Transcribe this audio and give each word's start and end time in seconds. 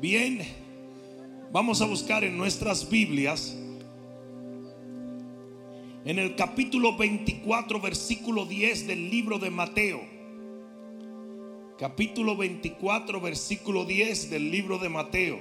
Bien, 0.00 0.40
vamos 1.52 1.82
a 1.82 1.84
buscar 1.84 2.24
en 2.24 2.38
nuestras 2.38 2.88
Biblias, 2.88 3.54
en 6.06 6.18
el 6.18 6.36
capítulo 6.36 6.96
24, 6.96 7.78
versículo 7.82 8.46
10 8.46 8.86
del 8.86 9.10
libro 9.10 9.38
de 9.38 9.50
Mateo. 9.50 10.00
Capítulo 11.78 12.34
24, 12.34 13.20
versículo 13.20 13.84
10 13.84 14.30
del 14.30 14.50
libro 14.50 14.78
de 14.78 14.88
Mateo. 14.88 15.38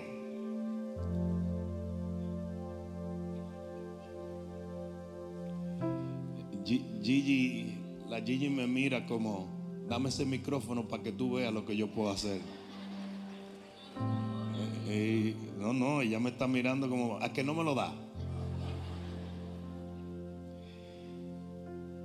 Gigi, 6.66 7.78
la 8.10 8.21
Gigi 8.21 8.50
me 8.50 8.68
mira 8.68 9.05
como, 9.05 9.48
dame 9.88 10.10
ese 10.10 10.26
micrófono 10.26 10.86
para 10.86 11.02
que 11.02 11.14
tú 11.14 11.36
veas 11.36 11.54
lo 11.54 11.66
que 11.66 11.78
yo 11.78 11.88
puedo 11.88 12.10
hacer. 12.10 12.41
Eh, 14.92 15.36
no, 15.59 15.72
no, 15.72 16.02
ella 16.02 16.20
me 16.20 16.32
está 16.32 16.48
mirando 16.48 16.90
como, 16.90 17.18
¿a 17.18 17.32
que 17.32 17.44
no 17.44 17.54
me 17.54 17.63
lo 17.63 17.76
da? 17.76 17.94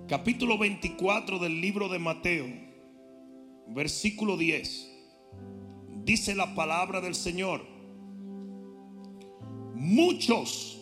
Capítulo 0.06 0.58
24 0.58 1.38
del 1.38 1.62
libro 1.62 1.88
de 1.88 1.98
Mateo, 1.98 2.44
versículo 3.68 4.36
10. 4.36 4.91
Dice 6.05 6.34
la 6.34 6.55
palabra 6.55 7.00
del 7.00 7.14
Señor. 7.14 7.62
Muchos, 9.74 10.78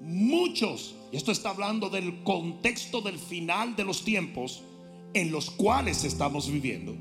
muchos, 0.00 0.96
y 1.12 1.18
esto 1.18 1.32
está 1.32 1.50
hablando 1.50 1.90
del 1.90 2.22
contexto 2.22 3.02
del 3.02 3.18
final 3.18 3.76
de 3.76 3.84
los 3.84 4.04
tiempos 4.04 4.62
en 5.12 5.30
los 5.30 5.50
cuales 5.50 6.02
estamos 6.04 6.50
viviendo. 6.50 6.94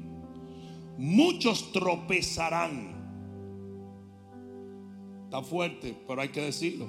Muchos 0.98 1.72
tropezarán 1.72 2.95
Fuerte, 5.44 5.96
pero 6.08 6.22
hay 6.22 6.30
que 6.30 6.42
decirlo. 6.42 6.88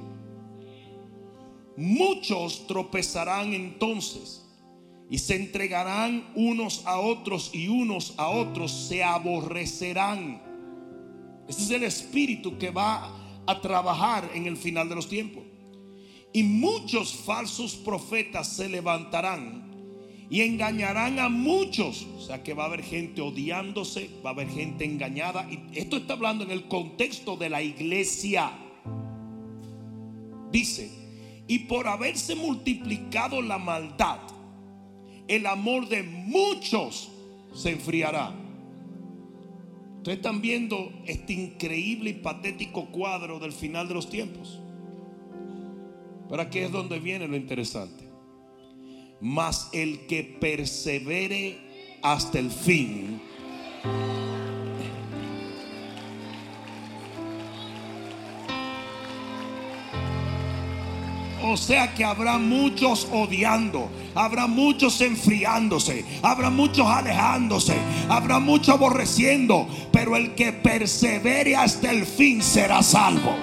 Muchos 1.77 2.67
tropezarán 2.67 3.53
entonces 3.53 4.43
y 5.11 5.19
se 5.19 5.37
entregarán 5.37 6.33
unos 6.34 6.85
a 6.87 6.98
otros 6.98 7.51
y 7.53 7.69
unos 7.69 8.15
a 8.17 8.29
otros 8.29 8.73
se 8.73 9.05
aborrecerán. 9.05 10.43
Ese 11.48 11.62
es 11.62 11.70
el 11.70 11.85
espíritu 11.85 12.59
que 12.59 12.70
va 12.70 13.43
a 13.47 13.61
trabajar 13.61 14.31
en 14.35 14.47
el 14.47 14.57
final 14.57 14.89
de 14.89 14.95
los 14.97 15.09
tiempos. 15.09 15.45
Y 16.33 16.42
muchos 16.42 17.15
falsos 17.15 17.77
profetas 17.77 18.48
se 18.48 18.69
levantarán 18.69 19.66
y 20.29 20.43
engañarán 20.43 21.19
a 21.19 21.29
muchos. 21.29 22.07
O 22.17 22.21
sea 22.21 22.43
que 22.43 22.55
va 22.55 22.65
a 22.65 22.67
haber 22.67 22.83
gente 22.83 23.21
odiándose, 23.21 24.11
va 24.25 24.31
a 24.31 24.33
haber 24.33 24.49
gente 24.49 24.85
engañada. 24.85 25.47
Y 25.51 25.79
esto 25.79 25.97
está 25.97 26.15
hablando 26.15 26.45
en 26.45 26.51
el 26.51 26.67
contexto 26.67 27.37
de 27.37 27.51
la 27.51 27.63
iglesia. 27.63 28.53
Dice, 30.51 30.91
y 31.47 31.61
por 31.61 31.87
haberse 31.87 32.35
multiplicado 32.35 33.41
la 33.43 33.59
maldad, 33.59 34.19
el 35.29 35.47
amor 35.47 35.89
de 35.89 36.03
muchos 36.03 37.11
se 37.55 37.71
enfriará. 37.71 38.35
Ustedes 39.99 40.19
están 40.19 40.41
viendo 40.41 40.93
este 41.05 41.33
increíble 41.33 42.11
y 42.11 42.15
patético 42.15 42.87
cuadro 42.87 43.39
del 43.41 43.53
final 43.53 43.89
de 43.89 43.95
los 43.95 44.09
tiempos. 44.09 44.61
Pero 46.29 46.43
aquí 46.43 46.61
es 46.61 46.73
donde 46.73 46.99
viene 46.99 47.27
lo 47.27 47.37
interesante 47.37 48.06
mas 49.20 49.69
el 49.72 50.06
que 50.06 50.22
persevere 50.25 51.59
hasta 52.03 52.39
el 52.39 52.50
fin. 52.50 53.20
O 61.42 61.56
sea 61.56 61.95
que 61.95 62.05
habrá 62.05 62.39
muchos 62.39 63.07
odiando, 63.13 63.89
habrá 64.14 64.46
muchos 64.46 65.01
enfriándose, 65.01 66.05
habrá 66.20 66.51
muchos 66.51 66.86
alejándose, 66.86 67.77
habrá 68.08 68.41
muchos 68.41 68.70
aborreciendo, 68.70 69.68
pero 69.92 70.17
el 70.17 70.35
que 70.35 70.52
persevere 70.52 71.55
hasta 71.55 71.92
el 71.92 72.05
fin 72.05 72.42
será 72.42 72.83
salvo. 72.83 73.36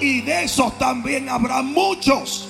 Y 0.00 0.22
de 0.22 0.44
esos 0.44 0.76
también 0.78 1.28
habrá 1.28 1.62
muchos 1.62 2.45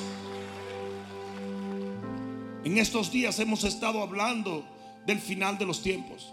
en 2.67 2.79
estos 2.79 3.13
días 3.13 3.39
hemos 3.39 3.63
estado 3.63 4.03
hablando 4.03 4.65
del 5.07 5.21
final 5.21 5.57
de 5.57 5.67
los 5.67 5.85
tiempos. 5.85 6.33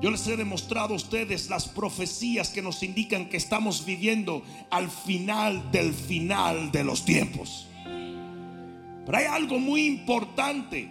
Yo 0.00 0.10
les 0.10 0.26
he 0.26 0.34
demostrado 0.34 0.94
a 0.94 0.96
ustedes 0.96 1.50
las 1.50 1.68
profecías 1.68 2.48
que 2.48 2.62
nos 2.62 2.82
indican 2.82 3.28
que 3.28 3.36
estamos 3.36 3.84
viviendo 3.84 4.42
al 4.70 4.90
final 4.90 5.70
del 5.70 5.92
final 5.92 6.72
de 6.72 6.84
los 6.84 7.04
tiempos. 7.04 7.66
Pero 7.84 9.18
hay 9.18 9.26
algo 9.26 9.58
muy 9.58 9.84
importante 9.84 10.88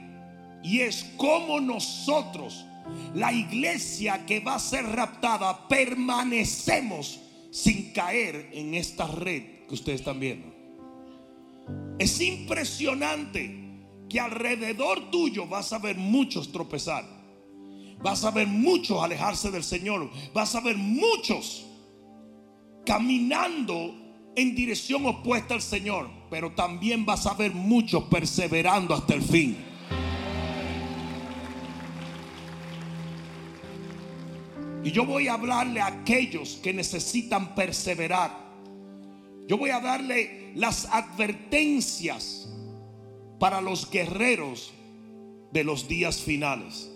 y 0.61 0.81
es 0.81 1.09
cómo 1.17 1.59
nosotros, 1.59 2.63
la 3.15 3.33
iglesia 3.33 4.27
que 4.27 4.41
va 4.41 4.53
a 4.53 4.59
ser 4.59 4.85
raptada, 4.85 5.67
permanecemos 5.69 7.19
sin 7.49 7.93
caer 7.93 8.51
en 8.53 8.75
esta 8.75 9.07
red 9.07 9.65
que 9.67 9.73
ustedes 9.73 10.01
están 10.01 10.19
viendo. 10.19 10.53
Es 11.97 12.21
impresionante 12.21 13.60
que 14.11 14.19
alrededor 14.19 15.09
tuyo 15.09 15.47
vas 15.47 15.71
a 15.71 15.79
ver 15.79 15.95
muchos 15.95 16.51
tropezar. 16.51 17.05
Vas 18.03 18.25
a 18.25 18.31
ver 18.31 18.45
muchos 18.45 19.01
alejarse 19.01 19.51
del 19.51 19.63
Señor. 19.63 20.09
Vas 20.33 20.53
a 20.53 20.59
ver 20.59 20.75
muchos 20.75 21.65
caminando 22.85 23.95
en 24.35 24.53
dirección 24.53 25.05
opuesta 25.05 25.53
al 25.53 25.61
Señor. 25.61 26.09
Pero 26.29 26.51
también 26.51 27.05
vas 27.05 27.25
a 27.25 27.35
ver 27.35 27.53
muchos 27.53 28.03
perseverando 28.05 28.93
hasta 28.93 29.13
el 29.13 29.21
fin. 29.21 29.57
Y 34.83 34.91
yo 34.91 35.05
voy 35.05 35.29
a 35.29 35.35
hablarle 35.35 35.79
a 35.79 35.87
aquellos 35.87 36.55
que 36.61 36.73
necesitan 36.73 37.55
perseverar. 37.55 38.35
Yo 39.47 39.57
voy 39.57 39.69
a 39.69 39.79
darle 39.79 40.51
las 40.55 40.85
advertencias 40.85 42.49
para 43.41 43.59
los 43.59 43.89
guerreros 43.89 44.71
de 45.51 45.63
los 45.63 45.87
días 45.87 46.21
finales. 46.21 46.91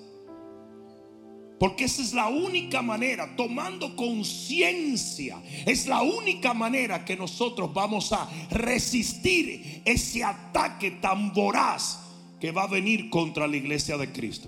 Porque 1.59 1.85
esa 1.85 2.03
es 2.03 2.13
la 2.13 2.28
única 2.28 2.83
manera, 2.83 3.35
tomando 3.35 3.95
conciencia, 3.95 5.41
es 5.66 5.88
la 5.88 6.03
única 6.03 6.53
manera 6.53 7.03
que 7.03 7.17
nosotros 7.17 7.73
vamos 7.73 8.13
a 8.13 8.29
resistir 8.51 9.81
ese 9.85 10.23
ataque 10.23 10.91
tan 10.91 11.34
voraz 11.34 12.00
que 12.39 12.51
va 12.51 12.66
a 12.66 12.67
venir 12.67 13.09
contra 13.09 13.47
la 13.47 13.57
iglesia 13.57 13.97
de 13.97 14.11
Cristo. 14.11 14.47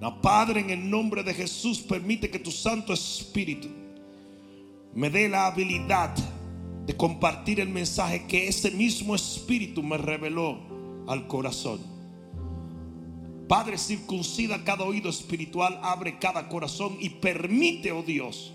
La 0.00 0.20
Padre, 0.20 0.62
en 0.62 0.70
el 0.70 0.90
nombre 0.90 1.22
de 1.22 1.32
Jesús, 1.32 1.78
permite 1.78 2.28
que 2.28 2.40
tu 2.40 2.50
Santo 2.50 2.92
Espíritu 2.92 3.68
me 4.94 5.10
dé 5.10 5.28
la 5.28 5.46
habilidad 5.46 6.12
de 6.88 6.96
compartir 6.96 7.60
el 7.60 7.68
mensaje 7.68 8.24
que 8.26 8.48
ese 8.48 8.70
mismo 8.70 9.14
Espíritu 9.14 9.82
me 9.82 9.98
reveló 9.98 10.58
al 11.06 11.26
corazón. 11.26 11.80
Padre, 13.46 13.76
circuncida 13.76 14.64
cada 14.64 14.84
oído 14.84 15.10
espiritual, 15.10 15.78
abre 15.82 16.18
cada 16.18 16.48
corazón 16.48 16.96
y 16.98 17.10
permite, 17.10 17.92
oh 17.92 18.02
Dios, 18.02 18.54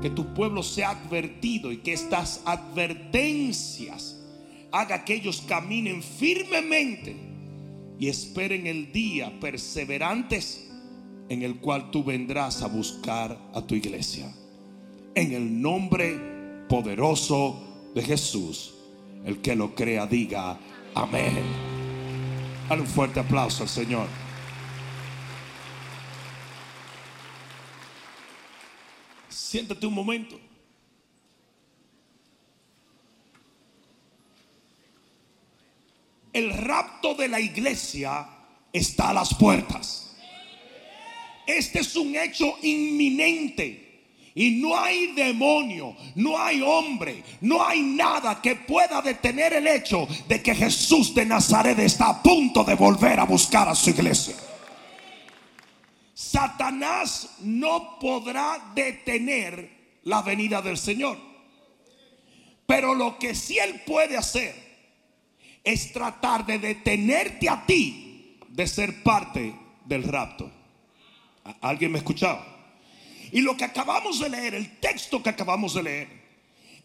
que 0.00 0.08
tu 0.08 0.32
pueblo 0.32 0.62
sea 0.62 0.88
advertido 0.92 1.70
y 1.70 1.76
que 1.82 1.92
estas 1.92 2.40
advertencias 2.46 4.18
haga 4.72 5.04
que 5.04 5.16
ellos 5.16 5.44
caminen 5.46 6.02
firmemente 6.02 7.14
y 7.98 8.08
esperen 8.08 8.66
el 8.68 8.90
día 8.90 9.38
perseverantes 9.38 10.66
en 11.28 11.42
el 11.42 11.56
cual 11.56 11.90
tú 11.90 12.04
vendrás 12.04 12.62
a 12.62 12.68
buscar 12.68 13.38
a 13.52 13.60
tu 13.66 13.74
iglesia. 13.74 14.34
En 15.14 15.34
el 15.34 15.60
nombre 15.60 16.29
poderoso 16.70 17.90
de 17.94 18.02
Jesús. 18.02 18.74
El 19.24 19.42
que 19.42 19.54
lo 19.56 19.74
crea 19.74 20.06
diga 20.06 20.56
amén. 20.94 21.42
Dale 22.68 22.82
un 22.82 22.86
fuerte 22.86 23.18
aplauso 23.18 23.64
al 23.64 23.68
Señor. 23.68 24.06
Siéntate 29.28 29.84
un 29.84 29.94
momento. 29.94 30.38
El 36.32 36.52
rapto 36.52 37.14
de 37.16 37.26
la 37.26 37.40
iglesia 37.40 38.28
está 38.72 39.10
a 39.10 39.14
las 39.14 39.34
puertas. 39.34 40.16
Este 41.44 41.80
es 41.80 41.96
un 41.96 42.14
hecho 42.14 42.54
inminente. 42.62 43.89
Y 44.34 44.52
no 44.60 44.78
hay 44.78 45.08
demonio, 45.12 45.96
no 46.14 46.38
hay 46.38 46.62
hombre, 46.62 47.22
no 47.40 47.64
hay 47.64 47.80
nada 47.80 48.40
que 48.40 48.54
pueda 48.54 49.02
detener 49.02 49.54
el 49.54 49.66
hecho 49.66 50.06
de 50.28 50.40
que 50.40 50.54
Jesús 50.54 51.14
de 51.14 51.26
Nazaret 51.26 51.78
está 51.78 52.10
a 52.10 52.22
punto 52.22 52.62
de 52.62 52.74
volver 52.74 53.18
a 53.18 53.24
buscar 53.24 53.68
a 53.68 53.74
su 53.74 53.90
iglesia. 53.90 54.36
Satanás 56.14 57.36
no 57.40 57.98
podrá 57.98 58.72
detener 58.74 59.98
la 60.04 60.22
venida 60.22 60.62
del 60.62 60.78
Señor. 60.78 61.18
Pero 62.66 62.94
lo 62.94 63.18
que 63.18 63.34
sí 63.34 63.58
él 63.58 63.82
puede 63.84 64.16
hacer 64.16 64.54
es 65.64 65.92
tratar 65.92 66.46
de 66.46 66.58
detenerte 66.58 67.48
a 67.48 67.66
ti 67.66 68.38
de 68.48 68.66
ser 68.66 69.02
parte 69.02 69.54
del 69.86 70.04
rapto. 70.04 70.50
¿Alguien 71.60 71.92
me 71.92 71.98
escuchaba? 71.98 72.59
Y 73.32 73.40
lo 73.40 73.56
que 73.56 73.64
acabamos 73.64 74.20
de 74.20 74.28
leer, 74.28 74.54
el 74.54 74.78
texto 74.78 75.22
que 75.22 75.30
acabamos 75.30 75.74
de 75.74 75.82
leer, 75.82 76.20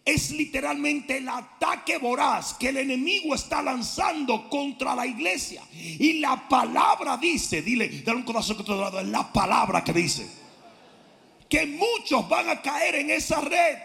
es 0.05 0.29
literalmente 0.29 1.17
el 1.17 1.27
ataque 1.27 1.97
voraz 1.97 2.53
que 2.53 2.69
el 2.69 2.77
enemigo 2.77 3.33
está 3.33 3.63
lanzando 3.63 4.47
contra 4.49 4.93
la 4.95 5.07
iglesia. 5.07 5.63
Y 5.73 6.19
la 6.19 6.47
palabra 6.47 7.17
dice, 7.17 7.63
dile, 7.63 8.03
dale 8.03 8.19
un 8.19 8.23
corazón 8.23 8.57
que 8.57 8.63
te 8.63 8.71
lado, 8.71 8.99
es 8.99 9.07
la 9.07 9.33
palabra 9.33 9.83
que 9.83 9.93
dice, 9.93 10.27
que 11.49 11.65
muchos 11.65 12.29
van 12.29 12.49
a 12.49 12.61
caer 12.61 12.95
en 12.95 13.09
esa 13.09 13.41
red. 13.41 13.77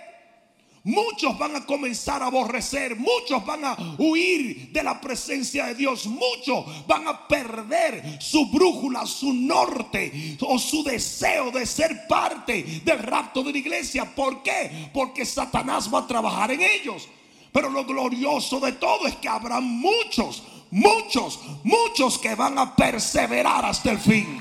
Muchos 0.84 1.38
van 1.38 1.56
a 1.56 1.66
comenzar 1.66 2.22
a 2.22 2.26
aborrecer, 2.26 2.96
muchos 2.96 3.44
van 3.44 3.64
a 3.66 3.76
huir 3.98 4.72
de 4.72 4.82
la 4.82 4.98
presencia 4.98 5.66
de 5.66 5.74
Dios, 5.74 6.06
muchos 6.06 6.86
van 6.86 7.06
a 7.06 7.28
perder 7.28 8.18
su 8.18 8.46
brújula, 8.46 9.04
su 9.04 9.32
norte 9.34 10.38
o 10.40 10.58
su 10.58 10.82
deseo 10.82 11.50
de 11.50 11.66
ser 11.66 12.06
parte 12.08 12.80
del 12.82 12.98
rapto 12.98 13.42
de 13.42 13.52
la 13.52 13.58
iglesia. 13.58 14.04
¿Por 14.14 14.42
qué? 14.42 14.90
Porque 14.94 15.26
Satanás 15.26 15.92
va 15.92 16.00
a 16.00 16.06
trabajar 16.06 16.50
en 16.50 16.62
ellos. 16.62 17.08
Pero 17.52 17.68
lo 17.68 17.84
glorioso 17.84 18.58
de 18.60 18.72
todo 18.72 19.06
es 19.06 19.16
que 19.16 19.28
habrá 19.28 19.60
muchos, 19.60 20.42
muchos, 20.70 21.40
muchos 21.62 22.16
que 22.16 22.34
van 22.34 22.58
a 22.58 22.74
perseverar 22.74 23.66
hasta 23.66 23.90
el 23.90 23.98
fin. 23.98 24.40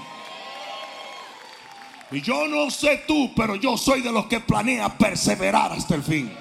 Y 2.12 2.22
yo 2.22 2.48
no 2.48 2.72
sé 2.72 3.04
tú, 3.06 3.32
pero 3.36 3.56
yo 3.56 3.78
soy 3.78 4.02
de 4.02 4.12
los 4.12 4.26
que 4.26 4.40
planea 4.40 4.98
perseverar 4.98 5.72
hasta 5.72 5.96
el 5.96 6.04
fin. 6.04 6.32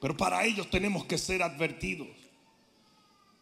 Pero 0.00 0.16
para 0.16 0.44
ellos 0.44 0.70
tenemos 0.70 1.04
que 1.06 1.18
ser 1.18 1.42
advertidos. 1.42 2.08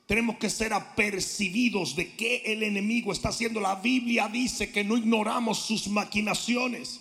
Tenemos 0.07 0.37
que 0.37 0.51
ser 0.51 0.73
apercibidos 0.73 1.97
de 1.97 2.13
que 2.13 2.43
el 2.47 2.63
enemigo 2.63 3.13
está 3.13 3.29
haciendo. 3.29 3.61
La 3.61 3.77
Biblia 3.77 4.29
dice 4.29 4.73
que 4.73 4.85
no 4.85 4.97
ignoramos 4.97 5.59
sus 5.59 5.89
maquinaciones. 5.89 7.01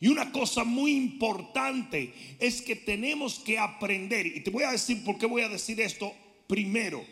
Y 0.00 0.08
una 0.08 0.32
cosa 0.32 0.64
muy 0.64 0.92
importante 0.92 2.12
es 2.40 2.60
que 2.62 2.74
tenemos 2.74 3.38
que 3.38 3.58
aprender. 3.58 4.26
Y 4.26 4.40
te 4.40 4.50
voy 4.50 4.64
a 4.64 4.72
decir 4.72 5.04
por 5.04 5.18
qué 5.18 5.26
voy 5.26 5.42
a 5.42 5.48
decir 5.48 5.80
esto 5.80 6.12
primero. 6.46 7.04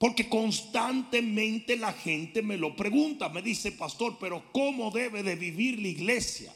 Porque 0.00 0.30
constantemente 0.30 1.76
la 1.76 1.92
gente 1.92 2.40
me 2.40 2.56
lo 2.56 2.74
pregunta, 2.74 3.28
me 3.28 3.42
dice, 3.42 3.72
pastor, 3.72 4.16
pero 4.18 4.50
¿cómo 4.50 4.90
debe 4.90 5.22
de 5.22 5.36
vivir 5.36 5.78
la 5.78 5.88
iglesia 5.88 6.54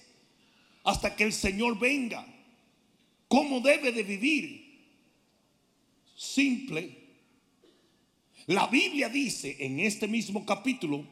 hasta 0.83 1.15
que 1.15 1.25
el 1.25 1.33
Señor 1.35 1.79
venga? 1.79 2.27
¿Cómo 3.29 3.61
debe 3.61 3.93
de 3.93 4.03
vivir? 4.03 4.81
Simple. 6.17 6.97
La 8.47 8.67
Biblia 8.69 9.11
dice 9.11 9.59
en 9.61 9.79
este 9.79 10.09
mismo 10.09 10.47
capítulo 10.47 11.07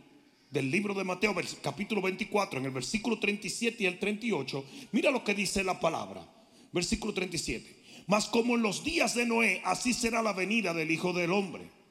del 0.50 0.70
libro 0.70 0.94
de 0.94 1.04
Mateo, 1.04 1.34
capítulo 1.60 2.00
24, 2.00 2.60
en 2.60 2.64
el 2.64 2.72
versículo 2.72 3.18
37 3.18 3.82
y 3.82 3.86
el 3.86 3.98
38, 3.98 4.64
mira 4.92 5.10
lo 5.10 5.22
que 5.22 5.34
dice 5.34 5.62
la 5.62 5.78
palabra. 5.78 6.26
Versículo 6.72 7.12
37. 7.12 7.76
Mas 8.06 8.24
como 8.24 8.54
en 8.54 8.62
los 8.62 8.82
días 8.82 9.14
de 9.14 9.26
Noé, 9.26 9.60
así 9.66 9.92
será 9.92 10.22
la 10.22 10.32
venida 10.32 10.72
del 10.72 10.90
Hijo 10.90 11.12
del 11.12 11.30
Hombre. 11.30 11.81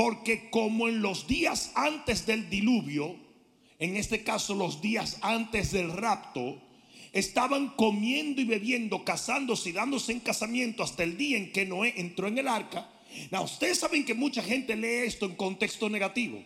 Porque 0.00 0.48
como 0.48 0.88
en 0.88 1.02
los 1.02 1.26
días 1.26 1.72
antes 1.74 2.24
del 2.24 2.48
diluvio, 2.48 3.16
en 3.78 3.98
este 3.98 4.24
caso 4.24 4.54
los 4.54 4.80
días 4.80 5.18
antes 5.20 5.72
del 5.72 5.92
rapto, 5.92 6.58
estaban 7.12 7.76
comiendo 7.76 8.40
y 8.40 8.44
bebiendo, 8.44 9.04
casándose 9.04 9.68
y 9.68 9.72
dándose 9.72 10.12
en 10.12 10.20
casamiento 10.20 10.82
hasta 10.82 11.02
el 11.02 11.18
día 11.18 11.36
en 11.36 11.52
que 11.52 11.66
Noé 11.66 11.92
entró 11.98 12.28
en 12.28 12.38
el 12.38 12.48
arca. 12.48 12.88
Now, 13.30 13.44
ustedes 13.44 13.78
saben 13.78 14.06
que 14.06 14.14
mucha 14.14 14.42
gente 14.42 14.74
lee 14.74 15.06
esto 15.06 15.26
en 15.26 15.36
contexto 15.36 15.90
negativo, 15.90 16.42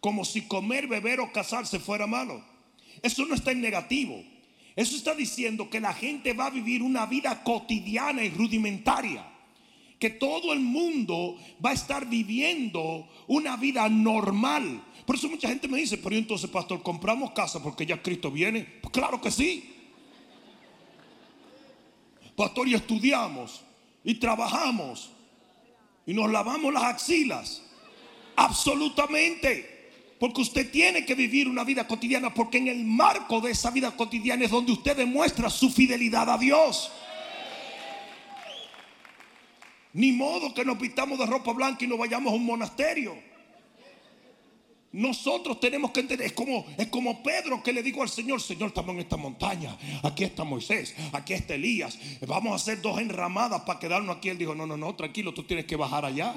como 0.00 0.22
si 0.26 0.42
comer, 0.42 0.86
beber 0.86 1.20
o 1.20 1.32
casarse 1.32 1.78
fuera 1.78 2.06
malo. 2.06 2.44
Eso 3.00 3.24
no 3.24 3.34
está 3.34 3.52
en 3.52 3.62
negativo. 3.62 4.22
Eso 4.76 4.96
está 4.96 5.14
diciendo 5.14 5.70
que 5.70 5.80
la 5.80 5.94
gente 5.94 6.34
va 6.34 6.48
a 6.48 6.50
vivir 6.50 6.82
una 6.82 7.06
vida 7.06 7.42
cotidiana 7.42 8.22
y 8.22 8.28
rudimentaria 8.28 9.31
que 10.02 10.10
todo 10.10 10.52
el 10.52 10.58
mundo 10.58 11.38
va 11.64 11.70
a 11.70 11.74
estar 11.74 12.08
viviendo 12.08 13.08
una 13.28 13.56
vida 13.56 13.88
normal. 13.88 14.82
Por 15.06 15.14
eso 15.14 15.28
mucha 15.28 15.46
gente 15.46 15.68
me 15.68 15.78
dice, 15.78 15.96
pero 15.96 16.16
entonces, 16.16 16.50
pastor, 16.50 16.82
compramos 16.82 17.30
casa 17.30 17.62
porque 17.62 17.86
ya 17.86 18.02
Cristo 18.02 18.28
viene. 18.28 18.64
Pues 18.64 18.92
claro 18.92 19.20
que 19.20 19.30
sí. 19.30 19.72
Pastor, 22.34 22.66
y 22.66 22.74
estudiamos 22.74 23.62
y 24.02 24.16
trabajamos 24.16 25.12
y 26.04 26.14
nos 26.14 26.32
lavamos 26.32 26.72
las 26.74 26.82
axilas. 26.82 27.62
Absolutamente. 28.34 29.92
Porque 30.18 30.40
usted 30.40 30.68
tiene 30.72 31.06
que 31.06 31.14
vivir 31.14 31.48
una 31.48 31.62
vida 31.62 31.86
cotidiana, 31.86 32.34
porque 32.34 32.58
en 32.58 32.66
el 32.66 32.84
marco 32.84 33.40
de 33.40 33.52
esa 33.52 33.70
vida 33.70 33.92
cotidiana 33.92 34.46
es 34.46 34.50
donde 34.50 34.72
usted 34.72 34.96
demuestra 34.96 35.48
su 35.48 35.70
fidelidad 35.70 36.28
a 36.28 36.38
Dios. 36.38 36.90
Ni 39.94 40.12
modo 40.12 40.54
que 40.54 40.64
nos 40.64 40.78
pintamos 40.78 41.18
de 41.18 41.26
ropa 41.26 41.52
blanca 41.52 41.84
y 41.84 41.88
nos 41.88 41.98
vayamos 41.98 42.32
a 42.32 42.36
un 42.36 42.46
monasterio. 42.46 43.32
Nosotros 44.92 45.58
tenemos 45.58 45.90
que 45.90 46.00
entender, 46.00 46.26
es 46.26 46.34
como, 46.34 46.66
es 46.76 46.88
como 46.88 47.22
Pedro 47.22 47.62
que 47.62 47.72
le 47.72 47.82
dijo 47.82 48.02
al 48.02 48.10
Señor, 48.10 48.42
Señor, 48.42 48.68
estamos 48.68 48.94
en 48.94 49.00
esta 49.00 49.16
montaña, 49.16 49.74
aquí 50.02 50.22
está 50.22 50.44
Moisés, 50.44 50.94
aquí 51.12 51.32
está 51.32 51.54
Elías, 51.54 51.98
vamos 52.26 52.52
a 52.52 52.56
hacer 52.56 52.82
dos 52.82 53.00
enramadas 53.00 53.62
para 53.62 53.80
quedarnos 53.80 54.14
aquí. 54.14 54.28
Él 54.28 54.36
dijo, 54.36 54.54
no, 54.54 54.66
no, 54.66 54.76
no, 54.76 54.94
tranquilo, 54.94 55.32
tú 55.32 55.44
tienes 55.44 55.64
que 55.64 55.76
bajar 55.76 56.04
allá. 56.04 56.34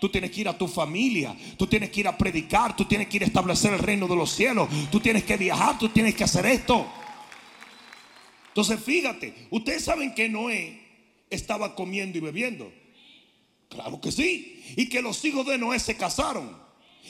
Tú 0.00 0.10
tienes 0.10 0.32
que 0.32 0.42
ir 0.42 0.48
a 0.48 0.58
tu 0.58 0.68
familia, 0.68 1.34
tú 1.56 1.66
tienes 1.66 1.88
que 1.88 2.00
ir 2.00 2.08
a 2.08 2.18
predicar, 2.18 2.76
tú 2.76 2.84
tienes 2.84 3.08
que 3.08 3.16
ir 3.16 3.22
a 3.22 3.26
establecer 3.26 3.72
el 3.72 3.78
reino 3.78 4.06
de 4.06 4.14
los 4.14 4.30
cielos, 4.30 4.68
tú 4.90 5.00
tienes 5.00 5.24
que 5.24 5.38
viajar, 5.38 5.78
tú 5.78 5.88
tienes 5.88 6.14
que 6.14 6.24
hacer 6.24 6.44
esto. 6.44 6.84
Entonces 8.48 8.80
fíjate, 8.84 9.46
ustedes 9.50 9.82
saben 9.82 10.14
que 10.14 10.28
Noé 10.28 10.83
estaba 11.34 11.74
comiendo 11.74 12.18
y 12.18 12.20
bebiendo. 12.20 12.72
Claro 13.68 14.00
que 14.00 14.12
sí. 14.12 14.62
Y 14.76 14.88
que 14.88 15.02
los 15.02 15.24
hijos 15.24 15.46
de 15.46 15.58
Noé 15.58 15.78
se 15.78 15.96
casaron. 15.96 16.56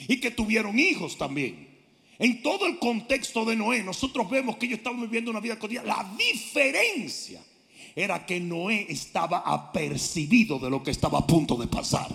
Y 0.07 0.19
que 0.19 0.31
tuvieron 0.31 0.77
hijos 0.79 1.17
también. 1.17 1.75
En 2.17 2.41
todo 2.41 2.65
el 2.65 2.79
contexto 2.79 3.45
de 3.45 3.55
Noé, 3.55 3.83
nosotros 3.83 4.29
vemos 4.29 4.57
que 4.57 4.67
ellos 4.67 4.77
estaban 4.79 5.01
viviendo 5.01 5.31
una 5.31 5.39
vida 5.39 5.59
cotidiana. 5.59 5.87
La 5.87 6.15
diferencia 6.17 7.43
era 7.95 8.25
que 8.25 8.39
Noé 8.39 8.87
estaba 8.89 9.39
apercibido 9.39 10.59
de 10.59 10.69
lo 10.69 10.81
que 10.83 10.91
estaba 10.91 11.19
a 11.19 11.27
punto 11.27 11.55
de 11.55 11.67
pasar. 11.67 12.07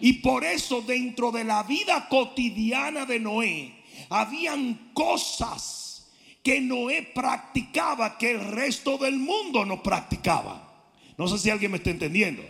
Y 0.00 0.14
por 0.14 0.44
eso 0.44 0.82
dentro 0.82 1.30
de 1.30 1.44
la 1.44 1.62
vida 1.62 2.08
cotidiana 2.08 3.06
de 3.06 3.20
Noé, 3.20 3.84
habían 4.10 4.90
cosas 4.92 6.12
que 6.42 6.60
Noé 6.60 7.02
practicaba 7.02 8.18
que 8.18 8.32
el 8.32 8.40
resto 8.40 8.98
del 8.98 9.18
mundo 9.18 9.64
no 9.64 9.82
practicaba. 9.82 10.65
No 11.16 11.28
sé 11.28 11.38
si 11.38 11.50
alguien 11.50 11.70
me 11.70 11.78
está 11.78 11.90
entendiendo. 11.90 12.42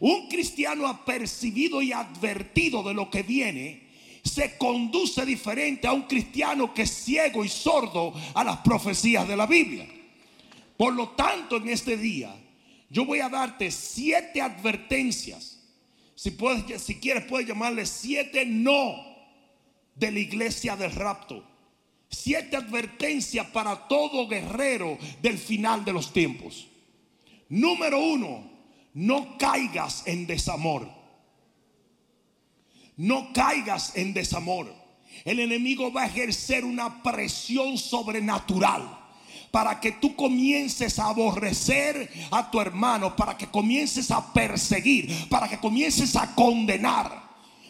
Un 0.00 0.28
cristiano 0.28 0.86
apercibido 0.86 1.82
y 1.82 1.92
advertido 1.92 2.82
de 2.82 2.94
lo 2.94 3.10
que 3.10 3.22
viene 3.22 3.82
se 4.24 4.56
conduce 4.56 5.26
diferente 5.26 5.86
a 5.86 5.92
un 5.92 6.02
cristiano 6.02 6.72
que 6.72 6.82
es 6.82 6.90
ciego 6.90 7.44
y 7.44 7.48
sordo 7.48 8.12
a 8.34 8.44
las 8.44 8.58
profecías 8.58 9.26
de 9.26 9.36
la 9.36 9.46
Biblia. 9.46 9.86
Por 10.76 10.94
lo 10.94 11.10
tanto, 11.10 11.56
en 11.56 11.68
este 11.68 11.96
día 11.96 12.34
yo 12.88 13.04
voy 13.04 13.20
a 13.20 13.28
darte 13.28 13.70
siete 13.70 14.40
advertencias. 14.40 15.60
Si, 16.14 16.30
puedes, 16.30 16.82
si 16.82 16.96
quieres, 16.96 17.24
puedes 17.24 17.48
llamarle 17.48 17.86
siete 17.86 18.44
no 18.44 18.94
de 19.94 20.12
la 20.12 20.20
iglesia 20.20 20.76
del 20.76 20.92
rapto. 20.92 21.44
Siete 22.08 22.56
advertencias 22.56 23.46
para 23.46 23.88
todo 23.88 24.28
guerrero 24.28 24.98
del 25.22 25.38
final 25.38 25.84
de 25.84 25.92
los 25.92 26.12
tiempos. 26.12 26.68
Número 27.52 28.00
uno, 28.00 28.50
no 28.94 29.36
caigas 29.36 30.04
en 30.06 30.26
desamor. 30.26 30.88
No 32.96 33.30
caigas 33.34 33.94
en 33.94 34.14
desamor. 34.14 34.74
El 35.22 35.38
enemigo 35.38 35.92
va 35.92 36.04
a 36.04 36.06
ejercer 36.06 36.64
una 36.64 37.02
presión 37.02 37.76
sobrenatural 37.76 39.00
para 39.50 39.80
que 39.80 39.92
tú 39.92 40.16
comiences 40.16 40.98
a 40.98 41.10
aborrecer 41.10 42.10
a 42.30 42.50
tu 42.50 42.58
hermano, 42.58 43.14
para 43.14 43.36
que 43.36 43.48
comiences 43.48 44.10
a 44.10 44.32
perseguir, 44.32 45.28
para 45.28 45.46
que 45.46 45.58
comiences 45.58 46.16
a 46.16 46.34
condenar. 46.34 47.21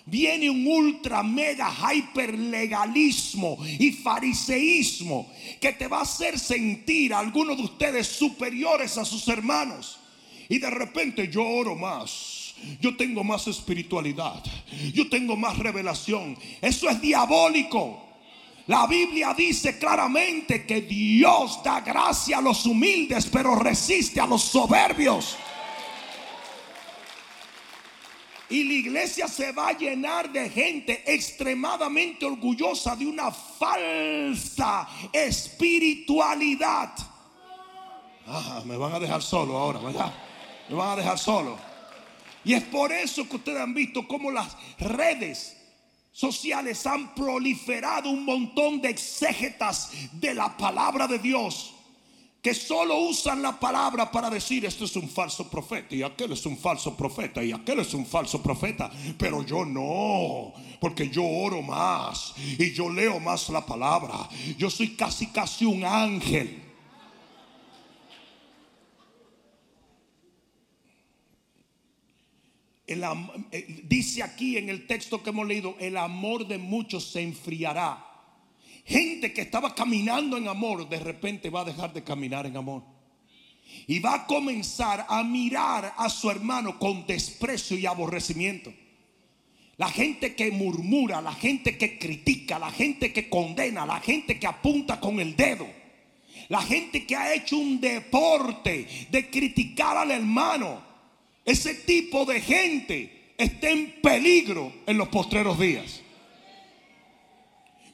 Viene 0.06 0.50
un 0.50 0.66
ultra 0.66 1.22
mega 1.22 1.70
hyper 1.70 2.36
legalismo 2.36 3.58
y 3.78 3.92
fariseísmo 3.92 5.30
que 5.60 5.72
te 5.72 5.86
va 5.86 5.98
a 5.98 6.02
hacer 6.02 6.38
sentir 6.38 7.14
a 7.14 7.20
algunos 7.20 7.56
de 7.56 7.62
ustedes 7.62 8.08
superiores 8.08 8.98
a 8.98 9.04
sus 9.04 9.26
hermanos. 9.28 10.00
Y 10.48 10.58
de 10.58 10.70
repente 10.70 11.28
yo 11.28 11.46
oro 11.46 11.76
más. 11.76 12.54
Yo 12.80 12.96
tengo 12.96 13.24
más 13.24 13.46
espiritualidad. 13.46 14.42
Yo 14.92 15.08
tengo 15.08 15.36
más 15.36 15.58
revelación. 15.58 16.36
Eso 16.60 16.88
es 16.88 17.00
diabólico. 17.00 18.08
La 18.66 18.86
Biblia 18.86 19.34
dice 19.36 19.78
claramente 19.78 20.64
que 20.64 20.82
Dios 20.82 21.60
da 21.64 21.80
gracia 21.80 22.38
a 22.38 22.40
los 22.40 22.64
humildes, 22.64 23.26
pero 23.26 23.56
resiste 23.56 24.20
a 24.20 24.26
los 24.26 24.42
soberbios. 24.42 25.36
Y 28.52 28.64
la 28.64 28.74
iglesia 28.74 29.26
se 29.28 29.50
va 29.50 29.68
a 29.68 29.72
llenar 29.72 30.30
de 30.30 30.50
gente 30.50 31.02
extremadamente 31.06 32.26
orgullosa 32.26 32.94
de 32.94 33.06
una 33.06 33.30
falsa 33.32 34.86
espiritualidad. 35.10 36.90
Ah, 38.26 38.62
me 38.66 38.76
van 38.76 38.92
a 38.92 39.00
dejar 39.00 39.22
solo 39.22 39.56
ahora, 39.56 39.78
¿verdad? 39.78 40.12
Me 40.68 40.74
van 40.74 40.90
a 40.90 40.96
dejar 40.96 41.18
solo. 41.18 41.56
Y 42.44 42.52
es 42.52 42.62
por 42.64 42.92
eso 42.92 43.26
que 43.26 43.36
ustedes 43.36 43.58
han 43.58 43.72
visto 43.72 44.06
cómo 44.06 44.30
las 44.30 44.54
redes 44.78 45.56
sociales 46.12 46.86
han 46.86 47.14
proliferado 47.14 48.10
un 48.10 48.26
montón 48.26 48.82
de 48.82 48.90
exégetas 48.90 49.92
de 50.12 50.34
la 50.34 50.54
palabra 50.58 51.08
de 51.08 51.18
Dios 51.18 51.72
que 52.42 52.54
solo 52.54 52.98
usan 52.98 53.40
la 53.40 53.58
palabra 53.58 54.10
para 54.10 54.28
decir 54.28 54.64
esto 54.66 54.84
es 54.84 54.96
un 54.96 55.08
falso 55.08 55.48
profeta 55.48 55.94
y 55.94 56.02
aquel 56.02 56.32
es 56.32 56.44
un 56.44 56.58
falso 56.58 56.96
profeta 56.96 57.42
y 57.42 57.52
aquel 57.52 57.78
es 57.78 57.94
un 57.94 58.04
falso 58.04 58.42
profeta, 58.42 58.90
pero 59.16 59.46
yo 59.46 59.64
no, 59.64 60.52
porque 60.80 61.08
yo 61.08 61.24
oro 61.24 61.62
más 61.62 62.34
y 62.58 62.72
yo 62.72 62.90
leo 62.90 63.20
más 63.20 63.48
la 63.48 63.64
palabra. 63.64 64.28
Yo 64.58 64.68
soy 64.68 64.96
casi 64.96 65.28
casi 65.28 65.64
un 65.64 65.84
ángel. 65.84 66.60
Eh, 72.88 73.82
dice 73.84 74.22
aquí 74.22 74.58
en 74.58 74.68
el 74.68 74.88
texto 74.88 75.22
que 75.22 75.30
hemos 75.30 75.46
leído, 75.46 75.76
el 75.78 75.96
amor 75.96 76.48
de 76.48 76.58
muchos 76.58 77.04
se 77.04 77.22
enfriará. 77.22 78.11
Gente 78.84 79.32
que 79.32 79.42
estaba 79.42 79.74
caminando 79.74 80.36
en 80.36 80.48
amor, 80.48 80.88
de 80.88 80.98
repente 80.98 81.50
va 81.50 81.60
a 81.60 81.64
dejar 81.64 81.92
de 81.92 82.02
caminar 82.02 82.46
en 82.46 82.56
amor. 82.56 82.82
Y 83.86 84.00
va 84.00 84.14
a 84.14 84.26
comenzar 84.26 85.06
a 85.08 85.22
mirar 85.22 85.94
a 85.96 86.08
su 86.08 86.30
hermano 86.30 86.78
con 86.78 87.06
desprecio 87.06 87.78
y 87.78 87.86
aborrecimiento. 87.86 88.72
La 89.76 89.88
gente 89.88 90.34
que 90.34 90.50
murmura, 90.50 91.20
la 91.22 91.32
gente 91.32 91.78
que 91.78 91.98
critica, 91.98 92.58
la 92.58 92.70
gente 92.70 93.12
que 93.12 93.28
condena, 93.28 93.86
la 93.86 94.00
gente 94.00 94.38
que 94.38 94.46
apunta 94.46 95.00
con 95.00 95.20
el 95.20 95.34
dedo. 95.34 95.66
La 96.48 96.60
gente 96.60 97.06
que 97.06 97.16
ha 97.16 97.34
hecho 97.34 97.56
un 97.56 97.80
deporte 97.80 98.86
de 99.10 99.30
criticar 99.30 99.96
al 99.96 100.10
hermano 100.10 100.82
ese 101.44 101.74
tipo 101.74 102.24
de 102.24 102.40
gente 102.40 103.32
está 103.36 103.70
en 103.70 104.00
peligro 104.02 104.72
en 104.86 104.98
los 104.98 105.08
postreros 105.08 105.58
días. 105.58 106.01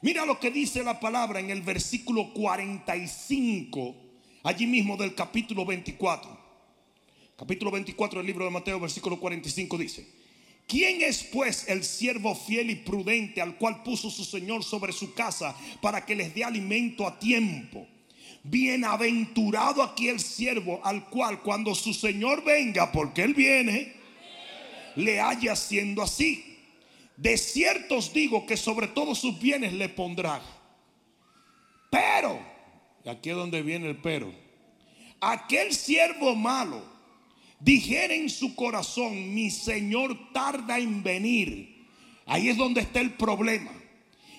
Mira 0.01 0.25
lo 0.25 0.39
que 0.39 0.53
dice 0.53 0.85
la 0.85 1.01
palabra 1.01 1.41
en 1.41 1.51
el 1.51 1.61
versículo 1.63 2.33
45, 2.33 3.97
allí 4.45 4.65
mismo 4.65 4.97
del 4.97 5.13
capítulo 5.15 5.65
24. 5.65 6.39
Capítulo 7.37 7.73
24 7.73 8.21
del 8.21 8.27
libro 8.27 8.45
de 8.45 8.51
Mateo, 8.53 8.79
versículo 8.79 9.19
45 9.19 9.77
dice, 9.77 10.09
¿quién 10.69 11.03
es 11.03 11.25
pues 11.25 11.69
el 11.69 11.83
siervo 11.83 12.37
fiel 12.37 12.71
y 12.71 12.77
prudente 12.77 13.43
al 13.43 13.57
cual 13.57 13.83
puso 13.83 14.09
su 14.09 14.25
Señor 14.25 14.63
sobre 14.63 14.93
su 14.93 15.15
casa 15.15 15.57
para 15.83 16.07
que 16.07 16.15
les 16.15 16.33
dé 16.33 16.45
alimento 16.45 17.05
a 17.05 17.19
tiempo? 17.19 17.85
Bienaventurado 18.45 19.83
aquí 19.83 20.07
el 20.07 20.21
siervo 20.21 20.81
al 20.85 21.09
cual 21.09 21.43
cuando 21.43 21.75
su 21.75 21.93
Señor 21.93 22.45
venga, 22.45 22.93
porque 22.93 23.25
Él 23.25 23.35
viene, 23.35 23.95
le 24.95 25.21
haya 25.21 25.57
siendo 25.57 26.03
así. 26.03 26.48
De 27.19 27.37
cierto 27.37 27.97
os 27.97 28.13
digo 28.13 28.47
que 28.47 28.57
sobre 28.57 28.87
todos 28.87 29.19
sus 29.19 29.41
bienes 29.41 29.73
le 29.73 29.89
pondrá. 29.89 30.41
Pero, 31.91 32.39
aquí 33.05 33.31
es 33.31 33.37
donde 33.37 33.61
viene 33.63 33.89
el 33.89 33.97
pero, 33.97 34.33
aquel 35.21 35.75
siervo 35.75 36.37
malo 36.37 36.81
dijera 37.59 38.15
en 38.15 38.31
su 38.31 38.55
corazón, 38.55 39.35
mi 39.35 39.51
Señor 39.51 40.33
tarda 40.33 40.79
en 40.79 41.03
venir. 41.03 41.89
Ahí 42.25 42.51
es 42.51 42.57
donde 42.57 42.83
está 42.83 43.01
el 43.01 43.15
problema. 43.15 43.73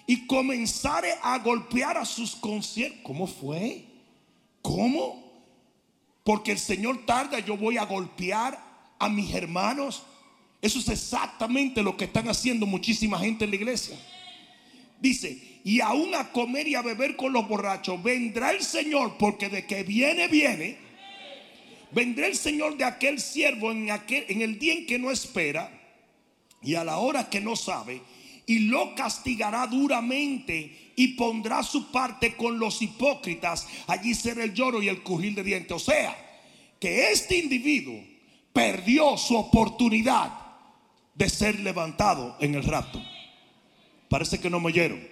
Y 0.07 0.25
comenzare 0.25 1.15
a 1.21 1.37
golpear 1.39 1.97
a 1.97 2.05
sus 2.05 2.33
conciertos. 2.33 3.01
¿Cómo 3.03 3.27
fue? 3.27 3.83
¿Cómo? 4.61 5.43
Porque 6.23 6.53
el 6.53 6.59
Señor 6.59 7.05
tarda, 7.05 7.39
yo 7.39 7.57
voy 7.57 7.77
a 7.77 7.83
golpear 7.83 8.57
a 8.97 9.09
mis 9.09 9.33
hermanos. 9.33 10.03
Eso 10.61 10.79
es 10.79 10.89
exactamente 10.89 11.81
lo 11.81 11.95
que 11.95 12.05
están 12.05 12.27
haciendo 12.27 12.65
muchísima 12.65 13.19
gente 13.19 13.45
en 13.45 13.51
la 13.51 13.55
iglesia. 13.55 13.97
Dice, 14.99 15.61
y 15.63 15.79
aún 15.79 16.13
a 16.15 16.31
comer 16.31 16.67
y 16.67 16.75
a 16.75 16.81
beber 16.81 17.15
con 17.15 17.31
los 17.31 17.47
borrachos, 17.47 18.01
vendrá 18.03 18.51
el 18.51 18.61
Señor, 18.61 19.17
porque 19.17 19.47
de 19.47 19.65
que 19.65 19.83
viene, 19.83 20.27
viene. 20.27 20.77
Vendrá 21.91 22.27
el 22.27 22.35
Señor 22.35 22.77
de 22.77 22.83
aquel 22.83 23.19
siervo 23.19 23.71
en, 23.71 23.89
aquel, 23.89 24.25
en 24.27 24.41
el 24.41 24.59
día 24.59 24.73
en 24.73 24.85
que 24.85 24.99
no 24.99 25.09
espera 25.09 25.71
y 26.61 26.75
a 26.75 26.83
la 26.83 26.97
hora 26.97 27.29
que 27.29 27.39
no 27.39 27.55
sabe, 27.55 28.01
y 28.45 28.59
lo 28.59 28.93
castigará 28.95 29.65
duramente 29.67 30.91
y 30.95 31.09
pondrá 31.09 31.63
su 31.63 31.91
parte 31.91 32.35
con 32.35 32.59
los 32.59 32.81
hipócritas. 32.81 33.67
Allí 33.87 34.13
será 34.13 34.43
el 34.43 34.53
lloro 34.53 34.81
y 34.81 34.89
el 34.89 35.01
cujil 35.01 35.35
de 35.35 35.43
dientes. 35.43 35.71
O 35.71 35.79
sea, 35.79 36.15
que 36.79 37.11
este 37.11 37.37
individuo 37.37 38.03
perdió 38.51 39.15
su 39.17 39.37
oportunidad 39.37 40.48
de 41.19 41.29
ser 41.29 41.59
levantado 41.59 42.37
en 42.39 42.55
el 42.55 42.63
rapto. 42.63 43.03
Parece 44.07 44.39
que 44.39 44.49
no 44.49 44.61
me 44.61 44.67
oyeron. 44.67 45.05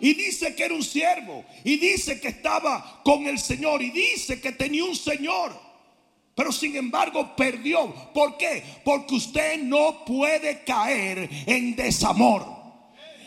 Y 0.00 0.14
dice 0.14 0.56
que 0.56 0.64
era 0.64 0.74
un 0.74 0.82
siervo. 0.82 1.44
Y 1.62 1.76
dice 1.76 2.20
que 2.20 2.26
estaba 2.28 3.00
con 3.04 3.28
el 3.28 3.38
Señor. 3.38 3.80
Y 3.82 3.90
dice 3.90 4.40
que 4.40 4.50
tenía 4.50 4.84
un 4.84 4.96
Señor. 4.96 5.52
Pero 6.34 6.50
sin 6.50 6.74
embargo 6.74 7.36
perdió. 7.36 7.94
¿Por 8.12 8.36
qué? 8.36 8.64
Porque 8.84 9.14
usted 9.14 9.62
no 9.62 10.04
puede 10.04 10.64
caer 10.64 11.30
en 11.46 11.76
desamor. 11.76 12.44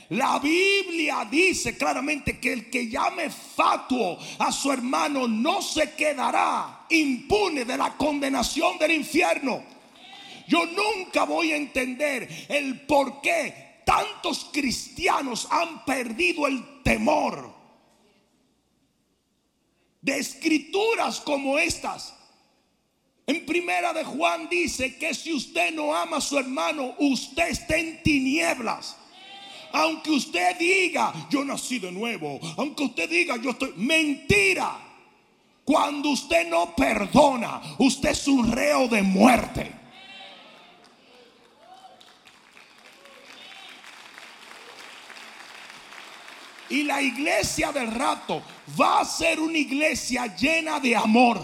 La 0.09 0.37
Biblia 0.39 1.25
dice 1.31 1.77
claramente 1.77 2.39
que 2.39 2.51
el 2.51 2.69
que 2.69 2.89
llame 2.89 3.29
fatuo 3.29 4.19
a 4.37 4.51
su 4.51 4.69
hermano 4.69 5.29
no 5.29 5.61
se 5.61 5.93
quedará 5.93 6.85
impune 6.89 7.63
de 7.63 7.77
la 7.77 7.95
condenación 7.95 8.77
del 8.77 8.91
infierno. 8.91 9.74
Yo 10.47 10.65
nunca 10.65 11.25
voy 11.25 11.51
a 11.51 11.57
entender 11.57 12.27
el 12.49 12.81
por 12.81 13.21
qué 13.21 13.81
tantos 13.85 14.49
cristianos 14.51 15.47
han 15.49 15.85
perdido 15.85 16.47
el 16.47 16.83
temor 16.83 17.53
de 20.01 20.19
escrituras 20.19 21.19
como 21.19 21.57
estas. 21.57 22.13
En 23.27 23.43
primera 23.45 23.91
de 23.91 24.03
Juan 24.03 24.47
dice 24.49 24.97
que 24.97 25.15
si 25.15 25.33
usted 25.33 25.73
no 25.73 25.95
ama 25.95 26.17
a 26.17 26.21
su 26.21 26.37
hermano, 26.37 26.93
usted 26.99 27.49
está 27.49 27.77
en 27.77 28.03
tinieblas. 28.03 28.97
Aunque 29.71 30.11
usted 30.11 30.57
diga, 30.57 31.27
yo 31.31 31.43
nací 31.43 31.79
de 31.79 31.91
nuevo. 31.91 32.39
Aunque 32.57 32.83
usted 32.83 33.09
diga, 33.09 33.35
yo 33.41 33.49
estoy... 33.49 33.73
Mentira. 33.77 34.79
Cuando 35.65 36.09
usted 36.09 36.47
no 36.47 36.75
perdona, 36.75 37.59
usted 37.79 38.09
es 38.09 38.27
un 38.27 38.51
reo 38.51 38.87
de 38.87 39.01
muerte. 39.01 39.84
Y 46.69 46.83
la 46.83 47.01
iglesia 47.01 47.71
del 47.71 47.91
rato 47.91 48.41
va 48.79 49.01
a 49.01 49.05
ser 49.05 49.39
una 49.39 49.57
iglesia 49.57 50.35
llena 50.35 50.79
de 50.79 50.95
amor. 50.95 51.39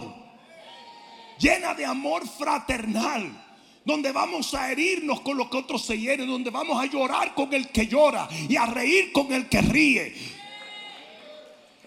Llena 1.37 1.73
de 1.73 1.85
amor 1.85 2.27
fraternal 2.27 3.41
donde 3.83 4.11
vamos 4.11 4.53
a 4.53 4.71
herirnos 4.71 5.21
con 5.21 5.37
lo 5.37 5.49
que 5.49 5.57
otros 5.57 5.85
se 5.85 5.97
hieren, 5.97 6.27
donde 6.27 6.49
vamos 6.49 6.81
a 6.81 6.85
llorar 6.85 7.33
con 7.33 7.53
el 7.53 7.69
que 7.69 7.87
llora 7.87 8.27
y 8.47 8.55
a 8.55 8.65
reír 8.65 9.11
con 9.11 9.31
el 9.33 9.49
que 9.49 9.61
ríe. 9.61 10.13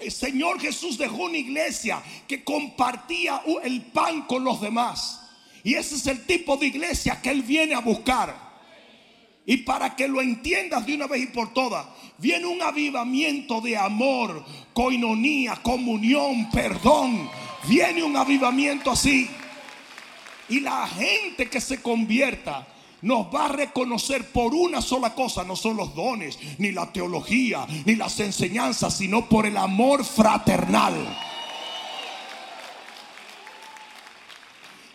El 0.01 0.11
Señor 0.11 0.61
Jesús 0.61 0.99
dejó 0.99 1.25
una 1.25 1.39
iglesia 1.39 2.03
que 2.27 2.43
compartía 2.43 3.43
el 3.63 3.83
pan 3.83 4.23
con 4.23 4.43
los 4.43 4.61
demás. 4.61 5.21
Y 5.63 5.75
ese 5.75 5.95
es 5.95 6.07
el 6.07 6.27
tipo 6.27 6.57
de 6.57 6.67
iglesia 6.67 7.23
que 7.23 7.31
Él 7.31 7.43
viene 7.43 7.75
a 7.75 7.81
buscar. 7.81 8.54
Y 9.47 9.59
para 9.59 9.95
que 9.95 10.09
lo 10.09 10.23
entiendas 10.23 10.87
de 10.87 10.95
una 10.95 11.07
vez 11.07 11.23
y 11.23 11.27
por 11.27 11.53
todas, 11.53 11.87
viene 12.19 12.47
un 12.47 12.63
avivamiento 12.63 13.61
de 13.61 13.77
amor, 13.77 14.45
coinonía, 14.73 15.57
comunión, 15.63 16.51
perdón. 16.51 17.29
Viene 17.69 18.03
un 18.03 18.17
avivamiento 18.17 18.91
así. 18.91 19.29
Y 20.49 20.61
la 20.61 20.87
gente 20.87 21.49
que 21.49 21.61
se 21.61 21.83
convierta 21.83 22.67
nos 23.03 23.27
va 23.27 23.47
a 23.47 23.49
reconocer 23.49 24.31
por 24.31 24.55
una 24.55 24.81
sola 24.81 25.15
cosa, 25.15 25.45
no 25.45 25.57
son 25.57 25.77
los 25.77 25.95
dones, 25.95 26.39
ni 26.59 26.73
la 26.73 26.91
teología, 26.91 27.67
ni 27.85 27.97
las 27.97 28.19
enseñanzas, 28.21 28.97
sino 28.97 29.29
por 29.29 29.45
el 29.45 29.59
amor 29.59 30.07
fraternal. 30.07 30.95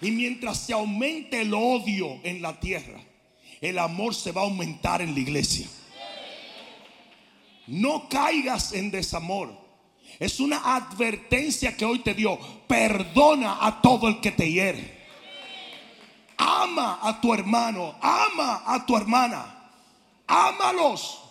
Y 0.01 0.09
mientras 0.09 0.57
se 0.57 0.73
aumente 0.73 1.41
el 1.41 1.53
odio 1.53 2.19
en 2.23 2.41
la 2.41 2.59
tierra, 2.59 2.99
el 3.61 3.79
amor 3.79 4.15
se 4.15 4.31
va 4.31 4.41
a 4.41 4.45
aumentar 4.45 5.01
en 5.01 5.13
la 5.13 5.19
iglesia. 5.19 5.67
No 7.67 8.09
caigas 8.09 8.73
en 8.73 8.89
desamor. 8.89 9.55
Es 10.19 10.39
una 10.39 10.75
advertencia 10.75 11.77
que 11.77 11.85
hoy 11.85 11.99
te 11.99 12.13
dio. 12.13 12.39
Perdona 12.67 13.65
a 13.65 13.81
todo 13.81 14.07
el 14.07 14.19
que 14.21 14.31
te 14.31 14.51
hiere. 14.51 14.97
Ama 16.37 16.99
a 17.01 17.19
tu 17.19 17.33
hermano, 17.33 17.95
ama 18.01 18.63
a 18.65 18.85
tu 18.85 18.95
hermana. 18.95 19.71
Ámalos. 20.25 21.21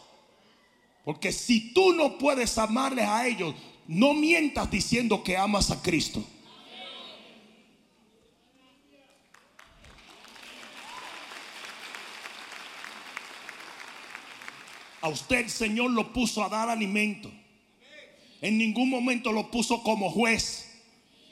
Porque 1.05 1.33
si 1.33 1.73
tú 1.73 1.93
no 1.95 2.19
puedes 2.19 2.59
amarles 2.59 3.07
a 3.07 3.27
ellos, 3.27 3.55
no 3.87 4.13
mientas 4.13 4.71
diciendo 4.71 5.23
que 5.23 5.37
amas 5.37 5.71
a 5.71 5.81
Cristo. 5.83 6.23
A 15.01 15.09
usted 15.09 15.39
el 15.39 15.51
Señor 15.51 15.91
lo 15.91 16.13
puso 16.13 16.43
a 16.43 16.49
dar 16.49 16.69
alimento. 16.69 17.31
En 18.41 18.59
ningún 18.59 18.91
momento 18.91 19.33
lo 19.33 19.51
puso 19.51 19.83
como 19.83 20.11
juez. 20.11 20.65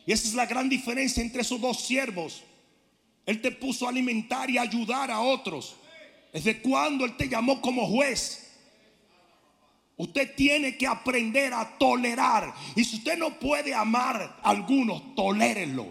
Y 0.06 0.12
esa 0.12 0.28
es 0.28 0.34
la 0.34 0.46
gran 0.46 0.68
diferencia 0.68 1.22
entre 1.22 1.42
esos 1.42 1.60
dos 1.60 1.80
siervos. 1.80 2.42
Él 3.24 3.40
te 3.40 3.50
puso 3.50 3.86
a 3.86 3.90
alimentar 3.90 4.48
y 4.48 4.58
ayudar 4.58 5.10
a 5.10 5.20
otros. 5.20 5.76
¿Desde 6.32 6.60
cuando 6.60 7.04
Él 7.04 7.16
te 7.16 7.28
llamó 7.28 7.60
como 7.60 7.86
juez? 7.86 8.46
Usted 9.96 10.34
tiene 10.36 10.76
que 10.76 10.86
aprender 10.86 11.54
a 11.54 11.76
tolerar. 11.78 12.54
Y 12.76 12.84
si 12.84 12.96
usted 12.96 13.16
no 13.16 13.38
puede 13.38 13.74
amar 13.74 14.38
a 14.42 14.50
algunos, 14.50 15.14
tolérenlo. 15.14 15.86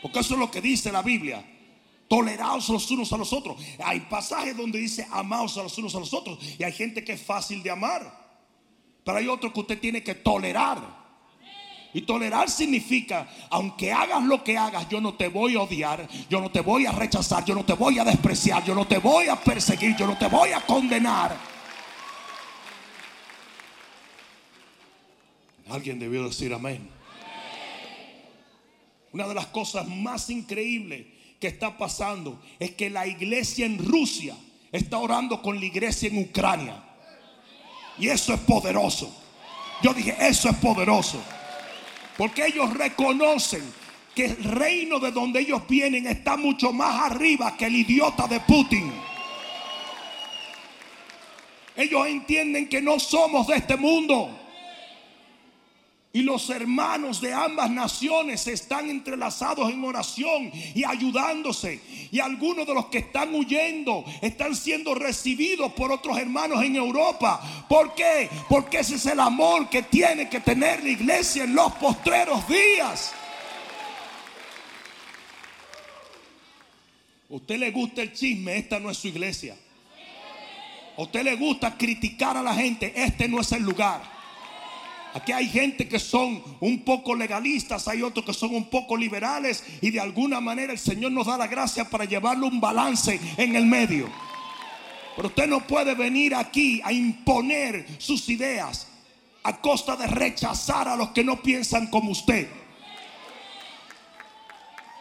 Porque 0.00 0.18
eso 0.18 0.34
es 0.34 0.40
lo 0.40 0.50
que 0.50 0.60
dice 0.60 0.90
la 0.90 1.02
Biblia. 1.02 1.44
Toleraos 2.12 2.68
los 2.68 2.90
unos 2.90 3.10
a 3.14 3.16
los 3.16 3.32
otros. 3.32 3.56
Hay 3.82 4.00
pasajes 4.00 4.54
donde 4.54 4.78
dice 4.78 5.08
amaos 5.10 5.56
a 5.56 5.62
los 5.62 5.78
unos 5.78 5.94
a 5.94 5.98
los 5.98 6.12
otros. 6.12 6.38
Y 6.58 6.62
hay 6.62 6.72
gente 6.72 7.02
que 7.02 7.14
es 7.14 7.22
fácil 7.22 7.62
de 7.62 7.70
amar. 7.70 8.02
Pero 9.02 9.16
hay 9.16 9.26
otros 9.28 9.50
que 9.50 9.60
usted 9.60 9.80
tiene 9.80 10.02
que 10.02 10.16
tolerar. 10.16 10.78
Y 11.94 12.02
tolerar 12.02 12.50
significa, 12.50 13.26
aunque 13.48 13.90
hagas 13.90 14.22
lo 14.24 14.44
que 14.44 14.58
hagas, 14.58 14.90
yo 14.90 15.00
no 15.00 15.14
te 15.14 15.28
voy 15.28 15.56
a 15.56 15.62
odiar, 15.62 16.06
yo 16.28 16.38
no 16.38 16.50
te 16.50 16.60
voy 16.60 16.84
a 16.84 16.92
rechazar, 16.92 17.46
yo 17.46 17.54
no 17.54 17.64
te 17.64 17.72
voy 17.72 17.98
a 17.98 18.04
despreciar, 18.04 18.62
yo 18.62 18.74
no 18.74 18.86
te 18.86 18.98
voy 18.98 19.28
a 19.28 19.36
perseguir, 19.36 19.96
yo 19.96 20.06
no 20.06 20.18
te 20.18 20.26
voy 20.26 20.50
a 20.50 20.60
condenar. 20.60 21.34
Alguien 25.70 25.98
debió 25.98 26.24
decir 26.24 26.52
amén. 26.52 26.90
Una 29.12 29.26
de 29.26 29.34
las 29.34 29.46
cosas 29.46 29.88
más 29.88 30.28
increíbles 30.28 31.11
que 31.42 31.48
está 31.48 31.76
pasando 31.76 32.40
es 32.60 32.70
que 32.70 32.88
la 32.88 33.04
iglesia 33.04 33.66
en 33.66 33.84
Rusia 33.84 34.36
está 34.70 34.98
orando 34.98 35.42
con 35.42 35.58
la 35.58 35.66
iglesia 35.66 36.08
en 36.08 36.18
Ucrania. 36.18 36.80
Y 37.98 38.06
eso 38.06 38.32
es 38.32 38.38
poderoso. 38.42 39.12
Yo 39.82 39.92
dije, 39.92 40.14
eso 40.20 40.48
es 40.48 40.56
poderoso. 40.58 41.20
Porque 42.16 42.46
ellos 42.46 42.72
reconocen 42.72 43.60
que 44.14 44.26
el 44.26 44.44
reino 44.44 45.00
de 45.00 45.10
donde 45.10 45.40
ellos 45.40 45.62
vienen 45.68 46.06
está 46.06 46.36
mucho 46.36 46.72
más 46.72 47.10
arriba 47.10 47.56
que 47.56 47.66
el 47.66 47.74
idiota 47.74 48.28
de 48.28 48.38
Putin. 48.38 48.92
Ellos 51.74 52.06
entienden 52.06 52.68
que 52.68 52.80
no 52.80 53.00
somos 53.00 53.48
de 53.48 53.56
este 53.56 53.76
mundo. 53.76 54.30
Y 56.14 56.22
los 56.22 56.50
hermanos 56.50 57.22
de 57.22 57.32
ambas 57.32 57.70
naciones 57.70 58.46
están 58.46 58.90
entrelazados 58.90 59.70
en 59.72 59.82
oración 59.82 60.50
y 60.74 60.84
ayudándose. 60.84 61.80
Y 62.10 62.20
algunos 62.20 62.66
de 62.66 62.74
los 62.74 62.86
que 62.86 62.98
están 62.98 63.34
huyendo 63.34 64.04
están 64.20 64.54
siendo 64.54 64.94
recibidos 64.94 65.72
por 65.72 65.90
otros 65.90 66.18
hermanos 66.18 66.62
en 66.62 66.76
Europa. 66.76 67.66
¿Por 67.68 67.94
qué? 67.94 68.28
Porque 68.48 68.80
ese 68.80 68.96
es 68.96 69.06
el 69.06 69.20
amor 69.20 69.70
que 69.70 69.84
tiene 69.84 70.28
que 70.28 70.40
tener 70.40 70.82
la 70.84 70.90
iglesia 70.90 71.44
en 71.44 71.54
los 71.54 71.72
postreros 71.72 72.46
días. 72.46 73.14
usted 77.32 77.56
le 77.56 77.70
gusta 77.70 78.02
el 78.02 78.12
chisme, 78.12 78.58
esta 78.58 78.78
no 78.78 78.90
es 78.90 78.98
su 78.98 79.08
iglesia. 79.08 79.56
A 80.96 81.02
usted 81.02 81.22
le 81.22 81.34
gusta 81.36 81.76
criticar 81.78 82.36
a 82.36 82.42
la 82.42 82.54
gente, 82.54 82.92
este 82.94 83.26
no 83.26 83.40
es 83.40 83.50
el 83.52 83.62
lugar. 83.62 84.02
Aquí 85.14 85.32
hay 85.32 85.46
gente 85.46 85.86
que 85.86 85.98
son 85.98 86.42
un 86.60 86.84
poco 86.84 87.14
legalistas, 87.14 87.86
hay 87.86 88.02
otros 88.02 88.24
que 88.24 88.32
son 88.32 88.54
un 88.54 88.70
poco 88.70 88.96
liberales 88.96 89.62
y 89.82 89.90
de 89.90 90.00
alguna 90.00 90.40
manera 90.40 90.72
el 90.72 90.78
Señor 90.78 91.12
nos 91.12 91.26
da 91.26 91.36
la 91.36 91.46
gracia 91.46 91.88
para 91.88 92.06
llevarle 92.06 92.46
un 92.46 92.60
balance 92.60 93.20
en 93.36 93.54
el 93.54 93.66
medio. 93.66 94.08
Pero 95.14 95.28
usted 95.28 95.46
no 95.46 95.66
puede 95.66 95.94
venir 95.94 96.34
aquí 96.34 96.80
a 96.82 96.92
imponer 96.92 97.86
sus 97.98 98.26
ideas 98.30 98.88
a 99.42 99.60
costa 99.60 99.96
de 99.96 100.06
rechazar 100.06 100.88
a 100.88 100.96
los 100.96 101.10
que 101.10 101.24
no 101.24 101.42
piensan 101.42 101.88
como 101.88 102.12
usted. 102.12 102.48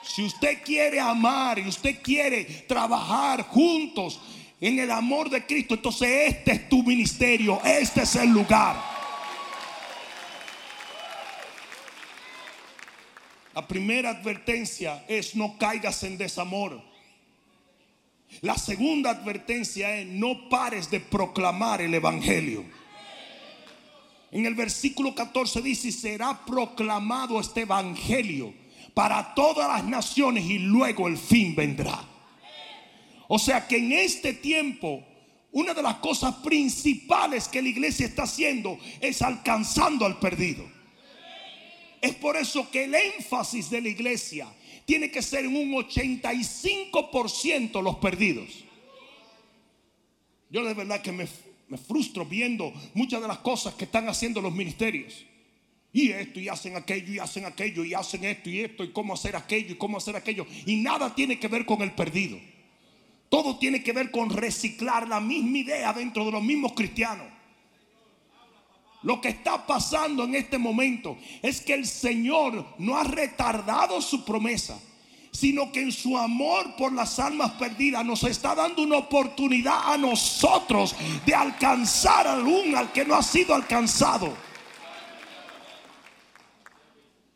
Si 0.03 0.23
usted 0.23 0.61
quiere 0.63 0.99
amar 0.99 1.59
y 1.59 1.67
usted 1.69 2.01
quiere 2.01 2.43
trabajar 2.67 3.43
juntos 3.43 4.19
en 4.59 4.79
el 4.79 4.91
amor 4.91 5.29
de 5.29 5.45
Cristo, 5.45 5.75
entonces 5.75 6.33
este 6.33 6.51
es 6.51 6.69
tu 6.69 6.83
ministerio, 6.83 7.61
este 7.63 8.01
es 8.01 8.15
el 8.17 8.29
lugar. 8.29 8.90
La 13.53 13.67
primera 13.67 14.11
advertencia 14.11 15.03
es 15.07 15.35
no 15.35 15.57
caigas 15.57 16.03
en 16.03 16.17
desamor. 16.17 16.81
La 18.39 18.57
segunda 18.57 19.09
advertencia 19.09 19.97
es 19.97 20.07
no 20.07 20.47
pares 20.49 20.89
de 20.89 21.01
proclamar 21.01 21.81
el 21.81 21.93
Evangelio. 21.93 22.63
En 24.31 24.45
el 24.45 24.55
versículo 24.55 25.13
14 25.13 25.61
dice, 25.61 25.91
será 25.91 26.45
proclamado 26.45 27.41
este 27.41 27.61
Evangelio 27.61 28.53
para 28.93 29.33
todas 29.35 29.67
las 29.67 29.83
naciones 29.83 30.45
y 30.45 30.59
luego 30.59 31.09
el 31.09 31.17
fin 31.17 31.53
vendrá. 31.53 32.07
O 33.27 33.37
sea 33.37 33.67
que 33.67 33.77
en 33.77 33.91
este 33.91 34.33
tiempo, 34.33 35.03
una 35.51 35.73
de 35.73 35.81
las 35.81 35.95
cosas 35.95 36.35
principales 36.35 37.49
que 37.49 37.61
la 37.61 37.67
iglesia 37.67 38.05
está 38.05 38.23
haciendo 38.23 38.77
es 39.01 39.21
alcanzando 39.21 40.05
al 40.05 40.19
perdido. 40.19 40.80
Es 42.01 42.15
por 42.15 42.35
eso 42.35 42.69
que 42.71 42.85
el 42.85 42.95
énfasis 42.95 43.69
de 43.69 43.81
la 43.81 43.89
iglesia 43.89 44.51
tiene 44.85 45.11
que 45.11 45.21
ser 45.21 45.45
en 45.45 45.55
un 45.55 45.71
85% 45.73 47.81
los 47.81 47.97
perdidos. 47.97 48.65
Yo 50.49 50.65
de 50.65 50.73
verdad 50.73 51.01
que 51.01 51.11
me, 51.11 51.27
me, 51.69 51.77
frustro 51.77 52.25
viendo 52.25 52.73
muchas 52.95 53.21
de 53.21 53.27
las 53.27 53.37
cosas 53.37 53.75
que 53.75 53.85
están 53.85 54.09
haciendo 54.09 54.41
los 54.41 54.53
ministerios. 54.53 55.25
Y 55.93 56.11
esto, 56.11 56.39
y 56.39 56.49
hacen 56.49 56.75
aquello, 56.75 57.13
y 57.13 57.19
hacen 57.19 57.45
aquello, 57.45 57.85
y 57.85 57.93
hacen 57.93 58.25
esto, 58.25 58.49
y 58.49 58.61
esto, 58.61 58.83
y 58.83 58.91
cómo 58.91 59.13
hacer 59.13 59.35
aquello, 59.35 59.73
y 59.73 59.77
cómo 59.77 59.97
hacer 59.97 60.15
aquello. 60.15 60.47
Y 60.65 60.77
nada 60.77 61.13
tiene 61.13 61.39
que 61.39 61.47
ver 61.47 61.65
con 61.65 61.81
el 61.81 61.91
perdido. 61.91 62.39
Todo 63.29 63.57
tiene 63.57 63.83
que 63.83 63.93
ver 63.93 64.11
con 64.11 64.29
reciclar 64.29 65.07
la 65.07 65.21
misma 65.21 65.59
idea 65.59 65.93
dentro 65.93 66.25
de 66.25 66.31
los 66.31 66.43
mismos 66.43 66.73
cristianos. 66.73 67.27
Lo 69.03 69.19
que 69.19 69.29
está 69.29 69.65
pasando 69.65 70.23
en 70.25 70.35
este 70.35 70.57
momento 70.57 71.17
es 71.41 71.61
que 71.61 71.73
el 71.73 71.87
Señor 71.87 72.75
no 72.77 72.97
ha 72.97 73.03
retardado 73.03 73.99
su 73.99 74.23
promesa, 74.23 74.79
sino 75.31 75.71
que 75.71 75.81
en 75.81 75.91
su 75.91 76.17
amor 76.17 76.75
por 76.75 76.93
las 76.93 77.17
almas 77.17 77.51
perdidas 77.53 78.05
nos 78.05 78.23
está 78.23 78.53
dando 78.53 78.83
una 78.83 78.97
oportunidad 78.97 79.93
a 79.93 79.97
nosotros 79.97 80.95
de 81.25 81.33
alcanzar 81.33 82.27
a 82.27 82.33
algún 82.33 82.75
al 82.75 82.91
que 82.91 83.03
no 83.03 83.15
ha 83.15 83.23
sido 83.23 83.55
alcanzado. 83.55 84.31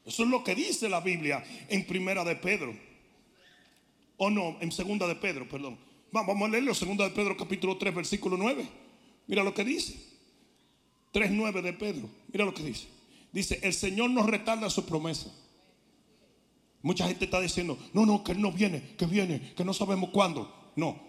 Eso 0.06 0.24
es 0.24 0.30
lo 0.30 0.44
que 0.44 0.54
dice 0.54 0.88
la 0.88 1.00
Biblia 1.00 1.44
en 1.68 1.88
Primera 1.88 2.24
de 2.24 2.36
Pedro. 2.36 2.78
O 4.18 4.30
no, 4.30 4.58
en 4.62 4.72
Segunda 4.72 5.08
de 5.08 5.16
Pedro, 5.16 5.50
perdón. 5.50 5.80
Vamos 6.12 6.48
a 6.48 6.52
leerlo, 6.52 6.76
Segunda 6.76 7.06
de 7.06 7.10
Pedro 7.10 7.36
capítulo 7.36 7.76
3, 7.76 7.96
versículo 7.96 8.38
9. 8.38 8.66
Mira 9.26 9.44
lo 9.44 9.54
que 9.54 9.64
dice. 9.64 10.15
3.9 11.16 11.62
de 11.62 11.72
Pedro. 11.72 12.10
Mira 12.32 12.44
lo 12.44 12.54
que 12.54 12.64
dice. 12.64 12.88
Dice, 13.32 13.60
el 13.64 13.74
Señor 13.74 14.10
no 14.10 14.24
retarda 14.24 14.70
su 14.70 14.86
promesa. 14.86 15.32
Mucha 16.82 17.08
gente 17.08 17.26
está 17.26 17.40
diciendo, 17.40 17.80
no, 17.94 18.06
no, 18.06 18.24
que 18.24 18.34
Él 18.34 18.42
no 18.42 18.52
viene, 18.52 18.82
que 18.98 19.06
viene, 19.06 19.54
que 19.56 19.64
no 19.64 19.74
sabemos 19.74 20.10
cuándo. 20.10 20.72
No. 20.76 21.00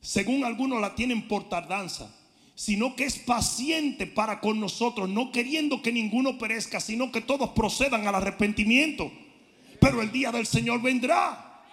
Según 0.00 0.44
algunos 0.44 0.80
la 0.80 0.94
tienen 0.94 1.28
por 1.28 1.48
tardanza, 1.48 2.12
sino 2.54 2.96
que 2.96 3.04
es 3.04 3.18
paciente 3.18 4.06
para 4.06 4.40
con 4.40 4.58
nosotros, 4.58 5.08
no 5.08 5.30
queriendo 5.30 5.82
que 5.82 5.92
ninguno 5.92 6.38
perezca, 6.38 6.80
sino 6.80 7.12
que 7.12 7.20
todos 7.20 7.50
procedan 7.50 8.06
al 8.06 8.14
arrepentimiento. 8.14 9.12
Pero 9.78 10.00
el 10.00 10.10
día 10.10 10.32
del 10.32 10.46
Señor 10.46 10.80
vendrá. 10.80 11.64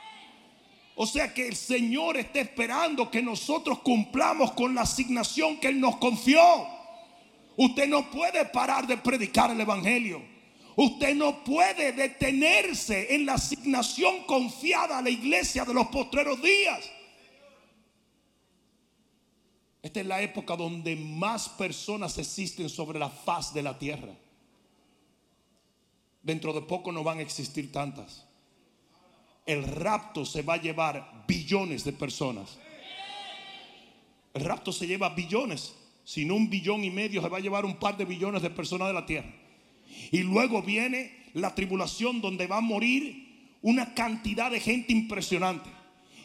O 0.95 1.07
sea 1.07 1.33
que 1.33 1.47
el 1.47 1.55
Señor 1.55 2.17
está 2.17 2.41
esperando 2.41 3.09
que 3.09 3.21
nosotros 3.21 3.79
cumplamos 3.79 4.51
con 4.51 4.75
la 4.75 4.81
asignación 4.81 5.57
que 5.57 5.69
Él 5.69 5.79
nos 5.79 5.95
confió. 5.95 6.78
Usted 7.59 7.89
no 7.89 8.09
puede 8.09 8.45
parar 8.45 8.87
de 8.87 8.95
predicar 8.95 9.51
el 9.51 9.59
Evangelio. 9.59 10.23
Usted 10.77 11.13
no 11.13 11.43
puede 11.43 11.91
detenerse 11.91 13.13
en 13.13 13.25
la 13.25 13.33
asignación 13.33 14.23
confiada 14.23 14.97
a 14.97 15.01
la 15.01 15.09
iglesia 15.09 15.65
de 15.65 15.73
los 15.73 15.87
postreros 15.87 16.41
días. 16.41 16.89
Esta 19.81 19.99
es 19.99 20.05
la 20.05 20.21
época 20.21 20.55
donde 20.55 20.95
más 20.95 21.49
personas 21.49 22.17
existen 22.17 22.69
sobre 22.69 22.97
la 22.97 23.09
faz 23.09 23.53
de 23.53 23.61
la 23.61 23.77
tierra. 23.77 24.15
Dentro 26.23 26.53
de 26.53 26.61
poco 26.61 26.93
no 26.93 27.03
van 27.03 27.17
a 27.17 27.23
existir 27.23 27.73
tantas. 27.73 28.25
El 29.45 29.63
rapto 29.63 30.25
se 30.25 30.43
va 30.43 30.53
a 30.53 30.61
llevar 30.61 31.25
billones 31.27 31.83
de 31.83 31.91
personas. 31.91 32.57
El 34.33 34.45
rapto 34.45 34.71
se 34.71 34.87
lleva 34.87 35.09
billones. 35.09 35.75
Si 36.03 36.25
no 36.25 36.35
un 36.35 36.49
billón 36.49 36.83
y 36.83 36.89
medio, 36.89 37.21
se 37.21 37.29
va 37.29 37.37
a 37.37 37.41
llevar 37.41 37.65
un 37.65 37.75
par 37.75 37.97
de 37.97 38.05
billones 38.05 38.41
de 38.41 38.49
personas 38.49 38.87
de 38.87 38.93
la 38.93 39.05
tierra. 39.05 39.31
Y 40.11 40.19
luego 40.19 40.61
viene 40.61 41.11
la 41.33 41.53
tribulación 41.53 42.21
donde 42.21 42.47
va 42.47 42.57
a 42.57 42.61
morir 42.61 43.27
una 43.61 43.93
cantidad 43.93 44.49
de 44.49 44.59
gente 44.59 44.93
impresionante. 44.93 45.69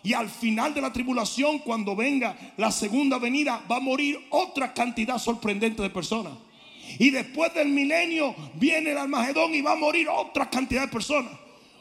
Y 0.03 0.13
al 0.13 0.29
final 0.29 0.75
de 0.75 0.83
la 0.83 0.93
tribulación, 0.93 1.59
cuando 1.61 1.97
venga 1.97 2.37
la 2.57 2.71
segunda 2.71 3.19
venida, 3.19 3.63
va 3.71 3.77
a 3.77 3.81
morir 3.81 4.21
otra 4.31 4.75
cantidad 4.75 5.19
sorprendente 5.19 5.83
de 5.83 5.91
personas. 5.91 6.35
Y 6.99 7.11
después 7.11 7.53
del 7.55 7.69
milenio 7.69 8.35
viene 8.55 8.91
el 8.91 8.99
Almagedón 8.99 9.55
y 9.55 9.63
va 9.63 9.73
a 9.73 9.77
morir 9.77 10.09
otra 10.09 10.51
cantidad 10.51 10.83
de 10.83 10.89
personas. 10.89 11.33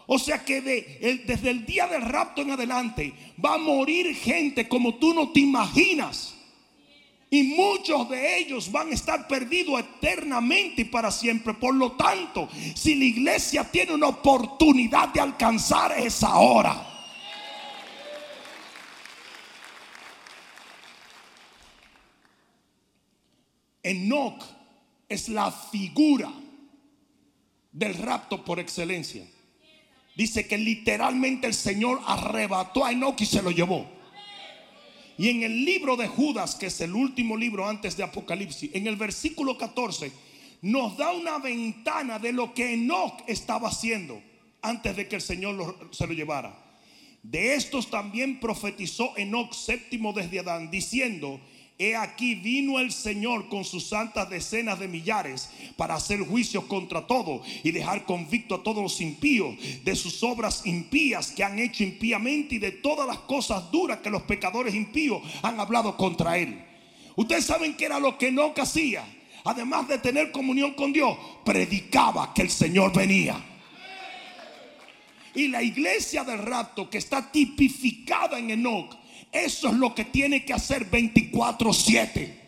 O 0.06 0.18
sea 0.20 0.44
que 0.44 0.62
desde 0.62 1.50
el 1.50 1.66
día 1.66 1.88
del 1.88 2.02
rapto 2.02 2.42
en 2.42 2.52
adelante 2.52 3.14
va 3.44 3.56
a 3.56 3.58
morir 3.58 4.16
gente 4.16 4.68
como 4.68 4.96
tú 4.96 5.14
no 5.14 5.30
te 5.30 5.42
imaginas. 5.42 6.33
Y 7.34 7.42
muchos 7.42 8.08
de 8.10 8.38
ellos 8.38 8.72
van 8.72 8.90
a 8.90 8.94
estar 8.94 9.28
perdidos 9.28 9.80
eternamente 9.80 10.84
y 10.84 10.86
para 10.86 11.10
siempre. 11.10 11.56
Por 11.56 11.74
lo 11.74 11.94
tanto, 11.94 12.48
si 12.76 12.94
la 12.94 13.06
iglesia 13.06 13.64
tiene 13.64 13.96
una 13.96 14.10
oportunidad 14.10 15.10
de 15.10 15.20
alcanzar 15.20 15.98
esa 15.98 16.36
hora. 16.36 17.10
Enoch 23.82 24.44
es 25.10 25.28
la 25.28 25.52
figura 25.52 26.32
del 27.72 27.96
rapto 27.96 28.46
por 28.46 28.60
excelencia. 28.60 29.28
Dice 30.16 30.48
que 30.48 30.60
literalmente 30.60 31.48
el 31.48 31.56
Señor 31.56 32.00
arrebató 32.06 32.86
a 32.86 32.92
Enoch 32.92 33.20
y 33.20 33.26
se 33.26 33.42
lo 33.42 33.50
llevó. 33.50 33.93
Y 35.18 35.30
en 35.30 35.44
el 35.44 35.64
libro 35.64 35.96
de 35.96 36.08
Judas, 36.08 36.56
que 36.56 36.68
es 36.68 36.82
el 36.82 36.94
último 36.94 37.38
libro 37.38 37.68
antes 37.68 37.96
de 37.96 38.04
Apocalipsis, 38.04 38.72
en 38.74 38.88
el 38.88 38.96
versículo 38.96 39.58
14, 39.58 40.12
nos 40.62 40.98
da 40.98 41.12
una 41.12 41.38
ventana 41.40 42.20
de 42.20 42.32
lo 42.32 42.54
que 42.54 42.74
Enoch 42.74 43.22
estaba 43.28 43.70
haciendo 43.70 44.22
antes 44.62 44.96
de 44.96 45.08
que 45.08 45.18
el 45.18 45.22
Señor 45.22 45.90
se 45.92 46.08
lo 46.08 46.14
llevara. 46.14 46.58
De 47.22 47.56
estos 47.56 47.90
también 47.90 48.40
profetizó 48.40 49.14
Enoch 49.18 49.54
séptimo 49.54 50.14
desde 50.14 50.40
Adán, 50.40 50.72
diciendo, 50.72 51.40
He 51.80 51.96
aquí 51.96 52.36
vino 52.36 52.80
el 52.80 52.92
Señor 52.92 53.50
con 53.50 53.66
sus 53.66 53.88
santas 53.88 54.30
decenas 54.30 54.80
de 54.80 54.88
millares 54.88 55.50
para 55.76 55.96
hacer 55.96 56.20
juicios 56.20 56.66
contra 56.66 57.08
todo 57.08 57.42
y 57.64 57.72
dejar 57.72 58.06
convicto 58.06 58.56
a 58.56 58.64
todos 58.64 58.84
los 58.84 59.02
impíos 59.02 59.56
de 59.84 59.96
sus 59.96 60.22
obras 60.22 60.62
impías 60.66 61.32
que 61.32 61.44
han 61.44 61.58
hecho 61.58 61.84
impíamente 61.84 62.56
y 62.56 62.60
de 62.60 62.72
todas 62.72 63.08
las 63.08 63.18
cosas 63.20 63.72
duras 63.72 64.00
que 64.00 64.12
los 64.12 64.22
pecadores 64.22 64.76
impíos 64.76 65.22
han 65.42 65.60
hablado 65.60 65.98
contra 65.98 66.38
él. 66.38 66.64
Ustedes 67.16 67.46
saben 67.46 67.76
que 67.76 67.86
era 67.86 68.00
lo 68.00 68.18
que 68.18 68.32
no 68.32 68.54
hacía. 68.56 69.04
Además 69.44 69.88
de 69.88 69.98
tener 69.98 70.32
comunión 70.32 70.74
con 70.74 70.94
Dios, 70.94 71.18
predicaba 71.44 72.34
que 72.34 72.44
el 72.44 72.50
Señor 72.50 72.94
venía. 72.94 73.36
Y 75.36 75.48
la 75.48 75.64
iglesia 75.64 76.24
del 76.24 76.38
rapto 76.38 76.90
que 76.90 77.00
está 77.00 77.32
tipificada 77.32 78.38
en 78.38 78.52
Enoch 78.52 79.03
eso 79.34 79.70
es 79.70 79.74
lo 79.74 79.96
que 79.96 80.06
tiene 80.06 80.46
que 80.46 80.54
hacer 80.54 80.90
24/7. 80.90 82.44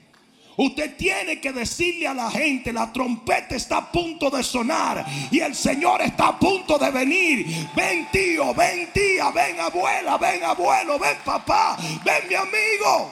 Usted 0.58 0.96
tiene 0.96 1.42
que 1.42 1.52
decirle 1.52 2.08
a 2.08 2.14
la 2.14 2.32
gente, 2.32 2.72
la 2.72 2.94
trompeta 2.94 3.56
está 3.56 3.78
a 3.78 3.92
punto 3.92 4.30
de 4.30 4.42
sonar 4.42 5.06
y 5.30 5.40
el 5.40 5.54
Señor 5.54 6.02
está 6.02 6.30
a 6.30 6.40
punto 6.40 6.78
de 6.78 6.92
venir. 6.92 7.46
Ven 7.76 8.08
tío, 8.12 8.54
ven 8.54 8.90
tía, 8.94 9.32
ven 9.32 9.60
abuela, 9.60 10.18
ven 10.18 10.44
abuelo, 10.44 10.98
ven 10.98 11.18
papá, 11.26 11.78
ven 12.06 12.30
mi 12.30 12.36
amigo. 12.36 13.12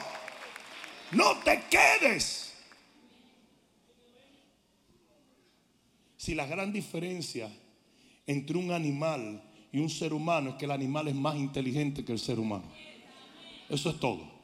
No 1.12 1.36
te 1.38 1.64
quedes. 1.68 2.54
Si 6.16 6.34
la 6.34 6.46
gran 6.46 6.72
diferencia 6.72 7.50
entre 8.26 8.56
un 8.56 8.72
animal 8.72 9.42
y 9.70 9.78
un 9.80 9.90
ser 9.90 10.14
humano 10.14 10.50
es 10.50 10.56
que 10.56 10.64
el 10.64 10.70
animal 10.70 11.08
es 11.08 11.14
más 11.14 11.36
inteligente 11.36 12.02
que 12.04 12.12
el 12.12 12.18
ser 12.18 12.38
humano. 12.38 12.64
Eso 13.68 13.90
es 13.90 13.98
todo. 13.98 14.34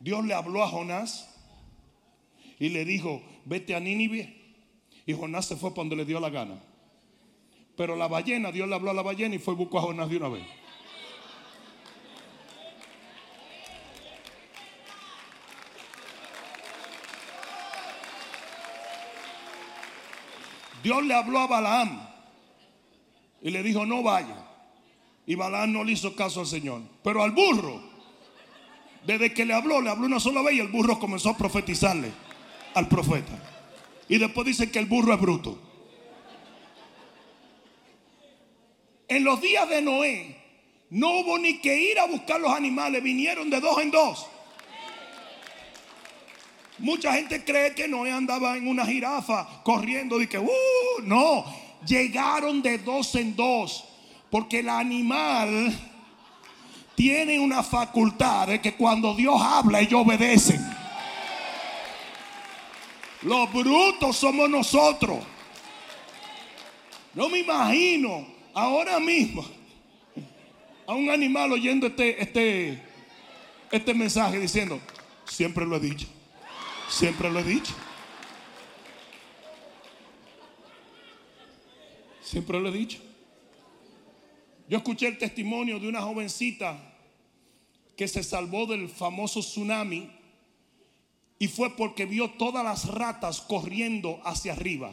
Dios 0.00 0.24
le 0.24 0.34
habló 0.34 0.62
a 0.62 0.68
Jonás 0.68 1.34
y 2.58 2.68
le 2.68 2.84
dijo, 2.84 3.22
vete 3.44 3.74
a 3.74 3.80
Nínive. 3.80 4.34
Y 5.06 5.14
Jonás 5.14 5.46
se 5.46 5.56
fue 5.56 5.72
cuando 5.72 5.96
le 5.96 6.04
dio 6.04 6.20
la 6.20 6.30
gana. 6.30 6.60
Pero 7.76 7.96
la 7.96 8.08
ballena, 8.08 8.52
Dios 8.52 8.68
le 8.68 8.74
habló 8.74 8.90
a 8.90 8.94
la 8.94 9.02
ballena 9.02 9.34
y 9.34 9.38
fue 9.38 9.54
y 9.54 9.56
buscó 9.56 9.78
a 9.78 9.82
Jonás 9.82 10.10
de 10.10 10.16
una 10.16 10.28
vez. 10.28 10.46
Dios 20.82 21.04
le 21.04 21.14
habló 21.14 21.40
a 21.40 21.46
Balaam 21.46 22.08
y 23.42 23.50
le 23.50 23.62
dijo, 23.62 23.84
no 23.84 24.02
vaya. 24.02 24.47
Y 25.28 25.34
Balaam 25.34 25.74
no 25.74 25.84
le 25.84 25.92
hizo 25.92 26.16
caso 26.16 26.40
al 26.40 26.46
Señor. 26.46 26.80
Pero 27.04 27.22
al 27.22 27.32
burro, 27.32 27.82
desde 29.04 29.34
que 29.34 29.44
le 29.44 29.52
habló, 29.52 29.82
le 29.82 29.90
habló 29.90 30.06
una 30.06 30.18
sola 30.18 30.40
vez 30.40 30.54
y 30.54 30.60
el 30.60 30.68
burro 30.68 30.98
comenzó 30.98 31.28
a 31.28 31.36
profetizarle 31.36 32.10
al 32.72 32.88
profeta. 32.88 33.38
Y 34.08 34.16
después 34.16 34.46
dice 34.46 34.70
que 34.70 34.78
el 34.78 34.86
burro 34.86 35.12
es 35.12 35.20
bruto. 35.20 35.58
En 39.06 39.22
los 39.22 39.38
días 39.42 39.68
de 39.68 39.82
Noé 39.82 40.34
no 40.88 41.20
hubo 41.20 41.36
ni 41.36 41.58
que 41.58 41.78
ir 41.78 41.98
a 41.98 42.06
buscar 42.06 42.40
los 42.40 42.50
animales, 42.50 43.02
vinieron 43.02 43.50
de 43.50 43.60
dos 43.60 43.78
en 43.82 43.90
dos. 43.90 44.26
Mucha 46.78 47.12
gente 47.12 47.44
cree 47.44 47.74
que 47.74 47.86
Noé 47.86 48.12
andaba 48.12 48.56
en 48.56 48.66
una 48.66 48.86
jirafa 48.86 49.62
corriendo 49.62 50.22
y 50.22 50.26
que, 50.26 50.38
uh, 50.38 50.48
no, 51.02 51.44
llegaron 51.86 52.62
de 52.62 52.78
dos 52.78 53.14
en 53.14 53.36
dos. 53.36 53.87
Porque 54.30 54.60
el 54.60 54.68
animal 54.68 55.72
tiene 56.94 57.38
una 57.38 57.62
facultad 57.62 58.48
de 58.48 58.60
que 58.60 58.74
cuando 58.74 59.14
Dios 59.14 59.40
habla 59.40 59.80
ellos 59.80 60.02
obedecen. 60.04 60.60
Los 63.22 63.52
brutos 63.52 64.16
somos 64.16 64.50
nosotros. 64.50 65.18
No 67.14 67.28
me 67.28 67.38
imagino 67.38 68.26
ahora 68.52 68.98
mismo 68.98 69.44
a 70.86 70.94
un 70.94 71.10
animal 71.10 71.52
oyendo 71.52 71.86
este, 71.86 72.22
este, 72.22 72.82
este 73.70 73.94
mensaje 73.94 74.38
diciendo, 74.38 74.80
siempre 75.24 75.66
lo 75.66 75.76
he 75.76 75.80
dicho, 75.80 76.06
siempre 76.88 77.30
lo 77.30 77.38
he 77.38 77.44
dicho. 77.44 77.74
Siempre 82.22 82.60
lo 82.60 82.68
he 82.68 82.72
dicho. 82.72 83.07
Yo 84.68 84.78
escuché 84.78 85.06
el 85.06 85.18
testimonio 85.18 85.80
de 85.80 85.88
una 85.88 86.02
jovencita 86.02 86.78
que 87.96 88.06
se 88.06 88.22
salvó 88.22 88.66
del 88.66 88.88
famoso 88.88 89.40
tsunami 89.40 90.10
y 91.38 91.48
fue 91.48 91.74
porque 91.76 92.04
vio 92.04 92.30
todas 92.30 92.64
las 92.64 92.86
ratas 92.86 93.40
corriendo 93.40 94.20
hacia 94.24 94.52
arriba. 94.52 94.92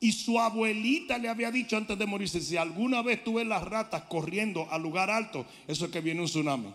Y 0.00 0.12
su 0.12 0.38
abuelita 0.38 1.18
le 1.18 1.28
había 1.28 1.50
dicho 1.50 1.76
antes 1.76 1.98
de 1.98 2.06
morirse, 2.06 2.40
si 2.40 2.56
alguna 2.56 3.02
vez 3.02 3.22
tú 3.24 3.34
ves 3.34 3.46
las 3.46 3.62
ratas 3.64 4.02
corriendo 4.02 4.66
al 4.70 4.82
lugar 4.82 5.10
alto, 5.10 5.46
eso 5.66 5.86
es 5.86 5.90
que 5.90 6.00
viene 6.00 6.20
un 6.20 6.26
tsunami. 6.26 6.72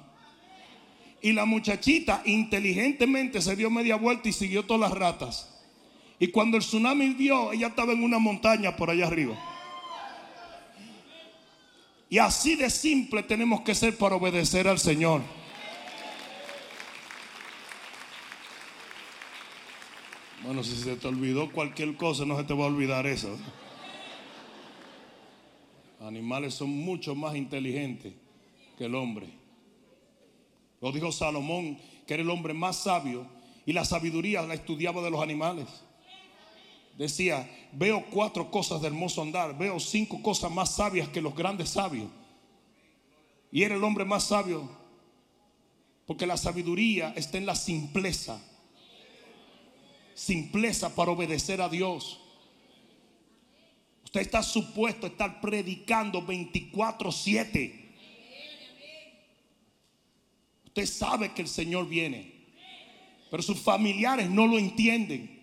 Y 1.22 1.32
la 1.34 1.46
muchachita 1.46 2.22
inteligentemente 2.26 3.42
se 3.42 3.56
dio 3.56 3.70
media 3.70 3.96
vuelta 3.96 4.30
y 4.30 4.34
siguió 4.34 4.64
todas 4.66 4.90
las 4.90 4.98
ratas. 4.98 5.50
Y 6.20 6.28
cuando 6.28 6.58
el 6.58 6.64
tsunami 6.64 7.10
vio, 7.10 7.52
ella 7.52 7.68
estaba 7.68 7.94
en 7.94 8.04
una 8.04 8.20
montaña 8.20 8.76
por 8.76 8.90
allá 8.90 9.08
arriba. 9.08 9.36
Y 12.16 12.18
así 12.18 12.56
de 12.56 12.70
simple 12.70 13.24
tenemos 13.24 13.60
que 13.60 13.76
ser 13.76 13.98
para 13.98 14.16
obedecer 14.16 14.70
al 14.70 14.80
Señor. 14.80 15.22
Bueno, 20.42 20.64
si 20.64 20.78
se 20.78 20.96
te 20.96 21.10
olvidó 21.10 21.52
cualquier 21.52 21.98
cosa, 21.98 22.24
no 22.24 22.38
se 22.38 22.46
te 22.46 22.54
va 22.54 22.64
a 22.64 22.68
olvidar 22.68 23.06
eso. 23.06 23.38
Animales 26.00 26.54
son 26.54 26.70
mucho 26.70 27.16
más 27.16 27.36
inteligentes 27.36 28.14
que 28.78 28.86
el 28.86 28.96
hombre. 28.96 29.28
Lo 30.80 30.94
dijo 30.94 31.12
Salomón, 31.12 31.78
que 32.08 32.14
era 32.14 32.24
el 32.24 32.30
hombre 32.30 32.54
más 32.54 32.78
sabio, 32.78 33.28
y 33.66 33.74
la 33.74 33.84
sabiduría 33.84 34.42
la 34.44 34.54
estudiaba 34.54 35.02
de 35.02 35.12
los 35.12 35.22
animales. 35.22 35.68
Decía, 36.98 37.50
veo 37.74 38.06
cuatro 38.10 38.50
cosas 38.50 38.82
de 38.82 38.88
hermoso 38.88 39.22
andar, 39.22 39.58
veo 39.58 39.80
cinco 39.80 40.22
cosas 40.22 40.52
más 40.52 40.76
sabias 40.76 41.10
que 41.10 41.22
los 41.22 41.36
grandes 41.36 41.70
sabios. 41.70 42.10
Y 43.52 43.64
era 43.64 43.76
el 43.76 43.84
hombre 43.84 44.06
más 44.06 44.26
sabio, 44.26 44.70
porque 46.06 46.26
la 46.26 46.38
sabiduría 46.38 47.14
está 47.16 47.38
en 47.38 47.46
la 47.46 47.56
simpleza. 47.56 48.42
Simpleza 50.14 50.94
para 50.96 51.12
obedecer 51.12 51.62
a 51.62 51.70
Dios. 51.70 52.22
Usted 54.04 54.22
está 54.22 54.42
supuesto 54.44 55.06
a 55.06 55.10
estar 55.10 55.42
predicando 55.42 56.22
24/7. 56.22 57.84
Usted 60.68 60.86
sabe 60.86 61.34
que 61.34 61.42
el 61.42 61.48
Señor 61.48 61.88
viene, 61.88 62.34
pero 63.32 63.44
sus 63.44 63.60
familiares 63.60 64.30
no 64.30 64.48
lo 64.48 64.58
entienden. 64.58 65.35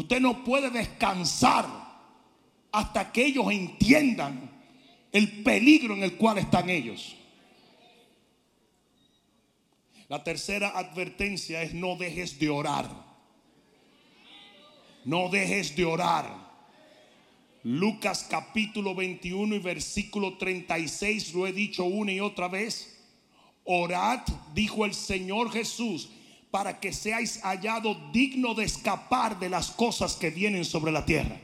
Usted 0.00 0.18
no 0.18 0.42
puede 0.44 0.70
descansar 0.70 1.66
hasta 2.72 3.12
que 3.12 3.26
ellos 3.26 3.52
entiendan 3.52 4.50
el 5.12 5.42
peligro 5.42 5.92
en 5.92 6.02
el 6.02 6.16
cual 6.16 6.38
están 6.38 6.70
ellos. 6.70 7.16
La 10.08 10.24
tercera 10.24 10.70
advertencia 10.70 11.60
es 11.60 11.74
no 11.74 11.96
dejes 11.96 12.38
de 12.38 12.48
orar. 12.48 12.88
No 15.04 15.28
dejes 15.28 15.76
de 15.76 15.84
orar. 15.84 16.34
Lucas 17.62 18.26
capítulo 18.30 18.94
21 18.94 19.54
y 19.54 19.58
versículo 19.58 20.38
36, 20.38 21.34
lo 21.34 21.46
he 21.46 21.52
dicho 21.52 21.84
una 21.84 22.10
y 22.10 22.20
otra 22.20 22.48
vez. 22.48 23.04
Orad, 23.64 24.20
dijo 24.54 24.86
el 24.86 24.94
Señor 24.94 25.52
Jesús, 25.52 26.08
para 26.50 26.80
que 26.80 26.92
seáis 26.92 27.40
hallados 27.42 27.96
digno 28.12 28.54
de 28.54 28.64
escapar 28.64 29.38
de 29.38 29.48
las 29.48 29.70
cosas 29.70 30.14
que 30.14 30.30
vienen 30.30 30.64
sobre 30.64 30.92
la 30.92 31.04
tierra. 31.04 31.36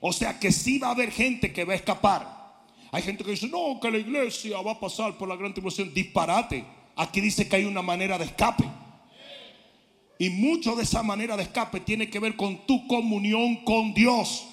O 0.00 0.12
sea 0.12 0.38
que 0.38 0.50
sí 0.50 0.78
va 0.78 0.88
a 0.88 0.92
haber 0.92 1.12
gente 1.12 1.52
que 1.52 1.64
va 1.64 1.74
a 1.74 1.76
escapar. 1.76 2.40
Hay 2.92 3.02
gente 3.02 3.22
que 3.22 3.30
dice, 3.30 3.48
no, 3.48 3.78
que 3.80 3.90
la 3.90 3.98
iglesia 3.98 4.60
va 4.62 4.72
a 4.72 4.80
pasar 4.80 5.16
por 5.16 5.28
la 5.28 5.36
gran 5.36 5.52
tribulación. 5.52 5.94
Disparate. 5.94 6.64
Aquí 6.96 7.20
dice 7.20 7.48
que 7.48 7.56
hay 7.56 7.64
una 7.64 7.82
manera 7.82 8.18
de 8.18 8.24
escape. 8.24 8.64
Y 10.18 10.28
mucho 10.30 10.74
de 10.74 10.82
esa 10.82 11.02
manera 11.02 11.36
de 11.36 11.44
escape 11.44 11.80
tiene 11.80 12.10
que 12.10 12.18
ver 12.18 12.36
con 12.36 12.66
tu 12.66 12.86
comunión 12.86 13.64
con 13.64 13.94
Dios. 13.94 14.46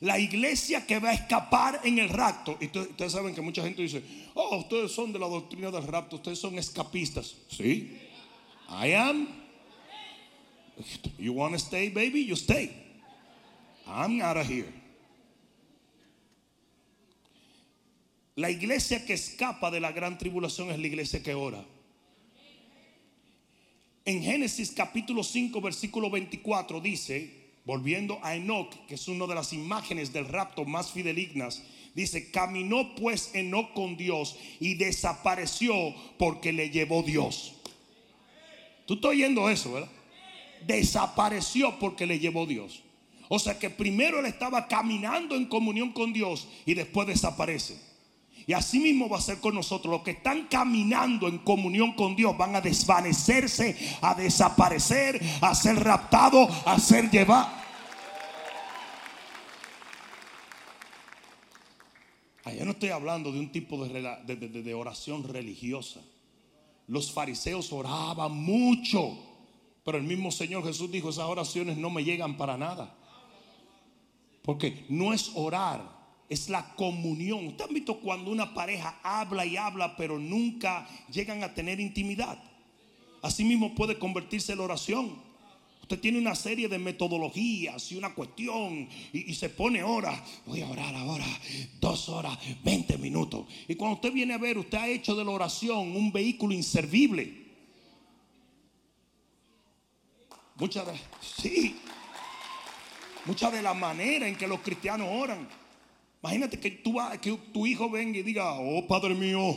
La 0.00 0.18
iglesia 0.18 0.86
que 0.86 0.98
va 0.98 1.10
a 1.10 1.12
escapar 1.12 1.80
en 1.84 1.98
el 1.98 2.08
rapto. 2.08 2.56
Y 2.60 2.66
ustedes 2.66 3.12
saben 3.12 3.34
que 3.34 3.42
mucha 3.42 3.62
gente 3.62 3.82
dice, 3.82 4.02
oh, 4.34 4.56
ustedes 4.56 4.92
son 4.92 5.12
de 5.12 5.18
la 5.18 5.28
doctrina 5.28 5.70
del 5.70 5.86
rapto, 5.86 6.16
ustedes 6.16 6.38
son 6.38 6.58
escapistas. 6.58 7.36
Sí, 7.48 7.98
I 8.70 8.92
am. 8.94 9.28
You 11.18 11.34
want 11.34 11.52
to 11.52 11.58
stay, 11.58 11.90
baby? 11.90 12.24
You 12.24 12.34
stay. 12.34 12.70
I'm 13.86 14.22
out 14.22 14.38
of 14.38 14.48
here. 14.48 14.72
La 18.36 18.50
iglesia 18.50 19.04
que 19.04 19.12
escapa 19.12 19.70
de 19.70 19.80
la 19.80 19.92
gran 19.92 20.16
tribulación 20.16 20.70
es 20.70 20.78
la 20.78 20.86
iglesia 20.86 21.22
que 21.22 21.34
ora. 21.34 21.62
En 24.06 24.22
Génesis 24.22 24.70
capítulo 24.70 25.22
5, 25.22 25.60
versículo 25.60 26.08
24 26.08 26.80
dice, 26.80 27.39
volviendo 27.64 28.18
a 28.22 28.34
Enoch, 28.34 28.74
que 28.86 28.94
es 28.94 29.08
una 29.08 29.26
de 29.26 29.34
las 29.34 29.52
imágenes 29.52 30.12
del 30.12 30.26
rapto 30.26 30.64
más 30.64 30.90
fidelignas, 30.90 31.62
dice, 31.94 32.30
caminó 32.30 32.94
pues 32.94 33.30
Enoch 33.34 33.72
con 33.74 33.96
Dios 33.96 34.36
y 34.60 34.74
desapareció 34.74 35.74
porque 36.18 36.52
le 36.52 36.70
llevó 36.70 37.02
Dios. 37.02 37.54
Tú 38.86 38.94
estás 38.94 39.10
oyendo 39.10 39.48
eso, 39.48 39.72
¿verdad? 39.72 39.90
Desapareció 40.66 41.78
porque 41.78 42.06
le 42.06 42.18
llevó 42.18 42.46
Dios. 42.46 42.82
O 43.28 43.38
sea 43.38 43.58
que 43.58 43.70
primero 43.70 44.18
él 44.18 44.26
estaba 44.26 44.66
caminando 44.66 45.36
en 45.36 45.46
comunión 45.46 45.92
con 45.92 46.12
Dios 46.12 46.48
y 46.66 46.74
después 46.74 47.06
desaparece. 47.06 47.89
Y 48.50 48.52
así 48.52 48.80
mismo 48.80 49.08
va 49.08 49.18
a 49.18 49.20
ser 49.20 49.38
con 49.38 49.54
nosotros. 49.54 49.92
Los 49.92 50.02
que 50.02 50.10
están 50.10 50.48
caminando 50.48 51.28
en 51.28 51.38
comunión 51.38 51.92
con 51.92 52.16
Dios 52.16 52.36
van 52.36 52.56
a 52.56 52.60
desvanecerse, 52.60 53.76
a 54.00 54.12
desaparecer, 54.12 55.20
a 55.40 55.54
ser 55.54 55.76
raptados, 55.76 56.50
a 56.66 56.76
ser 56.80 57.08
llevados. 57.12 57.46
Yo 62.58 62.64
no 62.64 62.72
estoy 62.72 62.88
hablando 62.88 63.30
de 63.30 63.38
un 63.38 63.52
tipo 63.52 63.86
de, 63.86 64.74
oración 64.74 65.22
religiosa. 65.22 66.00
Los 66.88 67.12
fariseos 67.12 67.72
oraban 67.72 68.32
mucho, 68.32 69.16
pero 69.84 69.96
el 69.96 70.02
mismo 70.02 70.32
Señor 70.32 70.64
Jesús 70.64 70.90
dijo, 70.90 71.10
esas 71.10 71.26
oraciones 71.26 71.76
no 71.76 71.88
me 71.88 72.02
llegan 72.02 72.36
para 72.36 72.58
nada. 72.58 72.96
Porque 74.42 74.86
no 74.88 75.12
es 75.12 75.30
orar, 75.36 75.99
es 76.30 76.48
la 76.48 76.74
comunión. 76.76 77.48
¿Usted 77.48 77.64
ha 77.64 77.72
visto 77.72 77.98
cuando 77.98 78.30
una 78.30 78.54
pareja 78.54 79.00
habla 79.02 79.44
y 79.44 79.56
habla, 79.56 79.96
pero 79.96 80.18
nunca 80.18 80.88
llegan 81.12 81.42
a 81.42 81.52
tener 81.52 81.80
intimidad? 81.80 82.42
Así 83.20 83.44
mismo 83.44 83.74
puede 83.74 83.98
convertirse 83.98 84.54
la 84.54 84.62
oración. 84.62 85.28
Usted 85.82 85.98
tiene 85.98 86.18
una 86.18 86.36
serie 86.36 86.68
de 86.68 86.78
metodologías 86.78 87.90
y 87.90 87.96
una 87.96 88.14
cuestión 88.14 88.88
y, 89.12 89.34
se 89.34 89.48
pone 89.48 89.82
horas. 89.82 90.22
Voy 90.46 90.62
a 90.62 90.68
orar 90.68 90.94
ahora 90.94 91.26
dos 91.80 92.08
horas, 92.08 92.38
20 92.62 92.96
minutos. 92.98 93.46
Y 93.66 93.74
cuando 93.74 93.96
usted 93.96 94.12
viene 94.12 94.34
a 94.34 94.38
ver, 94.38 94.56
usted 94.56 94.78
ha 94.78 94.86
hecho 94.86 95.16
de 95.16 95.24
la 95.24 95.32
oración 95.32 95.96
un 95.96 96.12
vehículo 96.12 96.54
inservible. 96.54 97.40
Muchas 100.54 100.86
de, 100.86 100.92
sí, 101.20 101.74
muchas 103.26 103.52
de 103.52 103.60
la 103.60 103.74
manera 103.74 104.28
en 104.28 104.36
que 104.36 104.46
los 104.46 104.60
cristianos 104.60 105.08
oran. 105.10 105.59
Imagínate 106.22 106.60
que, 106.60 106.70
tú, 106.70 106.96
que 107.20 107.32
tu 107.52 107.66
hijo 107.66 107.88
venga 107.88 108.18
y 108.18 108.22
diga, 108.22 108.52
oh 108.60 108.86
Padre 108.86 109.14
mío, 109.14 109.56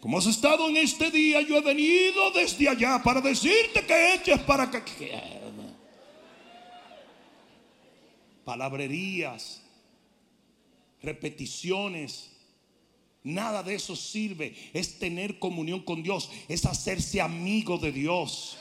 como 0.00 0.18
has 0.18 0.26
estado 0.26 0.68
en 0.68 0.76
este 0.76 1.10
día, 1.10 1.40
yo 1.40 1.56
he 1.56 1.60
venido 1.60 2.30
desde 2.32 2.68
allá 2.68 3.02
para 3.02 3.20
decirte 3.20 3.84
que 3.84 4.14
eches 4.14 4.40
para 4.40 4.70
que... 4.70 5.48
Palabrerías, 8.44 9.62
repeticiones, 11.02 12.30
nada 13.22 13.62
de 13.62 13.74
eso 13.74 13.96
sirve. 13.96 14.54
Es 14.72 14.98
tener 14.98 15.38
comunión 15.38 15.80
con 15.82 16.02
Dios, 16.02 16.30
es 16.48 16.64
hacerse 16.64 17.20
amigo 17.20 17.76
de 17.78 17.92
Dios, 17.92 18.56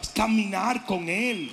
es 0.00 0.08
caminar 0.10 0.86
con 0.86 1.08
Él. 1.08 1.50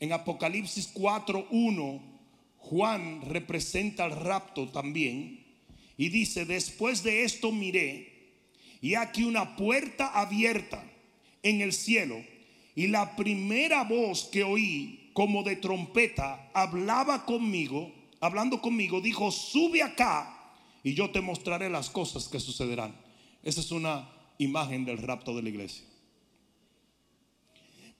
En 0.00 0.12
Apocalipsis 0.12 0.92
4.1 0.94 2.00
Juan 2.58 3.22
representa 3.22 4.06
el 4.06 4.12
rapto 4.12 4.68
también 4.68 5.44
y 5.96 6.08
dice, 6.08 6.44
después 6.44 7.02
de 7.02 7.24
esto 7.24 7.52
miré 7.52 8.16
y 8.80 8.94
aquí 8.94 9.24
una 9.24 9.56
puerta 9.56 10.08
abierta 10.08 10.84
en 11.42 11.60
el 11.60 11.72
cielo 11.72 12.16
y 12.74 12.88
la 12.88 13.16
primera 13.16 13.84
voz 13.84 14.24
que 14.24 14.44
oí 14.44 15.10
como 15.12 15.42
de 15.42 15.56
trompeta 15.56 16.50
hablaba 16.52 17.24
conmigo, 17.24 17.90
hablando 18.20 18.60
conmigo, 18.60 19.00
dijo, 19.00 19.30
sube 19.30 19.82
acá 19.82 20.54
y 20.82 20.94
yo 20.94 21.10
te 21.10 21.20
mostraré 21.20 21.70
las 21.70 21.88
cosas 21.88 22.28
que 22.28 22.38
sucederán. 22.38 22.94
Esa 23.42 23.60
es 23.60 23.70
una 23.70 24.10
imagen 24.38 24.84
del 24.84 24.98
rapto 24.98 25.34
de 25.34 25.42
la 25.42 25.48
iglesia. 25.48 25.84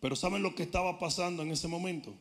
Pero 0.00 0.16
¿saben 0.16 0.42
lo 0.42 0.54
que 0.54 0.62
estaba 0.62 0.98
pasando 0.98 1.42
en 1.42 1.50
ese 1.50 1.68
momento? 1.68 2.14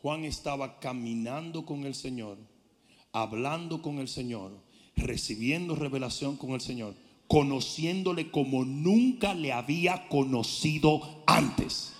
Juan 0.00 0.24
estaba 0.24 0.80
caminando 0.80 1.64
con 1.64 1.84
el 1.84 1.94
Señor, 1.94 2.38
hablando 3.12 3.82
con 3.82 3.98
el 3.98 4.08
Señor, 4.08 4.52
recibiendo 4.96 5.74
revelación 5.74 6.36
con 6.36 6.50
el 6.50 6.60
Señor, 6.60 6.94
conociéndole 7.28 8.30
como 8.30 8.64
nunca 8.64 9.34
le 9.34 9.52
había 9.52 10.08
conocido 10.08 11.22
antes. 11.26 11.92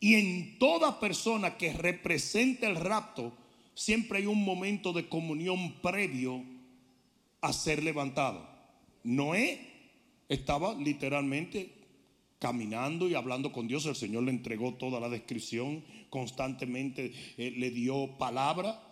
Y 0.00 0.14
en 0.14 0.58
toda 0.58 1.00
persona 1.00 1.58
que 1.58 1.72
representa 1.72 2.66
el 2.66 2.76
rapto, 2.76 3.32
siempre 3.74 4.18
hay 4.18 4.26
un 4.26 4.42
momento 4.44 4.92
de 4.92 5.08
comunión 5.08 5.74
previo 5.82 6.42
a 7.40 7.52
ser 7.52 7.82
levantado. 7.82 8.48
Noé 9.02 9.66
estaba 10.28 10.74
literalmente 10.74 11.79
caminando 12.40 13.08
y 13.08 13.14
hablando 13.14 13.52
con 13.52 13.68
Dios. 13.68 13.86
El 13.86 13.94
Señor 13.94 14.24
le 14.24 14.32
entregó 14.32 14.74
toda 14.74 14.98
la 14.98 15.08
descripción, 15.08 15.84
constantemente 16.08 17.12
eh, 17.36 17.52
le 17.56 17.70
dio 17.70 18.18
palabra 18.18 18.82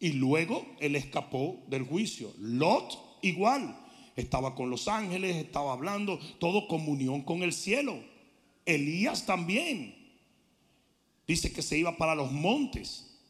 y 0.00 0.14
luego 0.14 0.66
él 0.80 0.96
escapó 0.96 1.62
del 1.68 1.84
juicio. 1.84 2.32
Lot 2.38 2.98
igual, 3.22 3.78
estaba 4.16 4.56
con 4.56 4.70
los 4.70 4.88
ángeles, 4.88 5.36
estaba 5.36 5.72
hablando, 5.72 6.18
todo 6.40 6.66
comunión 6.66 7.22
con 7.22 7.42
el 7.44 7.52
cielo. 7.52 8.02
Elías 8.64 9.26
también. 9.26 9.94
Dice 11.26 11.52
que 11.52 11.62
se 11.62 11.78
iba 11.78 11.96
para 11.96 12.14
los 12.14 12.32
montes. 12.32 13.20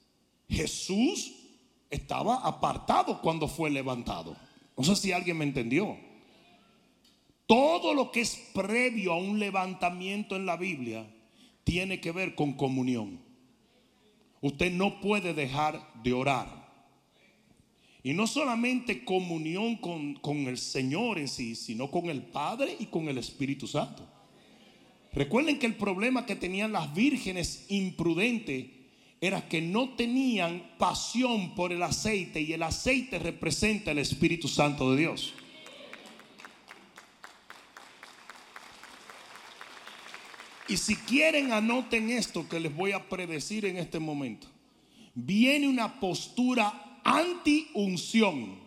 Jesús 0.49 1.35
estaba 1.91 2.37
apartado 2.37 3.21
cuando 3.21 3.49
fue 3.49 3.71
levantado. 3.71 4.37
No 4.77 4.85
sé 4.85 4.97
si 4.97 5.13
alguien 5.13 5.39
me 5.39 5.45
entendió. 5.45 5.99
Todo 7.53 7.93
lo 7.93 8.11
que 8.11 8.23
es 8.23 8.35
previo 8.55 9.13
a 9.13 9.19
un 9.19 9.39
levantamiento 9.39 10.37
en 10.37 10.47
la 10.47 10.57
Biblia 10.57 11.07
tiene 11.65 12.01
que 12.01 12.11
ver 12.11 12.35
con 12.35 12.55
comunión. 12.55 13.21
Usted 14.41 14.73
no 14.73 15.03
puede 15.03 15.35
dejar 15.35 15.87
de 16.03 16.15
orar. 16.15 16.49
Y 18.03 18.15
no 18.15 18.27
solamente 18.27 19.05
comunión 19.05 19.77
con, 19.77 20.15
con, 20.15 20.47
el 20.47 20.57
Señor 20.57 21.19
en 21.19 21.29
sí, 21.29 21.55
sino 21.55 21.91
con 21.91 22.07
el 22.07 22.23
Padre 22.23 22.75
y 22.81 22.87
con 22.87 23.11
el 23.11 23.19
Espíritu 23.19 23.67
Santo. 23.67 24.09
Recuerden 25.13 25.59
que 25.59 25.67
el 25.67 25.75
problema 25.75 26.25
que 26.25 26.37
tenían 26.37 26.73
las 26.73 26.95
vírgenes 26.95 27.67
imprudentes 27.69 28.65
era 29.21 29.47
que 29.47 29.61
no 29.61 29.91
tenían 29.91 30.71
pasión 30.79 31.55
por 31.55 31.71
el 31.71 31.83
aceite 31.83 32.41
y 32.41 32.55
el 32.55 32.63
aceite 32.63 33.19
representa 33.19 33.91
el 33.91 33.99
Espíritu 33.99 34.49
Santo 34.49 34.93
de 34.93 35.01
Dios. 35.01 35.35
Y 40.73 40.79
si 40.79 40.97
quieren, 40.97 41.53
anoten 41.53 42.09
esto 42.09 42.49
que 42.49 42.59
les 42.59 42.75
voy 42.75 42.93
a 42.93 43.07
predecir 43.07 43.67
en 43.67 43.77
este 43.77 43.99
momento. 43.99 44.47
Viene 45.15 45.69
una 45.69 46.01
postura 46.01 46.99
anti-unción. 47.05 48.59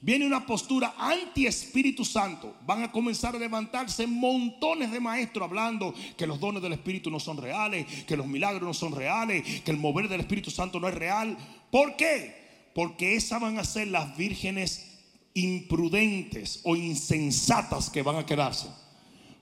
Viene 0.00 0.26
una 0.26 0.44
postura 0.44 0.96
anti-Espíritu 0.98 2.04
Santo. 2.04 2.56
Van 2.66 2.82
a 2.82 2.90
comenzar 2.90 3.36
a 3.36 3.38
levantarse 3.38 4.04
montones 4.04 4.90
de 4.90 4.98
maestros 4.98 5.44
hablando 5.44 5.94
que 6.16 6.26
los 6.26 6.40
dones 6.40 6.60
del 6.60 6.72
Espíritu 6.72 7.08
no 7.08 7.20
son 7.20 7.36
reales, 7.36 7.86
que 8.04 8.16
los 8.16 8.26
milagros 8.26 8.64
no 8.64 8.74
son 8.74 8.92
reales, 8.92 9.62
que 9.62 9.70
el 9.70 9.76
mover 9.76 10.08
del 10.08 10.22
Espíritu 10.22 10.50
Santo 10.50 10.80
no 10.80 10.88
es 10.88 10.94
real. 10.94 11.38
¿Por 11.70 11.94
qué? 11.94 12.68
Porque 12.74 13.14
esas 13.14 13.40
van 13.40 13.60
a 13.60 13.64
ser 13.64 13.86
las 13.86 14.16
vírgenes 14.16 14.98
imprudentes 15.34 16.62
o 16.64 16.74
insensatas 16.74 17.90
que 17.90 18.02
van 18.02 18.16
a 18.16 18.26
quedarse. 18.26 18.66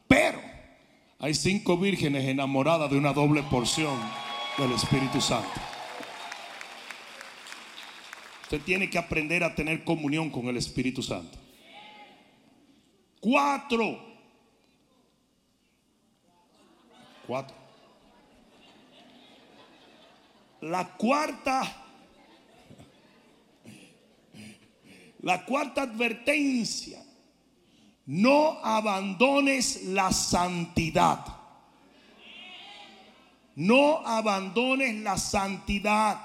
Pero 0.07 0.50
hay 1.21 1.35
cinco 1.35 1.77
vírgenes 1.77 2.25
enamoradas 2.25 2.91
de 2.91 2.97
una 2.97 3.13
doble 3.13 3.43
porción 3.43 3.95
del 4.57 4.73
Espíritu 4.73 5.21
Santo. 5.21 5.61
Usted 8.45 8.63
tiene 8.63 8.89
que 8.89 8.99
aprender 8.99 9.45
a 9.45 9.55
tener 9.55 9.85
comunión 9.85 10.31
con 10.31 10.47
el 10.47 10.57
Espíritu 10.57 11.03
Santo. 11.03 11.39
Cuatro. 13.21 13.99
Cuatro. 17.27 17.55
La 20.63 20.97
cuarta. 20.97 21.87
La 25.21 25.45
cuarta 25.45 25.83
advertencia 25.83 27.10
no 28.11 28.59
abandones 28.65 29.85
la 29.85 30.13
santidad. 30.13 31.25
No 33.55 34.05
abandones 34.05 34.97
la 34.97 35.17
santidad. 35.17 36.21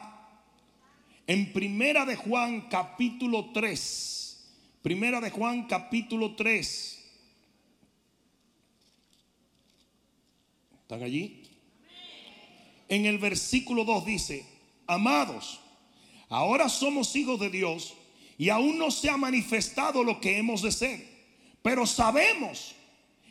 En 1.28 1.54
Primera 1.54 2.04
de 2.08 2.15
Juan 2.15 2.62
capítulo 2.71 3.52
3. 3.54 4.48
Primera 4.82 5.21
de 5.21 5.30
Juan 5.30 5.67
capítulo 5.67 6.34
3. 6.36 7.06
¿Están 10.82 11.04
allí? 11.04 11.43
En 12.89 13.06
el 13.06 13.19
versículo 13.19 13.86
2 13.86 14.06
dice, 14.08 14.43
amados, 14.88 15.60
ahora 16.30 16.67
somos 16.67 17.15
hijos 17.15 17.39
de 17.39 17.52
Dios 17.52 17.93
y 18.39 18.50
aún 18.50 18.80
no 18.80 18.89
se 18.89 19.12
ha 19.12 19.17
manifestado 19.17 20.04
lo 20.04 20.19
que 20.19 20.39
hemos 20.39 20.63
de 20.63 20.71
ser 20.71 21.14
pero 21.65 21.88
sabemos 21.88 22.75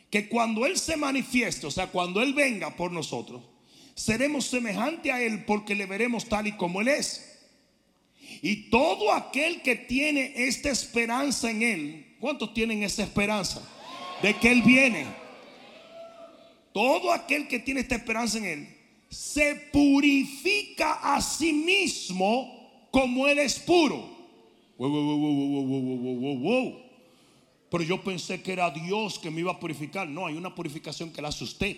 que 0.09 0.27
cuando 0.27 0.65
Él 0.65 0.77
se 0.77 0.97
manifieste, 0.97 1.67
o 1.67 1.71
sea, 1.71 1.87
cuando 1.87 2.21
Él 2.21 2.33
venga 2.33 2.75
por 2.75 2.91
nosotros, 2.91 3.41
seremos 3.93 4.47
semejante 4.47 5.09
a 5.09 5.21
Él 5.21 5.45
porque 5.45 5.73
le 5.73 5.85
veremos 5.85 6.25
tal 6.25 6.45
y 6.45 6.51
como 6.51 6.81
Él 6.81 6.89
es. 6.89 7.39
Y 8.41 8.69
todo 8.69 9.13
aquel 9.13 9.61
que 9.61 9.77
tiene 9.77 10.33
esta 10.35 10.69
esperanza 10.69 11.49
en 11.49 11.63
Él, 11.63 12.15
¿cuántos 12.19 12.53
tienen 12.53 12.83
esa 12.83 13.03
esperanza? 13.03 13.61
De 14.21 14.33
que 14.33 14.51
Él 14.51 14.63
viene. 14.63 15.05
Todo 16.73 17.13
aquel 17.13 17.47
que 17.47 17.59
tiene 17.59 17.79
esta 17.79 17.95
esperanza 17.95 18.37
en 18.39 18.45
Él, 18.45 18.77
se 19.07 19.55
purifica 19.71 21.15
a 21.15 21.21
sí 21.21 21.53
mismo 21.53 22.89
como 22.91 23.29
Él 23.29 23.39
es 23.39 23.57
puro. 23.59 24.13
Wow, 24.77 24.89
wow, 24.89 26.37
wow, 26.39 26.84
pero 27.75 27.83
yo 27.83 28.01
pensé 28.01 28.41
que 28.41 28.53
era 28.53 28.69
Dios 28.69 29.19
que 29.19 29.29
me 29.29 29.41
iba 29.41 29.51
a 29.51 29.59
purificar. 29.59 30.07
No, 30.07 30.27
hay 30.27 30.37
una 30.37 30.55
purificación 30.55 31.11
que 31.11 31.21
la 31.21 31.27
hace 31.27 31.43
usted. 31.43 31.77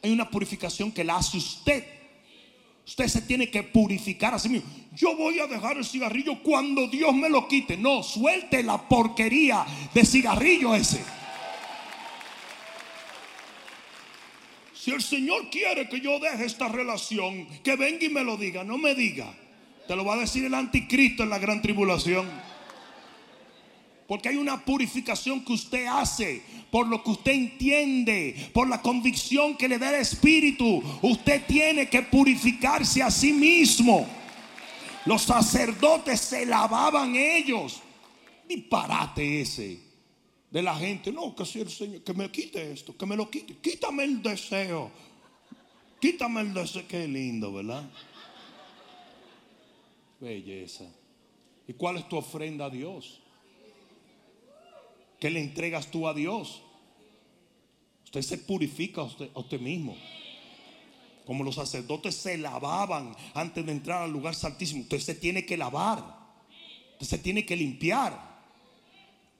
Hay 0.00 0.12
una 0.12 0.30
purificación 0.30 0.92
que 0.92 1.02
la 1.02 1.16
hace 1.16 1.38
usted. 1.38 1.84
Usted 2.86 3.08
se 3.08 3.22
tiene 3.22 3.50
que 3.50 3.64
purificar 3.64 4.32
a 4.32 4.38
sí 4.38 4.48
mismo. 4.48 4.70
Yo 4.94 5.16
voy 5.16 5.40
a 5.40 5.48
dejar 5.48 5.76
el 5.76 5.84
cigarrillo 5.84 6.40
cuando 6.40 6.86
Dios 6.86 7.12
me 7.12 7.28
lo 7.28 7.48
quite. 7.48 7.76
No, 7.76 8.04
suelte 8.04 8.62
la 8.62 8.88
porquería 8.88 9.66
de 9.92 10.04
cigarrillo 10.06 10.72
ese. 10.76 11.02
Si 14.72 14.92
el 14.92 15.02
Señor 15.02 15.50
quiere 15.50 15.88
que 15.88 16.00
yo 16.00 16.20
deje 16.20 16.44
esta 16.44 16.68
relación, 16.68 17.48
que 17.64 17.74
venga 17.74 18.04
y 18.04 18.08
me 18.08 18.22
lo 18.22 18.36
diga, 18.36 18.62
no 18.62 18.78
me 18.78 18.94
diga. 18.94 19.34
Te 19.88 19.96
lo 19.96 20.04
va 20.04 20.14
a 20.14 20.18
decir 20.18 20.44
el 20.44 20.54
anticristo 20.54 21.24
en 21.24 21.30
la 21.30 21.40
gran 21.40 21.60
tribulación. 21.60 22.51
Porque 24.12 24.28
hay 24.28 24.36
una 24.36 24.62
purificación 24.62 25.42
que 25.42 25.54
usted 25.54 25.86
hace 25.86 26.42
por 26.70 26.86
lo 26.86 27.02
que 27.02 27.12
usted 27.12 27.32
entiende, 27.32 28.50
por 28.52 28.68
la 28.68 28.82
convicción 28.82 29.56
que 29.56 29.66
le 29.66 29.78
da 29.78 29.88
el 29.88 30.02
Espíritu. 30.02 30.82
Usted 31.00 31.46
tiene 31.46 31.88
que 31.88 32.02
purificarse 32.02 33.02
a 33.02 33.10
sí 33.10 33.32
mismo. 33.32 34.06
Los 35.06 35.22
sacerdotes 35.22 36.20
se 36.20 36.44
lavaban 36.44 37.16
ellos. 37.16 37.80
Disparate 38.46 39.40
ese 39.40 39.80
de 40.50 40.60
la 40.62 40.76
gente. 40.76 41.10
No, 41.10 41.34
que 41.34 41.46
si 41.46 41.62
el 41.62 41.70
Señor, 41.70 42.02
que 42.02 42.12
me 42.12 42.30
quite 42.30 42.70
esto, 42.70 42.94
que 42.94 43.06
me 43.06 43.16
lo 43.16 43.30
quite. 43.30 43.56
Quítame 43.62 44.04
el 44.04 44.22
deseo. 44.22 44.90
Quítame 45.98 46.42
el 46.42 46.52
deseo. 46.52 46.86
Qué 46.86 47.08
lindo, 47.08 47.50
¿verdad? 47.50 47.88
Belleza. 50.20 50.84
¿Y 51.66 51.72
cuál 51.72 51.96
es 51.96 52.06
tu 52.10 52.18
ofrenda 52.18 52.66
a 52.66 52.70
Dios? 52.70 53.21
¿Qué 55.22 55.30
le 55.30 55.38
entregas 55.38 55.88
tú 55.88 56.08
a 56.08 56.14
Dios? 56.14 56.62
Usted 58.06 58.22
se 58.22 58.38
purifica 58.38 59.02
a 59.02 59.04
usted, 59.04 59.60
mismo. 59.60 59.96
Como 61.24 61.44
los 61.44 61.54
sacerdotes 61.54 62.16
se 62.16 62.36
lavaban 62.38 63.14
antes 63.32 63.64
de 63.64 63.70
entrar 63.70 64.02
al 64.02 64.10
lugar 64.10 64.34
santísimo. 64.34 64.80
Usted 64.82 64.98
se 64.98 65.14
tiene 65.14 65.46
que 65.46 65.56
lavar. 65.56 66.04
Usted 66.94 67.06
se 67.06 67.18
tiene 67.18 67.46
que 67.46 67.54
limpiar. 67.54 68.18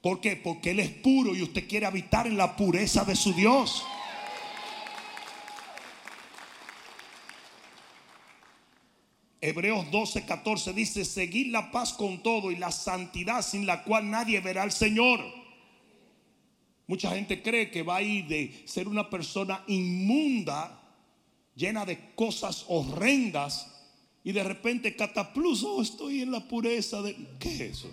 ¿Por 0.01 0.21
qué? 0.21 0.37
Porque 0.37 0.71
Él 0.71 0.79
es 0.79 0.89
puro 0.89 1.35
y 1.35 1.41
usted 1.41 1.67
quiere 1.67 1.85
habitar 1.85 2.27
en 2.27 2.37
la 2.37 2.55
pureza 2.55 3.03
de 3.03 3.17
su 3.17 3.33
Dios. 3.33 3.83
Hebreos 9.41 9.91
12, 9.91 10.25
14 10.25 10.71
dice, 10.71 11.03
seguir 11.03 11.47
la 11.47 11.71
paz 11.71 11.91
con 11.91 12.23
todo 12.23 12.51
y 12.51 12.55
la 12.55 12.71
santidad 12.71 13.41
sin 13.41 13.65
la 13.65 13.83
cual 13.83 14.09
nadie 14.09 14.39
verá 14.39 14.63
al 14.63 14.71
Señor. 14.71 15.42
Mucha 16.87 17.11
gente 17.11 17.41
cree 17.41 17.71
que 17.71 17.81
va 17.81 17.97
a 17.97 18.01
ir 18.01 18.27
de 18.27 18.63
ser 18.65 18.87
una 18.87 19.09
persona 19.09 19.63
inmunda, 19.67 20.81
llena 21.55 21.85
de 21.85 22.13
cosas 22.15 22.65
horrendas, 22.67 23.69
y 24.23 24.31
de 24.31 24.43
repente 24.43 24.95
catapluso, 24.95 25.75
oh, 25.75 25.81
estoy 25.81 26.21
en 26.21 26.31
la 26.31 26.47
pureza 26.47 27.01
de... 27.01 27.15
¿Qué 27.39 27.53
es 27.53 27.61
eso? 27.61 27.89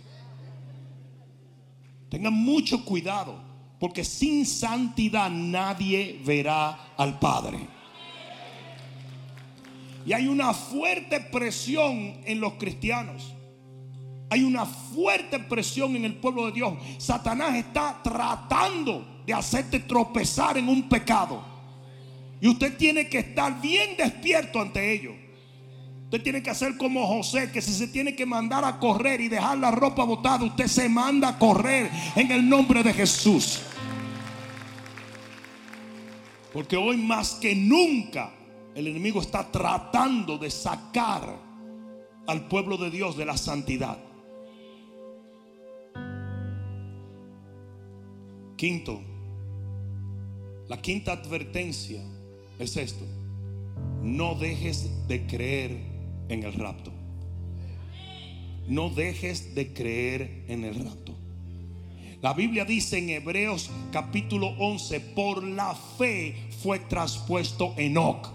Tengan 2.08 2.32
mucho 2.32 2.84
cuidado, 2.84 3.40
porque 3.78 4.04
sin 4.04 4.46
santidad 4.46 5.30
nadie 5.30 6.20
verá 6.24 6.94
al 6.96 7.18
Padre. 7.18 7.58
Y 10.06 10.12
hay 10.12 10.26
una 10.26 10.54
fuerte 10.54 11.20
presión 11.20 12.20
en 12.24 12.40
los 12.40 12.54
cristianos 12.54 13.34
hay 14.30 14.44
una 14.44 14.64
fuerte 14.64 15.40
presión 15.40 15.96
en 15.96 16.04
el 16.04 16.14
pueblo 16.14 16.46
de 16.46 16.52
Dios. 16.52 16.74
Satanás 16.98 17.56
está 17.56 18.00
tratando 18.02 19.22
de 19.26 19.34
hacerte 19.34 19.80
tropezar 19.80 20.56
en 20.56 20.68
un 20.68 20.88
pecado. 20.88 21.42
Y 22.40 22.46
usted 22.46 22.76
tiene 22.76 23.08
que 23.08 23.18
estar 23.18 23.60
bien 23.60 23.96
despierto 23.98 24.60
ante 24.60 24.92
ello. 24.92 25.12
Usted 26.04 26.22
tiene 26.22 26.42
que 26.42 26.50
hacer 26.50 26.76
como 26.76 27.06
José, 27.06 27.50
que 27.50 27.60
si 27.60 27.72
se 27.72 27.88
tiene 27.88 28.14
que 28.14 28.24
mandar 28.24 28.64
a 28.64 28.78
correr 28.78 29.20
y 29.20 29.28
dejar 29.28 29.58
la 29.58 29.72
ropa 29.72 30.04
botada, 30.04 30.44
usted 30.44 30.68
se 30.68 30.88
manda 30.88 31.28
a 31.28 31.38
correr 31.38 31.90
en 32.14 32.30
el 32.30 32.48
nombre 32.48 32.84
de 32.84 32.92
Jesús. 32.92 33.60
Porque 36.52 36.76
hoy 36.76 36.96
más 36.96 37.34
que 37.34 37.54
nunca 37.54 38.32
el 38.76 38.86
enemigo 38.86 39.20
está 39.20 39.50
tratando 39.50 40.38
de 40.38 40.50
sacar 40.50 41.36
al 42.28 42.46
pueblo 42.46 42.76
de 42.76 42.90
Dios 42.90 43.16
de 43.16 43.24
la 43.26 43.36
santidad. 43.36 44.09
Quinto, 48.60 49.00
la 50.68 50.82
quinta 50.82 51.12
advertencia 51.12 52.02
es 52.58 52.76
esto. 52.76 53.06
No 54.02 54.34
dejes 54.34 55.08
de 55.08 55.26
creer 55.26 55.78
en 56.28 56.42
el 56.42 56.52
rapto. 56.52 56.92
No 58.68 58.90
dejes 58.90 59.54
de 59.54 59.72
creer 59.72 60.44
en 60.46 60.66
el 60.66 60.74
rapto. 60.74 61.16
La 62.20 62.34
Biblia 62.34 62.66
dice 62.66 62.98
en 62.98 63.08
Hebreos 63.08 63.70
capítulo 63.92 64.48
11, 64.58 65.00
por 65.00 65.42
la 65.42 65.74
fe 65.74 66.36
fue 66.62 66.80
traspuesto 66.80 67.72
Enoch. 67.78 68.28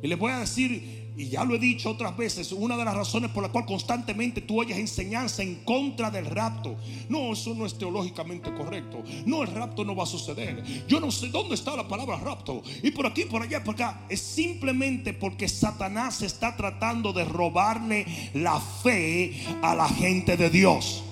Y 0.00 0.06
les 0.06 0.16
voy 0.16 0.30
a 0.30 0.38
decir, 0.38 0.97
y 1.18 1.30
ya 1.30 1.44
lo 1.44 1.56
he 1.56 1.58
dicho 1.58 1.90
otras 1.90 2.16
veces, 2.16 2.52
una 2.52 2.76
de 2.76 2.84
las 2.84 2.94
razones 2.94 3.32
por 3.32 3.42
la 3.42 3.48
cual 3.48 3.66
constantemente 3.66 4.40
tú 4.40 4.60
oyes 4.60 4.78
enseñanza 4.78 5.42
en 5.42 5.56
contra 5.64 6.12
del 6.12 6.26
rapto. 6.26 6.76
No, 7.08 7.32
eso 7.32 7.56
no 7.56 7.66
es 7.66 7.76
teológicamente 7.76 8.54
correcto. 8.54 9.02
No, 9.26 9.42
el 9.42 9.48
rapto 9.48 9.84
no 9.84 9.96
va 9.96 10.04
a 10.04 10.06
suceder. 10.06 10.62
Yo 10.86 11.00
no 11.00 11.10
sé 11.10 11.28
dónde 11.30 11.56
está 11.56 11.74
la 11.74 11.88
palabra 11.88 12.18
rapto. 12.18 12.62
Y 12.84 12.92
por 12.92 13.04
aquí, 13.04 13.24
por 13.24 13.42
allá, 13.42 13.64
por 13.64 13.74
acá. 13.74 14.06
Es 14.08 14.20
simplemente 14.20 15.12
porque 15.12 15.48
Satanás 15.48 16.22
está 16.22 16.56
tratando 16.56 17.12
de 17.12 17.24
robarle 17.24 18.06
la 18.34 18.60
fe 18.60 19.42
a 19.60 19.74
la 19.74 19.88
gente 19.88 20.36
de 20.36 20.50
Dios. 20.50 21.02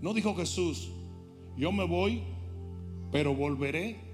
No 0.00 0.14
dijo 0.14 0.36
Jesús, 0.36 0.88
yo 1.56 1.72
me 1.72 1.82
voy, 1.82 2.22
pero 3.10 3.34
volveré. 3.34 4.05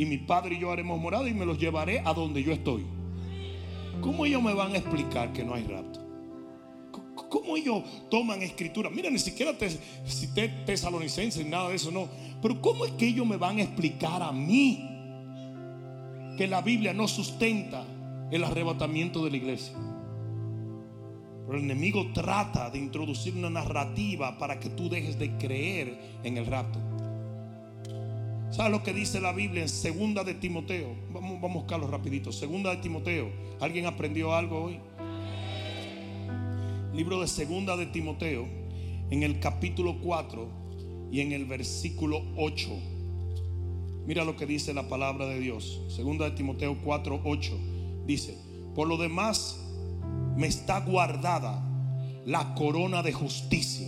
Y 0.00 0.06
mi 0.06 0.16
padre 0.16 0.54
y 0.54 0.60
yo 0.60 0.72
haremos 0.72 0.98
morada 0.98 1.28
y 1.28 1.34
me 1.34 1.44
los 1.44 1.58
llevaré 1.58 2.00
a 2.02 2.14
donde 2.14 2.42
yo 2.42 2.52
estoy. 2.54 2.86
¿Cómo 4.00 4.24
ellos 4.24 4.42
me 4.42 4.54
van 4.54 4.72
a 4.72 4.78
explicar 4.78 5.30
que 5.30 5.44
no 5.44 5.52
hay 5.52 5.64
rapto? 5.64 6.00
¿Cómo 7.28 7.54
ellos 7.54 7.84
toman 8.10 8.40
escritura? 8.40 8.88
Mira, 8.88 9.10
ni 9.10 9.18
siquiera 9.18 9.52
te, 9.52 9.68
cité 10.06 10.48
tesalonicenses, 10.64 11.44
nada 11.44 11.68
de 11.68 11.74
eso, 11.74 11.90
no. 11.90 12.08
Pero 12.40 12.62
¿cómo 12.62 12.86
es 12.86 12.92
que 12.92 13.08
ellos 13.08 13.26
me 13.26 13.36
van 13.36 13.58
a 13.58 13.62
explicar 13.62 14.22
a 14.22 14.32
mí 14.32 14.88
que 16.38 16.46
la 16.46 16.62
Biblia 16.62 16.94
no 16.94 17.06
sustenta 17.06 17.84
el 18.30 18.42
arrebatamiento 18.42 19.22
de 19.22 19.30
la 19.30 19.36
iglesia? 19.36 19.74
el 21.52 21.58
enemigo 21.58 22.10
trata 22.14 22.70
de 22.70 22.78
introducir 22.78 23.34
una 23.36 23.50
narrativa 23.50 24.38
para 24.38 24.58
que 24.58 24.70
tú 24.70 24.88
dejes 24.88 25.18
de 25.18 25.36
creer 25.36 26.00
en 26.22 26.38
el 26.38 26.46
rapto. 26.46 26.89
¿Sabes 28.50 28.72
lo 28.72 28.82
que 28.82 28.92
dice 28.92 29.20
la 29.20 29.32
Biblia 29.32 29.62
en 29.62 29.68
segunda 29.68 30.24
de 30.24 30.34
Timoteo? 30.34 30.88
Vamos, 31.12 31.40
vamos 31.40 31.58
a 31.58 31.60
buscarlo 31.60 31.86
rapidito. 31.86 32.32
Segunda 32.32 32.70
de 32.70 32.78
Timoteo. 32.78 33.30
¿Alguien 33.60 33.86
aprendió 33.86 34.34
algo 34.34 34.64
hoy? 34.64 34.80
Libro 36.92 37.20
de 37.20 37.28
segunda 37.28 37.76
de 37.76 37.86
Timoteo, 37.86 38.48
en 39.10 39.22
el 39.22 39.38
capítulo 39.38 40.00
4 40.02 40.48
y 41.12 41.20
en 41.20 41.30
el 41.30 41.44
versículo 41.44 42.22
8. 42.36 42.70
Mira 44.04 44.24
lo 44.24 44.34
que 44.34 44.46
dice 44.46 44.74
la 44.74 44.88
palabra 44.88 45.26
de 45.26 45.38
Dios. 45.38 45.82
Segunda 45.88 46.24
de 46.24 46.32
Timoteo 46.32 46.76
4, 46.82 47.20
8. 47.22 47.58
Dice, 48.04 48.36
por 48.74 48.88
lo 48.88 48.96
demás, 48.96 49.60
me 50.36 50.48
está 50.48 50.80
guardada 50.80 51.64
la 52.26 52.52
corona 52.56 53.04
de 53.04 53.12
justicia, 53.12 53.86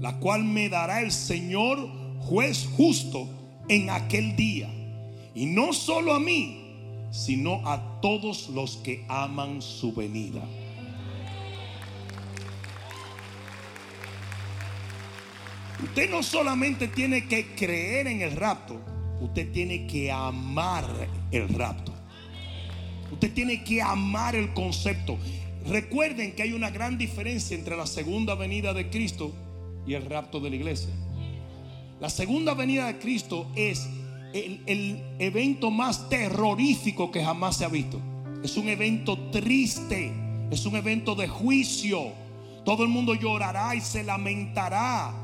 la 0.00 0.18
cual 0.18 0.44
me 0.44 0.70
dará 0.70 1.02
el 1.02 1.12
Señor 1.12 1.78
juez 2.20 2.66
justo 2.74 3.41
en 3.68 3.90
aquel 3.90 4.36
día. 4.36 4.70
Y 5.34 5.46
no 5.46 5.72
solo 5.72 6.14
a 6.14 6.20
mí, 6.20 7.08
sino 7.10 7.66
a 7.68 8.00
todos 8.00 8.48
los 8.48 8.76
que 8.78 9.04
aman 9.08 9.62
su 9.62 9.92
venida. 9.92 10.42
Usted 15.82 16.10
no 16.10 16.22
solamente 16.22 16.88
tiene 16.88 17.26
que 17.26 17.54
creer 17.54 18.06
en 18.06 18.22
el 18.22 18.36
rapto, 18.36 18.80
usted 19.20 19.50
tiene 19.50 19.86
que 19.86 20.12
amar 20.12 20.86
el 21.30 21.48
rapto. 21.48 21.92
Usted 23.10 23.32
tiene 23.34 23.62
que 23.62 23.82
amar 23.82 24.34
el 24.34 24.54
concepto. 24.54 25.18
Recuerden 25.66 26.32
que 26.32 26.42
hay 26.42 26.54
una 26.54 26.70
gran 26.70 26.96
diferencia 26.96 27.56
entre 27.56 27.76
la 27.76 27.86
segunda 27.86 28.34
venida 28.34 28.72
de 28.72 28.88
Cristo 28.88 29.32
y 29.86 29.94
el 29.94 30.06
rapto 30.06 30.40
de 30.40 30.50
la 30.50 30.56
iglesia. 30.56 30.90
La 32.02 32.10
segunda 32.10 32.54
venida 32.54 32.88
de 32.88 32.98
Cristo 32.98 33.46
es 33.54 33.88
el, 34.34 35.04
evento 35.20 35.70
más 35.70 36.08
terrorífico 36.08 37.12
que 37.12 37.24
jamás 37.24 37.58
se 37.58 37.64
ha 37.64 37.68
visto. 37.68 38.00
Es 38.42 38.56
un 38.56 38.68
evento 38.68 39.16
triste, 39.30 40.12
es 40.50 40.66
un 40.66 40.74
evento 40.74 41.14
de 41.14 41.28
juicio. 41.28 42.10
Todo 42.64 42.82
el 42.82 42.88
mundo 42.88 43.14
llorará 43.14 43.76
y 43.76 43.80
se 43.80 44.02
lamentará. 44.02 45.14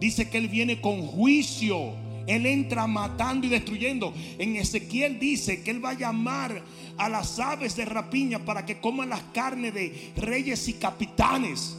Dice 0.00 0.28
que 0.28 0.38
Él 0.38 0.48
viene 0.48 0.80
con 0.80 1.06
juicio. 1.06 1.92
Él 2.26 2.46
entra 2.46 2.88
matando 2.88 3.46
y 3.46 3.50
destruyendo. 3.50 4.12
En 4.36 4.56
Ezequiel 4.56 5.20
dice 5.20 5.62
que 5.62 5.70
Él 5.70 5.84
va 5.84 5.90
a 5.90 5.98
llamar 5.98 6.64
a 6.96 7.08
las 7.08 7.38
aves 7.38 7.76
de 7.76 7.84
rapiña 7.84 8.40
para 8.40 8.66
que 8.66 8.80
coman 8.80 9.10
las 9.10 9.22
carnes 9.32 9.72
de 9.72 10.12
reyes 10.16 10.66
y 10.66 10.72
capitanes. 10.72 11.76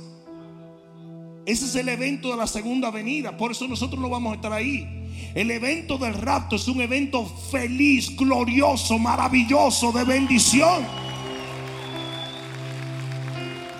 Ese 1.45 1.65
es 1.65 1.75
el 1.75 1.89
evento 1.89 2.31
de 2.31 2.37
la 2.37 2.47
segunda 2.47 2.89
venida. 2.89 3.37
Por 3.37 3.51
eso 3.51 3.67
nosotros 3.67 4.01
no 4.01 4.09
vamos 4.09 4.33
a 4.33 4.35
estar 4.35 4.51
ahí. 4.51 5.05
El 5.35 5.51
evento 5.51 5.97
del 5.97 6.13
rapto 6.15 6.55
es 6.55 6.67
un 6.67 6.81
evento 6.81 7.25
feliz, 7.25 8.15
glorioso, 8.15 8.97
maravilloso, 8.97 9.91
de 9.91 10.03
bendición. 10.03 10.83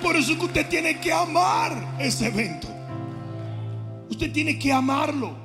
Por 0.04 0.16
eso 0.16 0.38
que 0.38 0.46
usted 0.46 0.68
tiene 0.68 1.00
que 1.00 1.12
amar 1.12 1.96
ese 2.00 2.28
evento. 2.28 2.68
Usted 4.10 4.32
tiene 4.32 4.60
que 4.60 4.72
amarlo. 4.72 5.36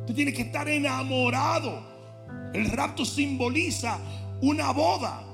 Usted 0.00 0.14
tiene 0.14 0.32
que 0.32 0.42
estar 0.42 0.66
enamorado. 0.66 1.82
El 2.54 2.70
rapto 2.70 3.04
simboliza 3.04 3.98
una 4.40 4.70
boda. 4.70 5.25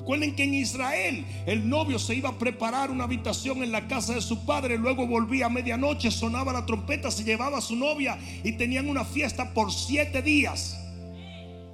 Recuerden 0.00 0.34
que 0.34 0.44
en 0.44 0.54
Israel 0.54 1.26
el 1.44 1.68
novio 1.68 1.98
se 1.98 2.14
iba 2.14 2.30
a 2.30 2.38
preparar 2.38 2.90
una 2.90 3.04
habitación 3.04 3.62
en 3.62 3.70
la 3.70 3.86
casa 3.86 4.14
de 4.14 4.22
su 4.22 4.46
padre, 4.46 4.78
luego 4.78 5.06
volvía 5.06 5.44
a 5.44 5.50
medianoche, 5.50 6.10
sonaba 6.10 6.54
la 6.54 6.64
trompeta, 6.64 7.10
se 7.10 7.22
llevaba 7.22 7.58
a 7.58 7.60
su 7.60 7.76
novia 7.76 8.18
y 8.42 8.52
tenían 8.52 8.88
una 8.88 9.04
fiesta 9.04 9.52
por 9.52 9.70
siete 9.70 10.22
días. 10.22 10.80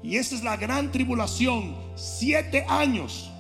Y 0.03 0.17
esa 0.17 0.35
es 0.35 0.43
la 0.43 0.57
gran 0.57 0.91
tribulación, 0.91 1.77
siete 1.95 2.65
años. 2.69 3.31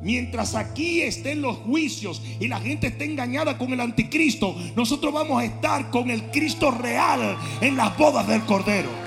Mientras 0.00 0.54
aquí 0.54 1.02
estén 1.02 1.42
los 1.42 1.56
juicios 1.56 2.22
y 2.38 2.46
la 2.46 2.60
gente 2.60 2.86
esté 2.86 3.04
engañada 3.04 3.58
con 3.58 3.72
el 3.72 3.80
anticristo, 3.80 4.54
nosotros 4.76 5.12
vamos 5.12 5.42
a 5.42 5.44
estar 5.44 5.90
con 5.90 6.08
el 6.08 6.30
Cristo 6.30 6.70
real 6.70 7.36
en 7.60 7.76
las 7.76 7.98
bodas 7.98 8.28
del 8.28 8.42
Cordero. 8.42 9.05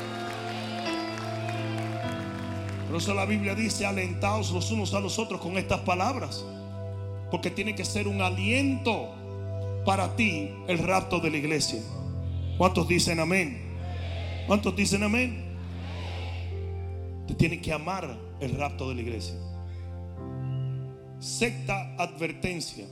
Por 2.90 2.98
eso 2.98 3.14
la 3.14 3.26
Biblia 3.26 3.54
dice, 3.54 3.86
alentaos 3.86 4.52
los 4.52 4.72
unos 4.72 4.96
a 4.96 5.00
los 5.00 5.20
otros 5.20 5.40
con 5.40 5.60
estas 5.60 5.82
palabras. 5.82 6.44
Porque 7.30 7.52
tiene 7.52 7.76
que 7.76 7.86
ser 7.86 8.08
un 8.08 8.20
aliento 8.20 9.14
para 9.86 10.16
ti 10.16 10.50
el 10.68 10.80
rapto 10.80 11.20
de 11.20 11.30
la 11.30 11.38
iglesia. 11.38 11.80
¿Cuántos 12.58 12.88
dicen 12.88 13.20
amén? 13.20 13.62
¿Cuántos 14.48 14.76
dicen 14.76 15.04
amén? 15.04 15.46
Te 17.28 17.36
tiene 17.36 17.62
que 17.62 17.72
amar 17.72 18.18
el 18.40 18.58
rapto 18.58 18.90
de 18.90 18.96
la 18.96 19.02
iglesia. 19.02 19.36
Secta 21.20 21.94
advertencia. 21.96 22.86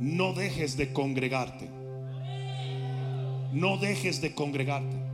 No 0.00 0.32
dejes 0.32 0.78
de 0.78 0.94
congregarte. 0.94 1.68
No 3.52 3.76
dejes 3.76 4.22
de 4.22 4.34
congregarte. 4.34 5.05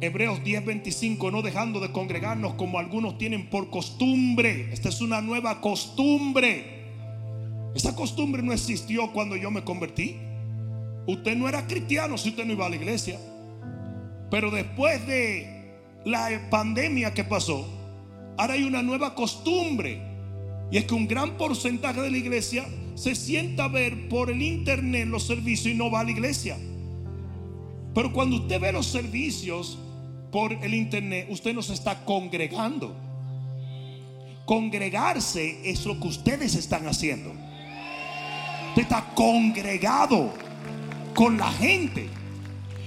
Hebreos 0.00 0.42
10:25, 0.44 1.30
no 1.30 1.40
dejando 1.40 1.80
de 1.80 1.90
congregarnos 1.90 2.54
como 2.54 2.78
algunos 2.78 3.16
tienen 3.16 3.48
por 3.48 3.70
costumbre. 3.70 4.72
Esta 4.72 4.90
es 4.90 5.00
una 5.00 5.22
nueva 5.22 5.60
costumbre. 5.60 6.76
Esa 7.74 7.94
costumbre 7.94 8.42
no 8.42 8.52
existió 8.52 9.10
cuando 9.12 9.36
yo 9.36 9.50
me 9.50 9.64
convertí. 9.64 10.16
Usted 11.06 11.36
no 11.36 11.48
era 11.48 11.66
cristiano 11.66 12.18
si 12.18 12.30
usted 12.30 12.44
no 12.44 12.52
iba 12.52 12.66
a 12.66 12.70
la 12.70 12.76
iglesia. 12.76 13.18
Pero 14.30 14.50
después 14.50 15.06
de 15.06 15.78
la 16.04 16.28
pandemia 16.50 17.14
que 17.14 17.24
pasó, 17.24 17.66
ahora 18.36 18.54
hay 18.54 18.64
una 18.64 18.82
nueva 18.82 19.14
costumbre. 19.14 20.02
Y 20.70 20.78
es 20.78 20.84
que 20.84 20.94
un 20.94 21.06
gran 21.06 21.38
porcentaje 21.38 22.02
de 22.02 22.10
la 22.10 22.18
iglesia 22.18 22.66
se 22.96 23.14
sienta 23.14 23.64
a 23.64 23.68
ver 23.68 24.08
por 24.08 24.30
el 24.30 24.42
internet 24.42 25.06
los 25.08 25.26
servicios 25.26 25.74
y 25.74 25.78
no 25.78 25.90
va 25.90 26.00
a 26.00 26.04
la 26.04 26.10
iglesia. 26.10 26.58
Pero 27.94 28.12
cuando 28.12 28.36
usted 28.36 28.60
ve 28.60 28.72
los 28.72 28.86
servicios, 28.86 29.78
por 30.36 30.52
el 30.52 30.74
internet, 30.74 31.28
usted 31.30 31.54
no 31.54 31.62
se 31.62 31.72
está 31.72 32.04
congregando. 32.04 32.94
Congregarse 34.44 35.60
es 35.64 35.86
lo 35.86 35.98
que 35.98 36.08
ustedes 36.08 36.54
están 36.54 36.86
haciendo. 36.86 37.30
Usted 38.68 38.82
está 38.82 39.14
congregado 39.14 40.34
con 41.14 41.38
la 41.38 41.50
gente. 41.52 42.10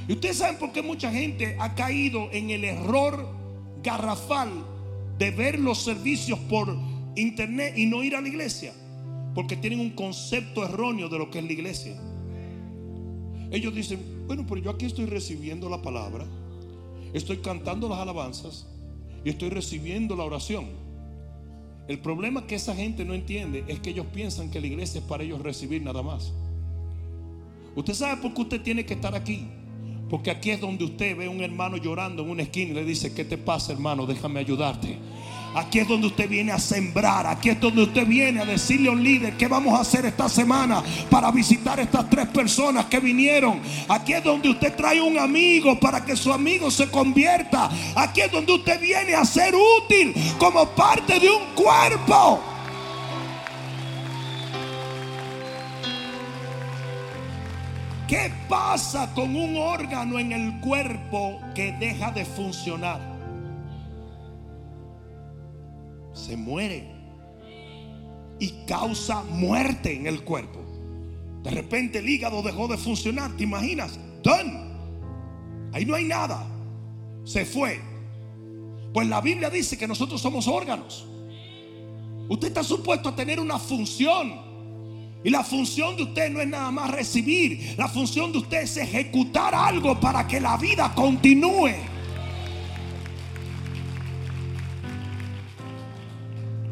Y 0.07 0.13
ustedes 0.13 0.37
saben 0.37 0.59
por 0.59 0.71
qué 0.71 0.83
mucha 0.83 1.11
gente 1.11 1.57
ha 1.59 1.73
caído 1.73 2.29
en 2.31 2.51
el 2.51 2.65
error 2.65 3.27
garrafal 3.81 4.51
de 5.17 5.31
ver 5.31 5.57
los 5.57 5.81
servicios 5.81 6.37
por 6.37 6.77
internet 7.15 7.73
y 7.75 7.87
no 7.87 8.03
ir 8.03 8.15
a 8.15 8.21
la 8.21 8.27
iglesia. 8.27 8.73
Porque 9.33 9.55
tienen 9.55 9.79
un 9.79 9.89
concepto 9.89 10.63
erróneo 10.63 11.09
de 11.09 11.17
lo 11.17 11.31
que 11.31 11.39
es 11.39 11.45
la 11.45 11.53
iglesia. 11.53 11.99
Ellos 13.49 13.73
dicen, 13.73 14.27
bueno, 14.27 14.45
pero 14.47 14.61
yo 14.61 14.69
aquí 14.69 14.85
estoy 14.85 15.07
recibiendo 15.07 15.67
la 15.67 15.81
palabra, 15.81 16.27
estoy 17.13 17.37
cantando 17.37 17.89
las 17.89 17.99
alabanzas 17.99 18.67
y 19.23 19.29
estoy 19.29 19.49
recibiendo 19.49 20.15
la 20.15 20.23
oración. 20.23 20.65
El 21.87 21.99
problema 21.99 22.45
que 22.45 22.55
esa 22.55 22.75
gente 22.75 23.03
no 23.03 23.13
entiende 23.13 23.63
es 23.67 23.79
que 23.79 23.89
ellos 23.89 24.05
piensan 24.13 24.51
que 24.51 24.61
la 24.61 24.67
iglesia 24.67 24.99
es 24.99 25.05
para 25.05 25.23
ellos 25.23 25.41
recibir 25.41 25.81
nada 25.81 26.03
más. 26.03 26.31
Usted 27.75 27.93
sabe 27.93 28.21
por 28.21 28.33
qué 28.33 28.41
usted 28.41 28.61
tiene 28.61 28.85
que 28.85 28.93
estar 28.93 29.15
aquí. 29.15 29.47
Porque 30.09 30.31
aquí 30.31 30.49
es 30.49 30.59
donde 30.59 30.83
usted 30.83 31.15
ve 31.15 31.27
a 31.27 31.29
un 31.29 31.41
hermano 31.41 31.77
llorando 31.77 32.23
en 32.23 32.29
una 32.31 32.43
esquina 32.43 32.71
y 32.71 32.73
le 32.73 32.83
dice, 32.83 33.13
¿qué 33.13 33.23
te 33.23 33.37
pasa 33.37 33.73
hermano? 33.73 34.07
Déjame 34.07 34.39
ayudarte. 34.39 34.97
Aquí 35.55 35.79
es 35.79 35.87
donde 35.87 36.07
usted 36.07 36.29
viene 36.29 36.51
a 36.51 36.59
sembrar. 36.59 37.25
Aquí 37.25 37.49
es 37.49 37.59
donde 37.59 37.83
usted 37.83 38.05
viene 38.05 38.41
a 38.41 38.45
decirle 38.45 38.89
a 38.89 38.91
un 38.91 39.03
líder 39.03 39.35
qué 39.35 39.47
vamos 39.47 39.77
a 39.77 39.81
hacer 39.81 40.05
esta 40.05 40.29
semana 40.29 40.83
para 41.09 41.31
visitar 41.31 41.79
estas 41.79 42.09
tres 42.09 42.27
personas 42.27 42.85
que 42.85 42.99
vinieron. 42.99 43.59
Aquí 43.87 44.13
es 44.13 44.23
donde 44.23 44.49
usted 44.49 44.75
trae 44.75 45.01
un 45.01 45.17
amigo 45.17 45.79
para 45.79 46.05
que 46.05 46.15
su 46.15 46.31
amigo 46.31 46.69
se 46.69 46.89
convierta. 46.89 47.69
Aquí 47.95 48.21
es 48.21 48.31
donde 48.31 48.53
usted 48.53 48.79
viene 48.79 49.15
a 49.15 49.25
ser 49.25 49.53
útil 49.55 50.13
como 50.37 50.67
parte 50.69 51.19
de 51.19 51.29
un 51.29 51.43
cuerpo. 51.55 52.41
¿Qué 58.07 58.31
pasa 58.47 59.13
con 59.13 59.35
un 59.35 59.55
órgano 59.55 60.17
en 60.17 60.31
el 60.31 60.59
cuerpo 60.61 61.39
que 61.53 61.73
deja 61.73 62.09
de 62.09 62.25
funcionar? 62.25 63.08
Se 66.19 66.35
muere 66.35 66.83
y 68.39 68.49
causa 68.65 69.23
muerte 69.23 69.95
en 69.95 70.05
el 70.05 70.23
cuerpo. 70.23 70.59
De 71.43 71.51
repente 71.51 71.99
el 71.99 72.09
hígado 72.09 72.41
dejó 72.41 72.67
de 72.67 72.77
funcionar, 72.77 73.35
¿te 73.37 73.43
imaginas? 73.43 73.97
Done. 74.21 74.69
Ahí 75.71 75.85
no 75.85 75.95
hay 75.95 76.03
nada. 76.03 76.45
Se 77.23 77.45
fue. 77.45 77.79
Pues 78.93 79.07
la 79.07 79.21
Biblia 79.21 79.49
dice 79.49 79.77
que 79.77 79.87
nosotros 79.87 80.21
somos 80.21 80.47
órganos. 80.47 81.07
Usted 82.27 82.49
está 82.49 82.63
supuesto 82.63 83.09
a 83.09 83.15
tener 83.15 83.39
una 83.39 83.57
función. 83.57 84.49
Y 85.23 85.29
la 85.29 85.43
función 85.43 85.95
de 85.95 86.03
usted 86.03 86.29
no 86.29 86.41
es 86.41 86.47
nada 86.47 86.71
más 86.71 86.91
recibir. 86.91 87.75
La 87.77 87.87
función 87.87 88.31
de 88.31 88.39
usted 88.39 88.61
es 88.61 88.77
ejecutar 88.77 89.55
algo 89.55 89.99
para 89.99 90.27
que 90.27 90.39
la 90.39 90.57
vida 90.57 90.93
continúe. 90.95 91.98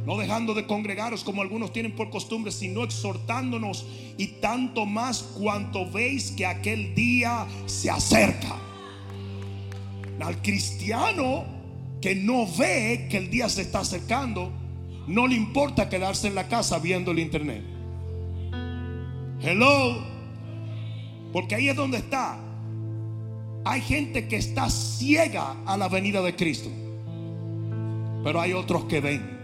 No 0.08 0.16
dejando 0.16 0.53
de 0.53 0.66
congregaros 0.66 1.22
como 1.22 1.41
algunos 1.41 1.74
tienen 1.74 1.91
por 1.91 2.10
costumbre, 2.10 2.53
sino 2.53 2.86
exhortándonos 2.86 3.86
y 4.18 4.28
tanto 4.39 4.86
más 4.86 5.22
cuanto 5.22 5.86
veis 5.91 6.32
que 6.32 6.45
aquel 6.45 6.95
día 6.95 7.45
se 7.66 7.89
acerca. 7.89 8.55
Al 10.22 10.41
cristiano 10.41 11.43
que 11.99 12.16
no 12.16 12.47
ve 12.47 13.10
que 13.12 13.18
el 13.18 13.30
día 13.30 13.49
se 13.49 13.64
está 13.64 13.80
acercando, 13.80 14.49
no 15.08 15.28
le 15.28 15.36
importa 15.36 15.89
quedarse 15.89 16.28
en 16.28 16.36
la 16.36 16.47
casa 16.47 16.80
viendo 16.80 17.12
el 17.12 17.20
internet. 17.20 17.66
Hello. 19.41 20.05
Porque 21.34 21.55
ahí 21.55 21.68
es 21.68 21.76
donde 21.76 21.97
está. 21.97 22.39
Hay 23.66 23.82
gente 23.82 24.30
que 24.30 24.38
está 24.38 24.70
ciega 24.70 25.58
a 25.66 25.76
la 25.76 25.89
venida 25.89 26.22
de 26.22 26.34
Cristo. 26.34 26.70
Pero 28.24 28.39
hay 28.39 28.53
otros 28.53 28.86
que 28.86 29.01
ven. 29.01 29.37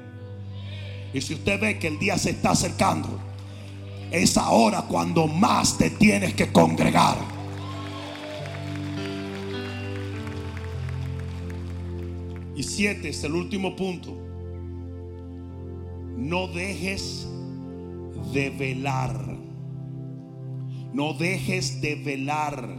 Y 1.14 1.22
si 1.22 1.36
usted 1.36 1.59
ve 1.59 1.78
que 1.78 1.88
el 1.88 1.99
día 1.99 2.18
se 2.18 2.32
está 2.32 2.51
acercando, 2.51 3.20
es 4.11 4.38
ahora 4.38 4.84
cuando 4.84 5.28
más 5.28 5.78
te 5.78 5.89
tienes 5.89 6.34
que 6.34 6.51
congregar. 6.51 7.18
Y 12.55 12.64
siete 12.64 13.09
es 13.09 13.24
el 13.24 13.34
último 13.34 13.76
punto. 13.76 14.16
No 16.18 16.47
dejes 16.47 17.28
de 18.34 18.49
velar. 18.49 19.38
No 20.93 21.14
dejes 21.14 21.82
de 21.82 21.95
velar. 21.95 22.76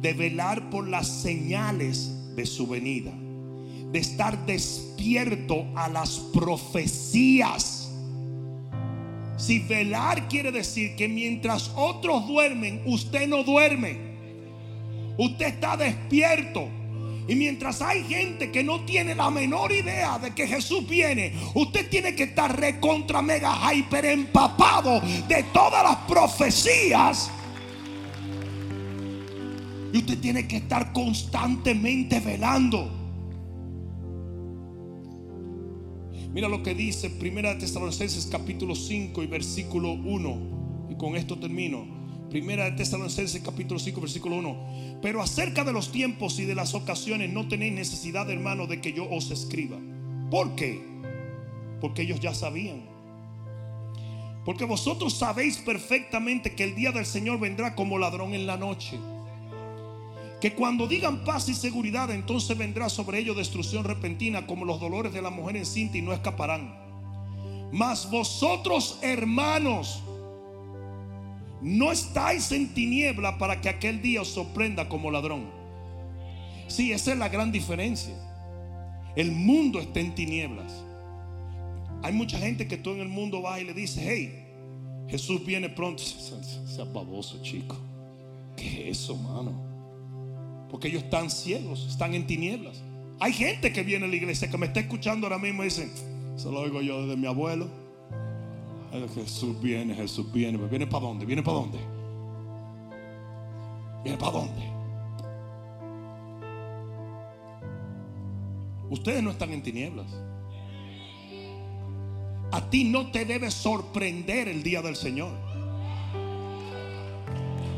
De 0.00 0.12
velar 0.12 0.70
por 0.70 0.86
las 0.86 1.06
señales 1.06 2.34
de 2.36 2.46
su 2.46 2.66
venida. 2.66 3.12
De 3.92 3.98
estar 3.98 4.44
despierto 4.46 5.66
a 5.74 5.88
las 5.88 6.18
profecías. 6.32 7.90
Si 9.38 9.60
velar 9.60 10.28
quiere 10.28 10.50
decir 10.50 10.96
que 10.96 11.08
mientras 11.08 11.70
otros 11.76 12.26
duermen, 12.26 12.82
usted 12.86 13.28
no 13.28 13.44
duerme. 13.44 13.96
Usted 15.16 15.46
está 15.46 15.76
despierto. 15.76 16.68
Y 17.28 17.36
mientras 17.36 17.82
hay 17.82 18.02
gente 18.04 18.50
que 18.50 18.64
no 18.64 18.80
tiene 18.86 19.14
la 19.14 19.30
menor 19.30 19.70
idea 19.70 20.18
de 20.18 20.34
que 20.34 20.46
Jesús 20.46 20.88
viene, 20.88 21.34
usted 21.54 21.88
tiene 21.88 22.14
que 22.14 22.24
estar 22.24 22.58
recontra 22.58 23.20
mega 23.20 23.54
hyper 23.72 24.06
empapado 24.06 25.00
de 25.28 25.44
todas 25.52 25.84
las 25.84 25.96
profecías. 26.08 27.30
Y 29.92 29.98
usted 29.98 30.18
tiene 30.18 30.48
que 30.48 30.56
estar 30.56 30.92
constantemente 30.92 32.18
velando. 32.18 32.97
Mira 36.32 36.48
lo 36.48 36.62
que 36.62 36.74
dice 36.74 37.08
Primera 37.08 37.54
de 37.54 37.60
Tesalonicenses 37.60 38.26
capítulo 38.26 38.74
5 38.74 39.22
y 39.22 39.26
versículo 39.26 39.92
1. 39.92 40.88
Y 40.90 40.94
con 40.96 41.16
esto 41.16 41.38
termino. 41.38 41.86
Primera 42.28 42.66
de 42.66 42.72
Tesalonicenses 42.72 43.40
capítulo 43.42 43.80
5 43.80 44.00
versículo 44.00 44.36
1. 44.36 44.98
Pero 45.00 45.22
acerca 45.22 45.64
de 45.64 45.72
los 45.72 45.90
tiempos 45.90 46.38
y 46.38 46.44
de 46.44 46.54
las 46.54 46.74
ocasiones 46.74 47.32
no 47.32 47.48
tenéis 47.48 47.72
necesidad, 47.72 48.30
hermano, 48.30 48.66
de 48.66 48.80
que 48.82 48.92
yo 48.92 49.08
os 49.08 49.30
escriba. 49.30 49.78
¿Por 50.30 50.54
qué? 50.54 50.82
Porque 51.80 52.02
ellos 52.02 52.20
ya 52.20 52.34
sabían. 52.34 52.82
Porque 54.44 54.66
vosotros 54.66 55.14
sabéis 55.14 55.56
perfectamente 55.56 56.54
que 56.54 56.64
el 56.64 56.74
día 56.74 56.92
del 56.92 57.06
Señor 57.06 57.40
vendrá 57.40 57.74
como 57.74 57.98
ladrón 57.98 58.34
en 58.34 58.46
la 58.46 58.58
noche. 58.58 58.98
Que 60.40 60.54
cuando 60.54 60.86
digan 60.86 61.24
paz 61.24 61.48
y 61.48 61.54
seguridad, 61.54 62.10
entonces 62.10 62.56
vendrá 62.56 62.88
sobre 62.88 63.18
ellos 63.18 63.36
destrucción 63.36 63.84
repentina 63.84 64.46
como 64.46 64.64
los 64.64 64.80
dolores 64.80 65.12
de 65.12 65.22
la 65.22 65.30
mujer 65.30 65.56
encinta 65.56 65.98
y 65.98 66.02
no 66.02 66.12
escaparán. 66.12 66.74
Mas 67.72 68.08
vosotros, 68.10 68.98
hermanos, 69.02 70.02
no 71.60 71.90
estáis 71.90 72.52
en 72.52 72.72
tiniebla 72.72 73.36
para 73.36 73.60
que 73.60 73.68
aquel 73.68 74.00
día 74.00 74.22
os 74.22 74.28
sorprenda 74.28 74.88
como 74.88 75.10
ladrón. 75.10 75.50
Sí, 76.68 76.92
esa 76.92 77.12
es 77.12 77.18
la 77.18 77.28
gran 77.28 77.50
diferencia. 77.50 78.14
El 79.16 79.32
mundo 79.32 79.80
está 79.80 79.98
en 79.98 80.14
tinieblas. 80.14 80.72
Hay 82.02 82.12
mucha 82.12 82.38
gente 82.38 82.68
que 82.68 82.76
todo 82.76 82.94
en 82.94 83.00
el 83.00 83.08
mundo 83.08 83.42
va 83.42 83.60
y 83.60 83.64
le 83.64 83.74
dice, 83.74 84.04
hey, 84.06 84.48
Jesús 85.08 85.44
viene 85.44 85.68
pronto. 85.68 86.02
Sea 86.02 86.84
baboso, 86.84 87.42
chico. 87.42 87.76
¿Qué 88.56 88.90
es 88.90 88.98
eso, 88.98 89.16
mano? 89.16 89.67
Porque 90.70 90.88
ellos 90.88 91.04
están 91.04 91.30
ciegos, 91.30 91.86
están 91.88 92.14
en 92.14 92.26
tinieblas. 92.26 92.82
Hay 93.20 93.32
gente 93.32 93.72
que 93.72 93.82
viene 93.82 94.04
a 94.04 94.08
la 94.08 94.16
iglesia 94.16 94.48
que 94.50 94.58
me 94.58 94.66
está 94.66 94.80
escuchando 94.80 95.26
ahora 95.26 95.38
mismo 95.38 95.62
y 95.62 95.66
dicen, 95.66 95.90
eso 96.36 96.52
lo 96.52 96.60
oigo 96.60 96.80
yo 96.82 97.02
desde 97.02 97.16
mi 97.16 97.26
abuelo. 97.26 97.68
Jesús 99.14 99.60
viene, 99.60 99.94
Jesús 99.94 100.30
viene. 100.32 100.58
¿Viene 100.58 100.86
para 100.86 101.04
dónde? 101.04 101.26
¿Viene 101.26 101.42
para 101.42 101.58
dónde? 101.58 101.78
¿Viene 104.02 104.18
para 104.18 104.32
dónde? 104.32 104.62
Ustedes 108.90 109.22
no 109.22 109.30
están 109.30 109.52
en 109.52 109.62
tinieblas. 109.62 110.06
A 112.50 112.70
ti 112.70 112.84
no 112.84 113.10
te 113.10 113.24
debe 113.24 113.50
sorprender 113.50 114.48
el 114.48 114.62
día 114.62 114.80
del 114.80 114.96
Señor. 114.96 115.32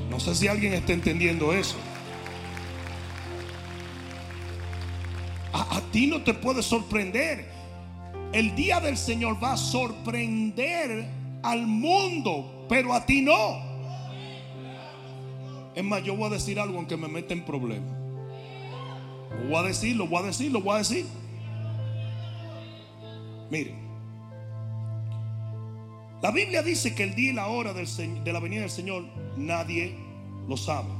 No 0.08 0.20
sé 0.20 0.34
si 0.34 0.46
alguien 0.46 0.74
está 0.74 0.92
entendiendo 0.92 1.52
eso. 1.52 1.76
A, 5.52 5.80
ti 5.92 6.06
no 6.06 6.22
te 6.22 6.34
puede 6.34 6.62
sorprender. 6.62 7.48
El 8.32 8.54
día 8.54 8.80
del 8.80 8.96
Señor 8.96 9.42
va 9.42 9.52
a 9.52 9.56
sorprender 9.56 11.08
al 11.42 11.66
mundo, 11.66 12.66
pero 12.68 12.92
a 12.92 13.04
ti 13.04 13.22
no. 13.22 13.70
Es 15.74 15.84
más, 15.84 16.02
yo 16.04 16.16
voy 16.16 16.26
a 16.26 16.30
decir 16.30 16.60
algo 16.60 16.76
aunque 16.78 16.96
me 16.96 17.08
meta 17.08 17.34
en 17.34 17.44
problemas. 17.44 17.90
Voy 19.48 19.56
a 19.56 19.62
decir, 19.62 19.96
lo 19.96 20.06
voy 20.06 20.22
a 20.22 20.26
decir, 20.26 20.52
lo 20.52 20.60
voy 20.60 20.74
a 20.74 20.78
decir. 20.78 21.06
Miren, 23.50 23.76
la 26.22 26.30
Biblia 26.30 26.62
dice 26.62 26.94
que 26.94 27.02
el 27.02 27.14
día 27.14 27.30
y 27.30 27.34
la 27.34 27.48
hora 27.48 27.72
de 27.72 28.32
la 28.32 28.40
venida 28.40 28.60
del 28.60 28.70
Señor 28.70 29.04
nadie 29.36 29.96
lo 30.48 30.56
sabe. 30.56 30.99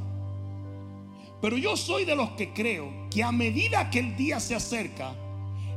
Pero 1.41 1.57
yo 1.57 1.76
soy 1.76 2.05
de 2.05 2.14
los 2.14 2.30
que 2.30 2.53
creo 2.53 3.09
que 3.11 3.22
a 3.22 3.32
medida 3.32 3.91
que 3.91 4.01
el 4.01 4.16
día 4.16 4.41
se 4.41 4.55
acerca, 4.55 5.14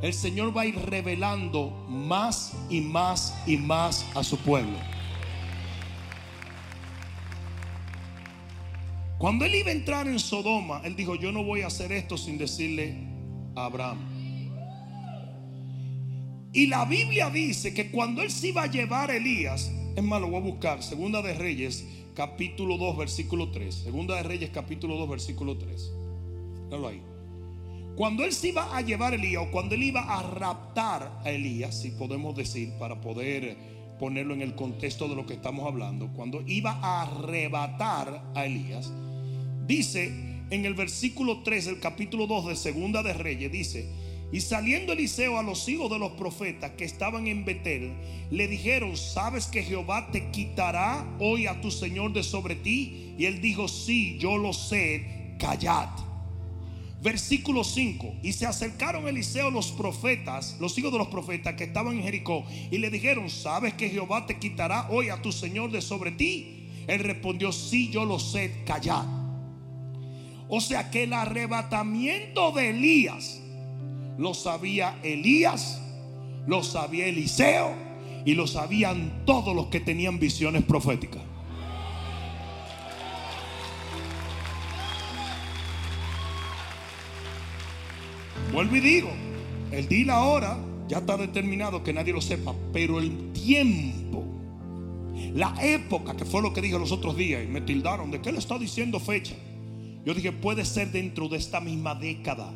el 0.01 0.14
Señor 0.14 0.55
va 0.55 0.64
a 0.64 0.66
ir 0.66 0.76
revelando 0.78 1.70
más 1.88 2.53
y 2.70 2.82
más 2.82 3.34
y 3.47 3.55
más 3.55 4.05
a 4.14 4.24
su 4.24 4.38
pueblo. 4.38 4.78
Cuando 9.18 9.45
él 9.45 9.55
iba 9.55 9.70
a 9.70 9.72
entrar 9.72 10.05
en 10.05 10.20
Sodoma, 10.20 10.82
él 10.84 10.97
dijo, 10.97 11.16
yo 11.16 11.32
no 11.32 11.45
voy 11.45 11.61
a 11.61 11.68
hacer 11.68 11.93
esto 11.93 12.18
sin 12.18 12.38
decirle 12.38 12.97
a 13.55 13.64
Abraham. 13.64 13.99
Y 16.51 16.68
la 16.68 16.84
Biblia 16.84 17.30
dice 17.30 17.74
que 17.74 17.89
cuando 17.89 18.22
él 18.22 18.30
se 18.30 18.49
iba 18.49 18.64
a 18.64 18.68
llevar 18.68 19.09
a 19.09 19.16
Elías, 19.16 19.72
es 19.95 20.03
más, 20.03 20.20
lo 20.20 20.28
voy 20.28 20.41
a 20.41 20.43
buscar, 20.43 20.84
Segunda 20.84 21.22
de 21.22 21.34
Reyes, 21.34 21.88
capítulo 22.14 22.78
2, 22.78 22.97
versículo 22.97 23.51
3. 23.51 23.74
Segunda 23.74 24.16
de 24.16 24.24
Reyes, 24.24 24.49
capítulo 24.51 24.97
2, 24.97 25.09
versículo 25.09 25.57
3. 25.57 25.93
Dalo 26.70 26.88
ahí. 26.88 27.01
Cuando 27.95 28.24
él 28.24 28.34
se 28.34 28.49
iba 28.49 28.76
a 28.76 28.82
llevar 28.82 29.14
a 29.14 29.16
Elías, 29.16 29.43
o 29.47 29.51
cuando 29.51 29.76
él 29.76 29.84
iba 29.84 30.01
a 30.01 30.24
raptar 30.24 31.22
a 31.24 31.30
Elías, 31.30 31.80
si 31.80 31.91
podemos 31.91 32.36
decir, 32.36 32.74
para 32.80 33.01
poder 33.01 33.55
ponerlo 33.99 34.34
en 34.34 34.41
el 34.41 34.55
contexto 34.55 35.07
de 35.07 35.16
lo 35.16 35.26
que 35.26 35.36
estamos 35.36 35.68
hablando, 35.68 36.09
cuando 36.14 36.41
iba 36.47 36.72
a 36.82 37.03
arrebatar 37.03 38.32
a 38.34 38.45
Elías, 38.45 38.91
Dice 39.66 40.07
en 40.49 40.66
el 40.66 40.74
versículo 40.74 41.41
3 41.41 41.66
del 41.66 41.80
capítulo 41.80 42.28
2 42.28 42.47
de 42.47 42.55
Segunda 42.55 43.01
de 43.01 43.14
Reyes, 43.14 43.51
dice, 43.51 43.89
y 44.34 44.41
saliendo 44.41 44.93
Eliseo 44.93 45.38
a 45.38 45.43
los 45.43 45.69
hijos 45.69 45.91
de 45.91 45.99
los 45.99 46.13
profetas 46.13 46.71
que 46.71 46.86
estaban 46.86 47.27
en 47.27 47.45
Betel, 47.45 47.93
le 48.31 48.47
dijeron, 48.47 48.97
¿sabes 48.97 49.45
que 49.45 49.61
Jehová 49.61 50.09
te 50.11 50.31
quitará 50.31 51.05
hoy 51.19 51.45
a 51.45 51.61
tu 51.61 51.69
Señor 51.69 52.13
de 52.13 52.23
sobre 52.23 52.55
ti? 52.55 53.13
Y 53.15 53.25
él 53.25 53.41
dijo, 53.41 53.67
sí, 53.67 54.17
yo 54.17 54.39
lo 54.39 54.51
sé, 54.51 55.36
callad. 55.38 55.88
Versículo 57.03 57.63
5, 57.63 58.15
y 58.23 58.34
se 58.34 58.47
acercaron 58.47 59.07
Eliseo 59.07 59.51
los 59.51 59.71
profetas, 59.71 60.57
los 60.59 60.75
hijos 60.79 60.91
de 60.91 60.97
los 60.97 61.09
profetas 61.09 61.53
que 61.53 61.65
estaban 61.65 61.97
en 61.97 62.01
Jericó, 62.01 62.43
y 62.71 62.79
le 62.79 62.89
dijeron, 62.89 63.29
¿sabes 63.29 63.75
que 63.75 63.89
Jehová 63.89 64.25
te 64.25 64.39
quitará 64.39 64.89
hoy 64.89 65.09
a 65.09 65.21
tu 65.21 65.31
Señor 65.31 65.69
de 65.69 65.81
sobre 65.84 66.11
ti? 66.11 66.69
Él 66.88 67.01
respondió, 67.01 67.51
sí, 67.51 67.91
yo 67.91 68.03
lo 68.03 68.17
sé, 68.17 68.63
callad. 68.65 69.05
O 70.47 70.59
sea 70.59 70.89
que 70.89 71.03
el 71.03 71.13
arrebatamiento 71.13 72.51
de 72.51 72.71
Elías 72.71 73.43
lo 74.18 74.34
sabía 74.34 74.99
Elías, 75.03 75.82
lo 76.47 76.64
sabía 76.64 77.07
Eliseo 77.07 77.74
y 78.26 78.34
lo 78.34 78.47
sabían 78.47 79.24
todos 79.26 79.55
los 79.55 79.68
que 79.68 79.80
tenían 79.80 80.20
visiones 80.20 80.64
proféticas. 80.64 81.22
Vuelvo 88.51 88.76
y 88.76 88.80
digo, 88.82 89.09
el 89.72 89.88
día 89.88 89.99
y 89.99 90.05
la 90.05 90.24
hora 90.24 90.57
ya 90.88 90.99
está 90.99 91.18
determinado 91.18 91.84
que 91.84 91.91
nadie 91.91 92.14
lo 92.14 92.22
sepa, 92.22 92.53
pero 92.72 92.99
el 92.99 93.34
tiempo, 93.34 94.24
la 95.34 95.55
época, 95.59 96.16
que 96.16 96.24
fue 96.24 96.41
lo 96.41 96.53
que 96.53 96.61
dije 96.61 96.78
los 96.78 96.91
otros 96.91 97.18
días 97.18 97.43
y 97.43 97.47
me 97.47 97.61
tildaron, 97.61 98.11
¿de 98.11 98.22
qué 98.22 98.32
le 98.32 98.38
está 98.38 98.59
diciendo 98.59 98.99
fecha? 98.99 99.34
Yo 100.05 100.14
dije, 100.14 100.32
puede 100.32 100.66
ser 100.66 100.91
dentro 100.91 101.30
de 101.30 101.38
esta 101.38 101.61
misma 101.61 101.95
década. 101.95 102.53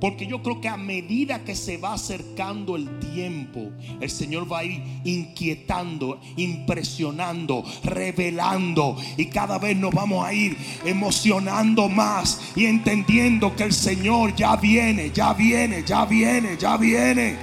Porque 0.00 0.26
yo 0.26 0.42
creo 0.42 0.60
que 0.60 0.68
a 0.68 0.76
medida 0.76 1.42
que 1.42 1.56
se 1.56 1.78
va 1.78 1.94
acercando 1.94 2.76
el 2.76 2.98
tiempo, 3.00 3.70
el 3.98 4.10
Señor 4.10 4.50
va 4.50 4.58
a 4.58 4.64
ir 4.64 4.82
inquietando, 5.04 6.20
impresionando, 6.36 7.64
revelando. 7.82 8.96
Y 9.16 9.26
cada 9.26 9.58
vez 9.58 9.74
nos 9.76 9.94
vamos 9.94 10.24
a 10.24 10.34
ir 10.34 10.56
emocionando 10.84 11.88
más 11.88 12.40
y 12.54 12.66
entendiendo 12.66 13.56
que 13.56 13.64
el 13.64 13.72
Señor 13.72 14.34
ya 14.36 14.56
viene, 14.56 15.10
ya 15.12 15.32
viene, 15.32 15.82
ya 15.82 16.04
viene, 16.04 16.58
ya 16.58 16.76
viene. 16.76 17.36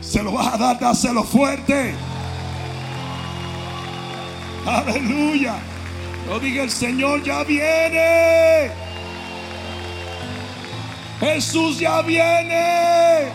Se 0.00 0.24
lo 0.24 0.32
vas 0.32 0.54
a 0.54 0.58
dar, 0.58 0.80
dáselo 0.80 1.22
fuerte. 1.22 1.94
Aleluya. 4.66 5.54
Yo 6.26 6.40
diga, 6.40 6.64
el 6.64 6.70
Señor 6.70 7.22
ya 7.22 7.44
viene. 7.44 8.89
Jesús 11.20 11.78
ya 11.78 12.00
viene. 12.02 13.28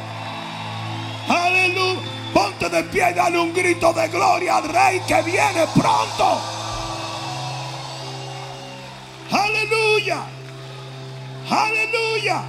Aleluya. 1.27 2.01
Ponte 2.33 2.67
de 2.67 2.83
pie 2.83 3.11
y 3.11 3.13
dale 3.13 3.39
un 3.39 3.53
grito 3.53 3.93
de 3.93 4.09
gloria 4.09 4.57
al 4.57 4.67
Rey 4.67 4.99
que 5.07 5.21
viene 5.21 5.65
pronto. 5.73 6.41
Aleluya. 9.31 10.25
Aleluya. 11.49 12.43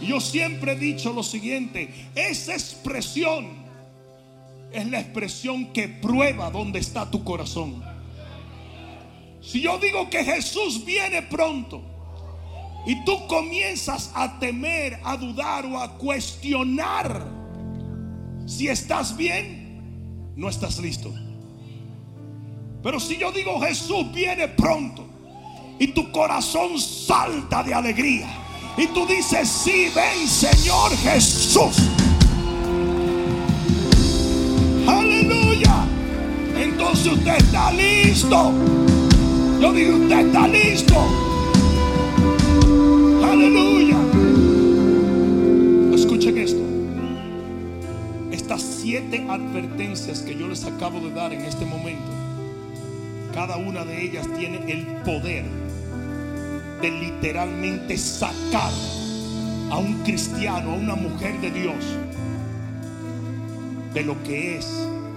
Yo 0.00 0.20
siempre 0.20 0.72
he 0.72 0.76
dicho 0.76 1.12
lo 1.12 1.22
siguiente, 1.22 2.08
esa 2.14 2.54
expresión 2.54 3.46
es 4.72 4.86
la 4.86 5.00
expresión 5.00 5.72
que 5.72 5.88
prueba 5.88 6.50
dónde 6.50 6.80
está 6.80 7.08
tu 7.08 7.22
corazón. 7.22 7.84
Si 9.40 9.60
yo 9.60 9.78
digo 9.78 10.10
que 10.10 10.24
Jesús 10.24 10.84
viene 10.84 11.22
pronto 11.22 11.97
y 12.88 13.04
tú 13.04 13.26
comienzas 13.26 14.10
a 14.14 14.38
temer, 14.38 14.98
a 15.04 15.14
dudar 15.18 15.66
o 15.66 15.78
a 15.78 15.98
cuestionar 15.98 17.22
si 18.46 18.66
estás 18.66 19.14
bien, 19.14 20.32
no 20.34 20.48
estás 20.48 20.78
listo. 20.78 21.12
Pero 22.82 22.98
si 22.98 23.18
yo 23.18 23.30
digo 23.30 23.60
Jesús 23.60 24.10
viene 24.14 24.48
pronto 24.48 25.04
y 25.78 25.88
tu 25.88 26.10
corazón 26.10 26.78
salta 26.78 27.62
de 27.62 27.74
alegría 27.74 28.26
y 28.78 28.86
tú 28.86 29.06
dices, 29.06 29.46
sí, 29.46 29.90
ven 29.94 30.26
Señor 30.26 30.96
Jesús. 30.96 31.76
Aleluya. 34.86 35.84
Entonces 36.56 37.12
usted 37.12 37.36
está 37.36 37.70
listo. 37.70 38.50
Yo 39.60 39.74
digo, 39.74 39.98
usted 39.98 40.26
está 40.26 40.48
listo. 40.48 41.37
Aleluya. 43.38 43.96
Escuchen 45.94 46.38
esto. 46.38 46.60
Estas 48.32 48.62
siete 48.62 49.24
advertencias 49.28 50.22
que 50.22 50.34
yo 50.34 50.48
les 50.48 50.64
acabo 50.64 50.98
de 50.98 51.12
dar 51.12 51.32
en 51.32 51.42
este 51.42 51.64
momento, 51.64 52.10
cada 53.32 53.56
una 53.56 53.84
de 53.84 54.02
ellas 54.02 54.26
tiene 54.36 54.72
el 54.72 54.86
poder 55.04 55.44
de 56.82 56.90
literalmente 56.90 57.96
sacar 57.96 58.72
a 59.70 59.78
un 59.78 60.02
cristiano, 60.02 60.72
a 60.72 60.74
una 60.74 60.96
mujer 60.96 61.40
de 61.40 61.52
Dios, 61.52 61.84
de 63.94 64.02
lo 64.02 64.20
que 64.24 64.56
es 64.56 64.68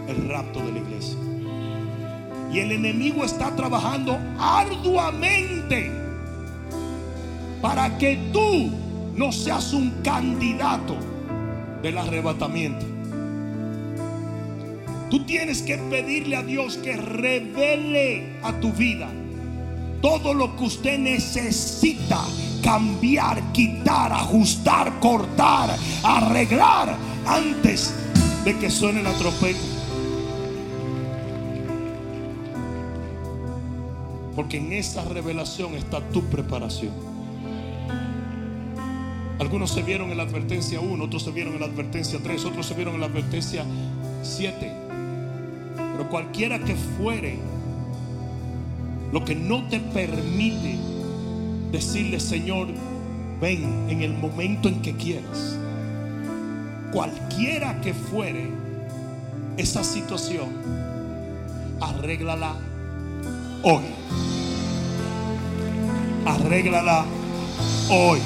el 0.07 0.29
rapto 0.29 0.59
de 0.59 0.73
la 0.73 0.77
iglesia. 0.77 1.17
Y 2.53 2.59
el 2.59 2.71
enemigo 2.71 3.25
está 3.25 3.55
trabajando 3.55 4.19
arduamente 4.37 6.00
para 7.61 7.97
que 7.97 8.17
tú 8.33 8.71
no 9.15 9.31
seas 9.31 9.73
un 9.73 9.91
candidato 10.03 10.95
del 11.81 11.97
arrebatamiento. 11.97 12.85
Tú 15.09 15.25
tienes 15.25 15.61
que 15.61 15.77
pedirle 15.77 16.37
a 16.37 16.43
Dios 16.43 16.77
que 16.77 16.95
revele 16.95 18.37
a 18.43 18.53
tu 18.53 18.71
vida 18.71 19.09
todo 20.01 20.33
lo 20.33 20.55
que 20.55 20.63
usted 20.63 20.97
necesita 20.97 22.21
cambiar, 22.63 23.51
quitar, 23.51 24.11
ajustar, 24.11 24.99
cortar, 24.99 25.77
arreglar 26.03 26.95
antes 27.25 27.93
de 28.43 28.57
que 28.57 28.69
suene 28.69 29.03
la 29.03 29.11
trompeta. 29.13 29.59
Porque 34.35 34.57
en 34.57 34.73
esa 34.73 35.03
revelación 35.03 35.75
está 35.75 35.99
tu 36.09 36.23
preparación. 36.23 37.10
Algunos 39.41 39.71
se 39.71 39.81
vieron 39.81 40.11
en 40.11 40.17
la 40.17 40.23
advertencia 40.23 40.79
1, 40.79 41.03
otros 41.03 41.23
se 41.23 41.31
vieron 41.31 41.55
en 41.55 41.61
la 41.61 41.65
advertencia 41.65 42.19
3, 42.21 42.45
otros 42.45 42.63
se 42.67 42.75
vieron 42.75 42.93
en 42.93 43.01
la 43.01 43.07
advertencia 43.07 43.65
7. 44.21 44.71
Pero 45.75 46.09
cualquiera 46.11 46.59
que 46.59 46.75
fuere, 46.75 47.39
lo 49.11 49.25
que 49.25 49.33
no 49.33 49.67
te 49.67 49.79
permite 49.79 50.77
decirle, 51.71 52.19
Señor, 52.19 52.67
ven 53.41 53.89
en 53.89 54.03
el 54.03 54.13
momento 54.13 54.69
en 54.69 54.79
que 54.79 54.95
quieras. 54.95 55.57
Cualquiera 56.93 57.81
que 57.81 57.95
fuere 57.95 58.47
esa 59.57 59.83
situación, 59.83 60.49
arréglala 61.81 62.57
hoy. 63.63 63.85
Arréglala 66.27 67.05
hoy. 67.89 68.19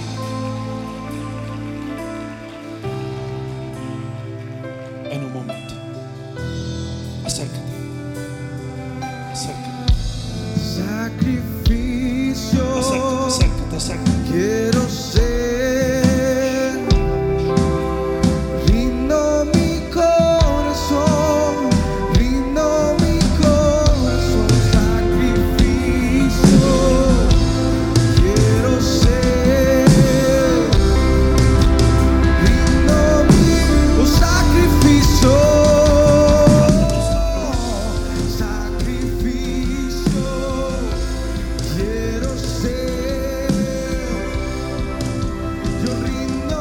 Yo 45.85 45.93
rindo. 46.01 46.54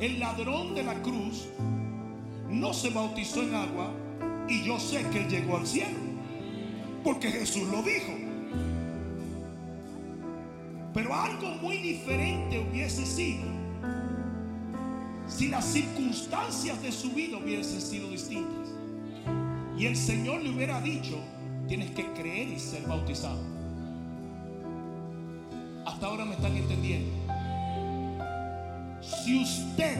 El 0.00 0.20
ladrón 0.20 0.74
de 0.74 0.82
la 0.82 0.94
cruz 1.02 1.48
no 2.48 2.72
se 2.72 2.90
bautizó 2.90 3.42
en 3.42 3.54
agua 3.54 3.90
y 4.48 4.62
yo 4.62 4.78
sé 4.78 5.04
que 5.10 5.24
llegó 5.24 5.56
al 5.56 5.66
cielo. 5.66 5.98
Porque 7.02 7.30
Jesús 7.30 7.68
lo 7.68 7.82
dijo. 7.82 8.12
Pero 10.92 11.14
algo 11.14 11.48
muy 11.62 11.78
diferente 11.78 12.58
hubiese 12.58 13.04
sido 13.04 13.56
si 15.26 15.48
las 15.48 15.64
circunstancias 15.64 16.80
de 16.82 16.92
su 16.92 17.10
vida 17.10 17.36
hubiesen 17.38 17.80
sido 17.80 18.08
distintas. 18.10 18.68
Y 19.76 19.86
el 19.86 19.96
Señor 19.96 20.42
le 20.42 20.50
hubiera 20.50 20.80
dicho, 20.80 21.18
tienes 21.68 21.90
que 21.90 22.06
creer 22.12 22.48
y 22.48 22.58
ser 22.58 22.86
bautizado. 22.86 23.42
Hasta 25.84 26.06
ahora 26.06 26.24
me 26.24 26.34
están 26.34 26.56
entendiendo. 26.56 27.25
Si 29.26 29.36
usted 29.42 29.98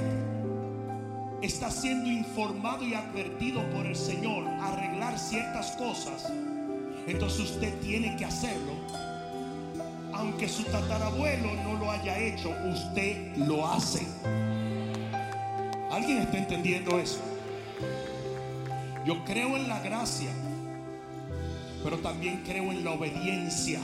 está 1.43 1.69
siendo 1.69 2.09
informado 2.09 2.85
y 2.85 2.95
advertido 2.95 3.61
por 3.71 3.85
el 3.85 3.97
Señor 3.97 4.47
a 4.47 4.73
arreglar 4.73 5.19
ciertas 5.19 5.73
cosas, 5.73 6.33
entonces 7.09 7.41
usted 7.41 7.75
tiene 7.81 8.15
que 8.15 8.25
hacerlo. 8.25 8.75
Aunque 10.13 10.49
su 10.49 10.63
tatarabuelo 10.63 11.55
no 11.65 11.75
lo 11.75 11.91
haya 11.91 12.17
hecho, 12.17 12.55
usted 12.73 13.37
lo 13.37 13.67
hace. 13.67 14.07
¿Alguien 15.91 16.19
está 16.19 16.39
entendiendo 16.39 16.97
eso? 17.01 17.19
Yo 19.05 19.25
creo 19.25 19.57
en 19.57 19.67
la 19.67 19.81
gracia, 19.81 20.31
pero 21.83 21.99
también 21.99 22.45
creo 22.47 22.71
en 22.71 22.85
la 22.85 22.93
obediencia. 22.93 23.81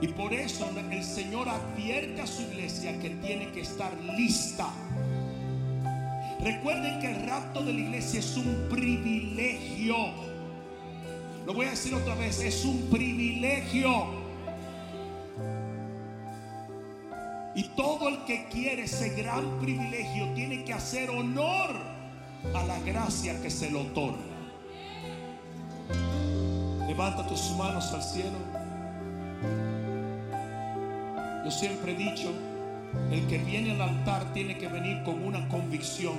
Y 0.00 0.08
por 0.08 0.32
eso 0.34 0.68
el 0.90 1.02
Señor 1.02 1.48
advierte 1.48 2.20
a 2.20 2.26
su 2.26 2.42
iglesia 2.42 2.98
que 3.00 3.10
tiene 3.10 3.50
que 3.52 3.62
estar 3.62 3.92
lista. 4.16 4.68
Recuerden 6.40 7.00
que 7.00 7.12
el 7.12 7.26
rapto 7.26 7.62
de 7.62 7.72
la 7.72 7.80
iglesia 7.80 8.20
es 8.20 8.36
un 8.36 8.68
privilegio. 8.68 9.96
Lo 11.46 11.54
voy 11.54 11.66
a 11.66 11.70
decir 11.70 11.94
otra 11.94 12.14
vez, 12.14 12.40
es 12.40 12.64
un 12.64 12.88
privilegio. 12.90 14.26
Y 17.54 17.62
todo 17.74 18.10
el 18.10 18.24
que 18.26 18.48
quiere 18.50 18.84
ese 18.84 19.10
gran 19.10 19.58
privilegio 19.60 20.28
tiene 20.34 20.62
que 20.62 20.74
hacer 20.74 21.08
honor 21.08 21.70
a 22.54 22.62
la 22.64 22.78
gracia 22.80 23.40
que 23.40 23.50
se 23.50 23.70
le 23.70 23.78
otorga. 23.80 24.18
Levanta 26.86 27.26
tus 27.26 27.50
manos 27.52 27.90
al 27.92 28.02
cielo. 28.02 28.38
Yo 31.46 31.52
siempre 31.52 31.92
he 31.92 31.94
dicho, 31.94 32.32
el 33.12 33.24
que 33.28 33.38
viene 33.38 33.70
al 33.70 33.80
altar 33.80 34.32
tiene 34.32 34.58
que 34.58 34.66
venir 34.66 35.04
con 35.04 35.22
una 35.22 35.46
convicción. 35.46 36.16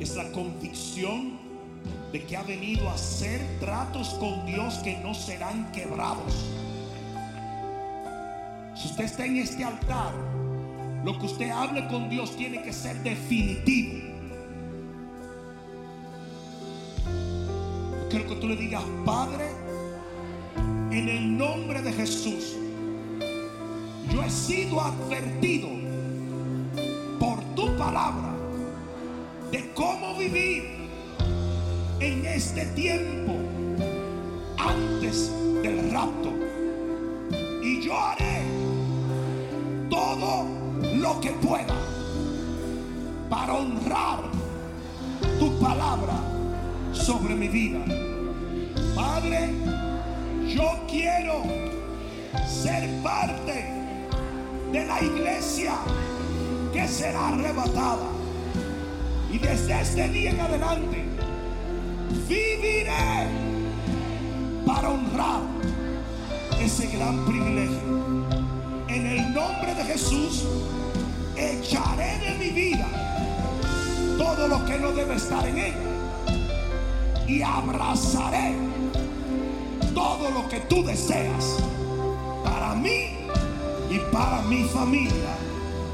Es 0.00 0.16
la 0.16 0.30
convicción 0.32 1.38
de 2.12 2.22
que 2.24 2.36
ha 2.36 2.42
venido 2.42 2.90
a 2.90 2.92
hacer 2.92 3.40
tratos 3.58 4.10
con 4.20 4.44
Dios 4.44 4.74
que 4.84 4.98
no 4.98 5.14
serán 5.14 5.72
quebrados. 5.72 6.44
Si 8.74 8.88
usted 8.88 9.04
está 9.04 9.24
en 9.24 9.38
este 9.38 9.64
altar, 9.64 10.12
lo 11.06 11.18
que 11.18 11.24
usted 11.24 11.48
hable 11.48 11.88
con 11.88 12.10
Dios 12.10 12.36
tiene 12.36 12.60
que 12.60 12.74
ser 12.74 13.02
definitivo. 13.02 13.98
Quiero 18.10 18.26
que 18.28 18.34
tú 18.34 18.46
le 18.46 18.56
digas, 18.56 18.84
Padre, 19.06 19.46
en 20.90 21.08
el 21.08 21.38
nombre 21.38 21.80
de 21.80 21.94
Jesús, 21.94 22.58
yo 24.12 24.22
he 24.22 24.30
sido 24.30 24.80
advertido 24.80 25.68
por 27.18 27.42
tu 27.54 27.76
palabra 27.76 28.34
de 29.50 29.70
cómo 29.74 30.16
vivir 30.16 30.64
en 32.00 32.24
este 32.26 32.64
tiempo 32.66 33.34
antes 34.58 35.30
del 35.62 35.90
rapto. 35.90 36.32
Y 37.62 37.82
yo 37.82 37.98
haré 37.98 38.42
todo 39.90 40.46
lo 40.94 41.20
que 41.20 41.30
pueda 41.30 41.74
para 43.28 43.52
honrar 43.54 44.20
tu 45.38 45.58
palabra 45.58 46.14
sobre 46.92 47.34
mi 47.34 47.48
vida. 47.48 47.84
Padre, 48.94 49.50
yo 50.46 50.70
quiero 50.88 51.42
ser 52.46 52.88
parte 53.02 53.77
de 54.72 54.84
la 54.84 55.02
iglesia 55.02 55.74
que 56.72 56.86
será 56.86 57.28
arrebatada. 57.28 58.08
Y 59.30 59.38
desde 59.38 59.80
este 59.80 60.08
día 60.08 60.30
en 60.30 60.40
adelante 60.40 61.04
viviré 62.28 63.28
para 64.66 64.90
honrar 64.90 65.42
ese 66.60 66.86
gran 66.88 67.24
privilegio. 67.24 68.26
En 68.88 69.06
el 69.06 69.34
nombre 69.34 69.74
de 69.74 69.84
Jesús 69.84 70.44
echaré 71.36 72.18
de 72.18 72.38
mi 72.38 72.50
vida 72.50 72.86
todo 74.16 74.48
lo 74.48 74.64
que 74.64 74.78
no 74.78 74.92
debe 74.92 75.14
estar 75.14 75.46
en 75.46 75.58
ella. 75.58 75.76
Y 77.26 77.42
abrazaré 77.42 78.54
todo 79.94 80.30
lo 80.30 80.48
que 80.48 80.60
tú 80.60 80.82
deseas 80.82 81.58
para 82.42 82.74
mí 82.74 83.17
y 83.90 83.98
para 84.12 84.42
mi 84.42 84.64
familia. 84.64 85.36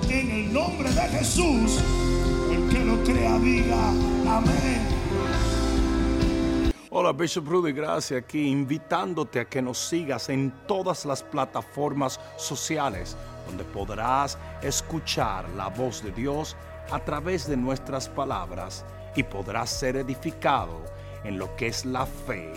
En 0.09 0.30
el 0.30 0.53
nombre 0.53 0.90
de 0.90 1.03
Jesús, 1.03 1.80
el 2.51 2.68
que 2.68 2.84
lo 2.84 3.03
crea 3.05 3.38
diga 3.38 3.88
amén. 4.28 4.95
Hola, 6.90 7.12
Bishop 7.12 7.49
Rudy, 7.49 7.72
gracias 7.72 8.22
aquí, 8.22 8.47
invitándote 8.47 9.40
a 9.40 9.45
que 9.47 9.61
nos 9.61 9.78
sigas 9.78 10.28
en 10.28 10.53
todas 10.68 11.05
las 11.05 11.24
plataformas 11.24 12.20
sociales, 12.36 13.16
donde 13.47 13.64
podrás 13.64 14.38
escuchar 14.62 15.49
la 15.57 15.68
voz 15.68 16.05
de 16.05 16.12
Dios 16.12 16.57
a 16.92 17.01
través 17.01 17.49
de 17.49 17.57
nuestras 17.57 18.09
palabras 18.09 18.84
y 19.16 19.24
podrás 19.24 19.70
ser 19.70 19.97
edificado 19.97 20.84
en 21.24 21.36
lo 21.36 21.57
que 21.57 21.66
es 21.66 21.84
la 21.84 22.07
fe, 22.07 22.53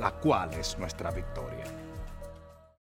la 0.00 0.10
cual 0.10 0.52
es 0.54 0.76
nuestra 0.78 1.12
victoria. 1.12 1.57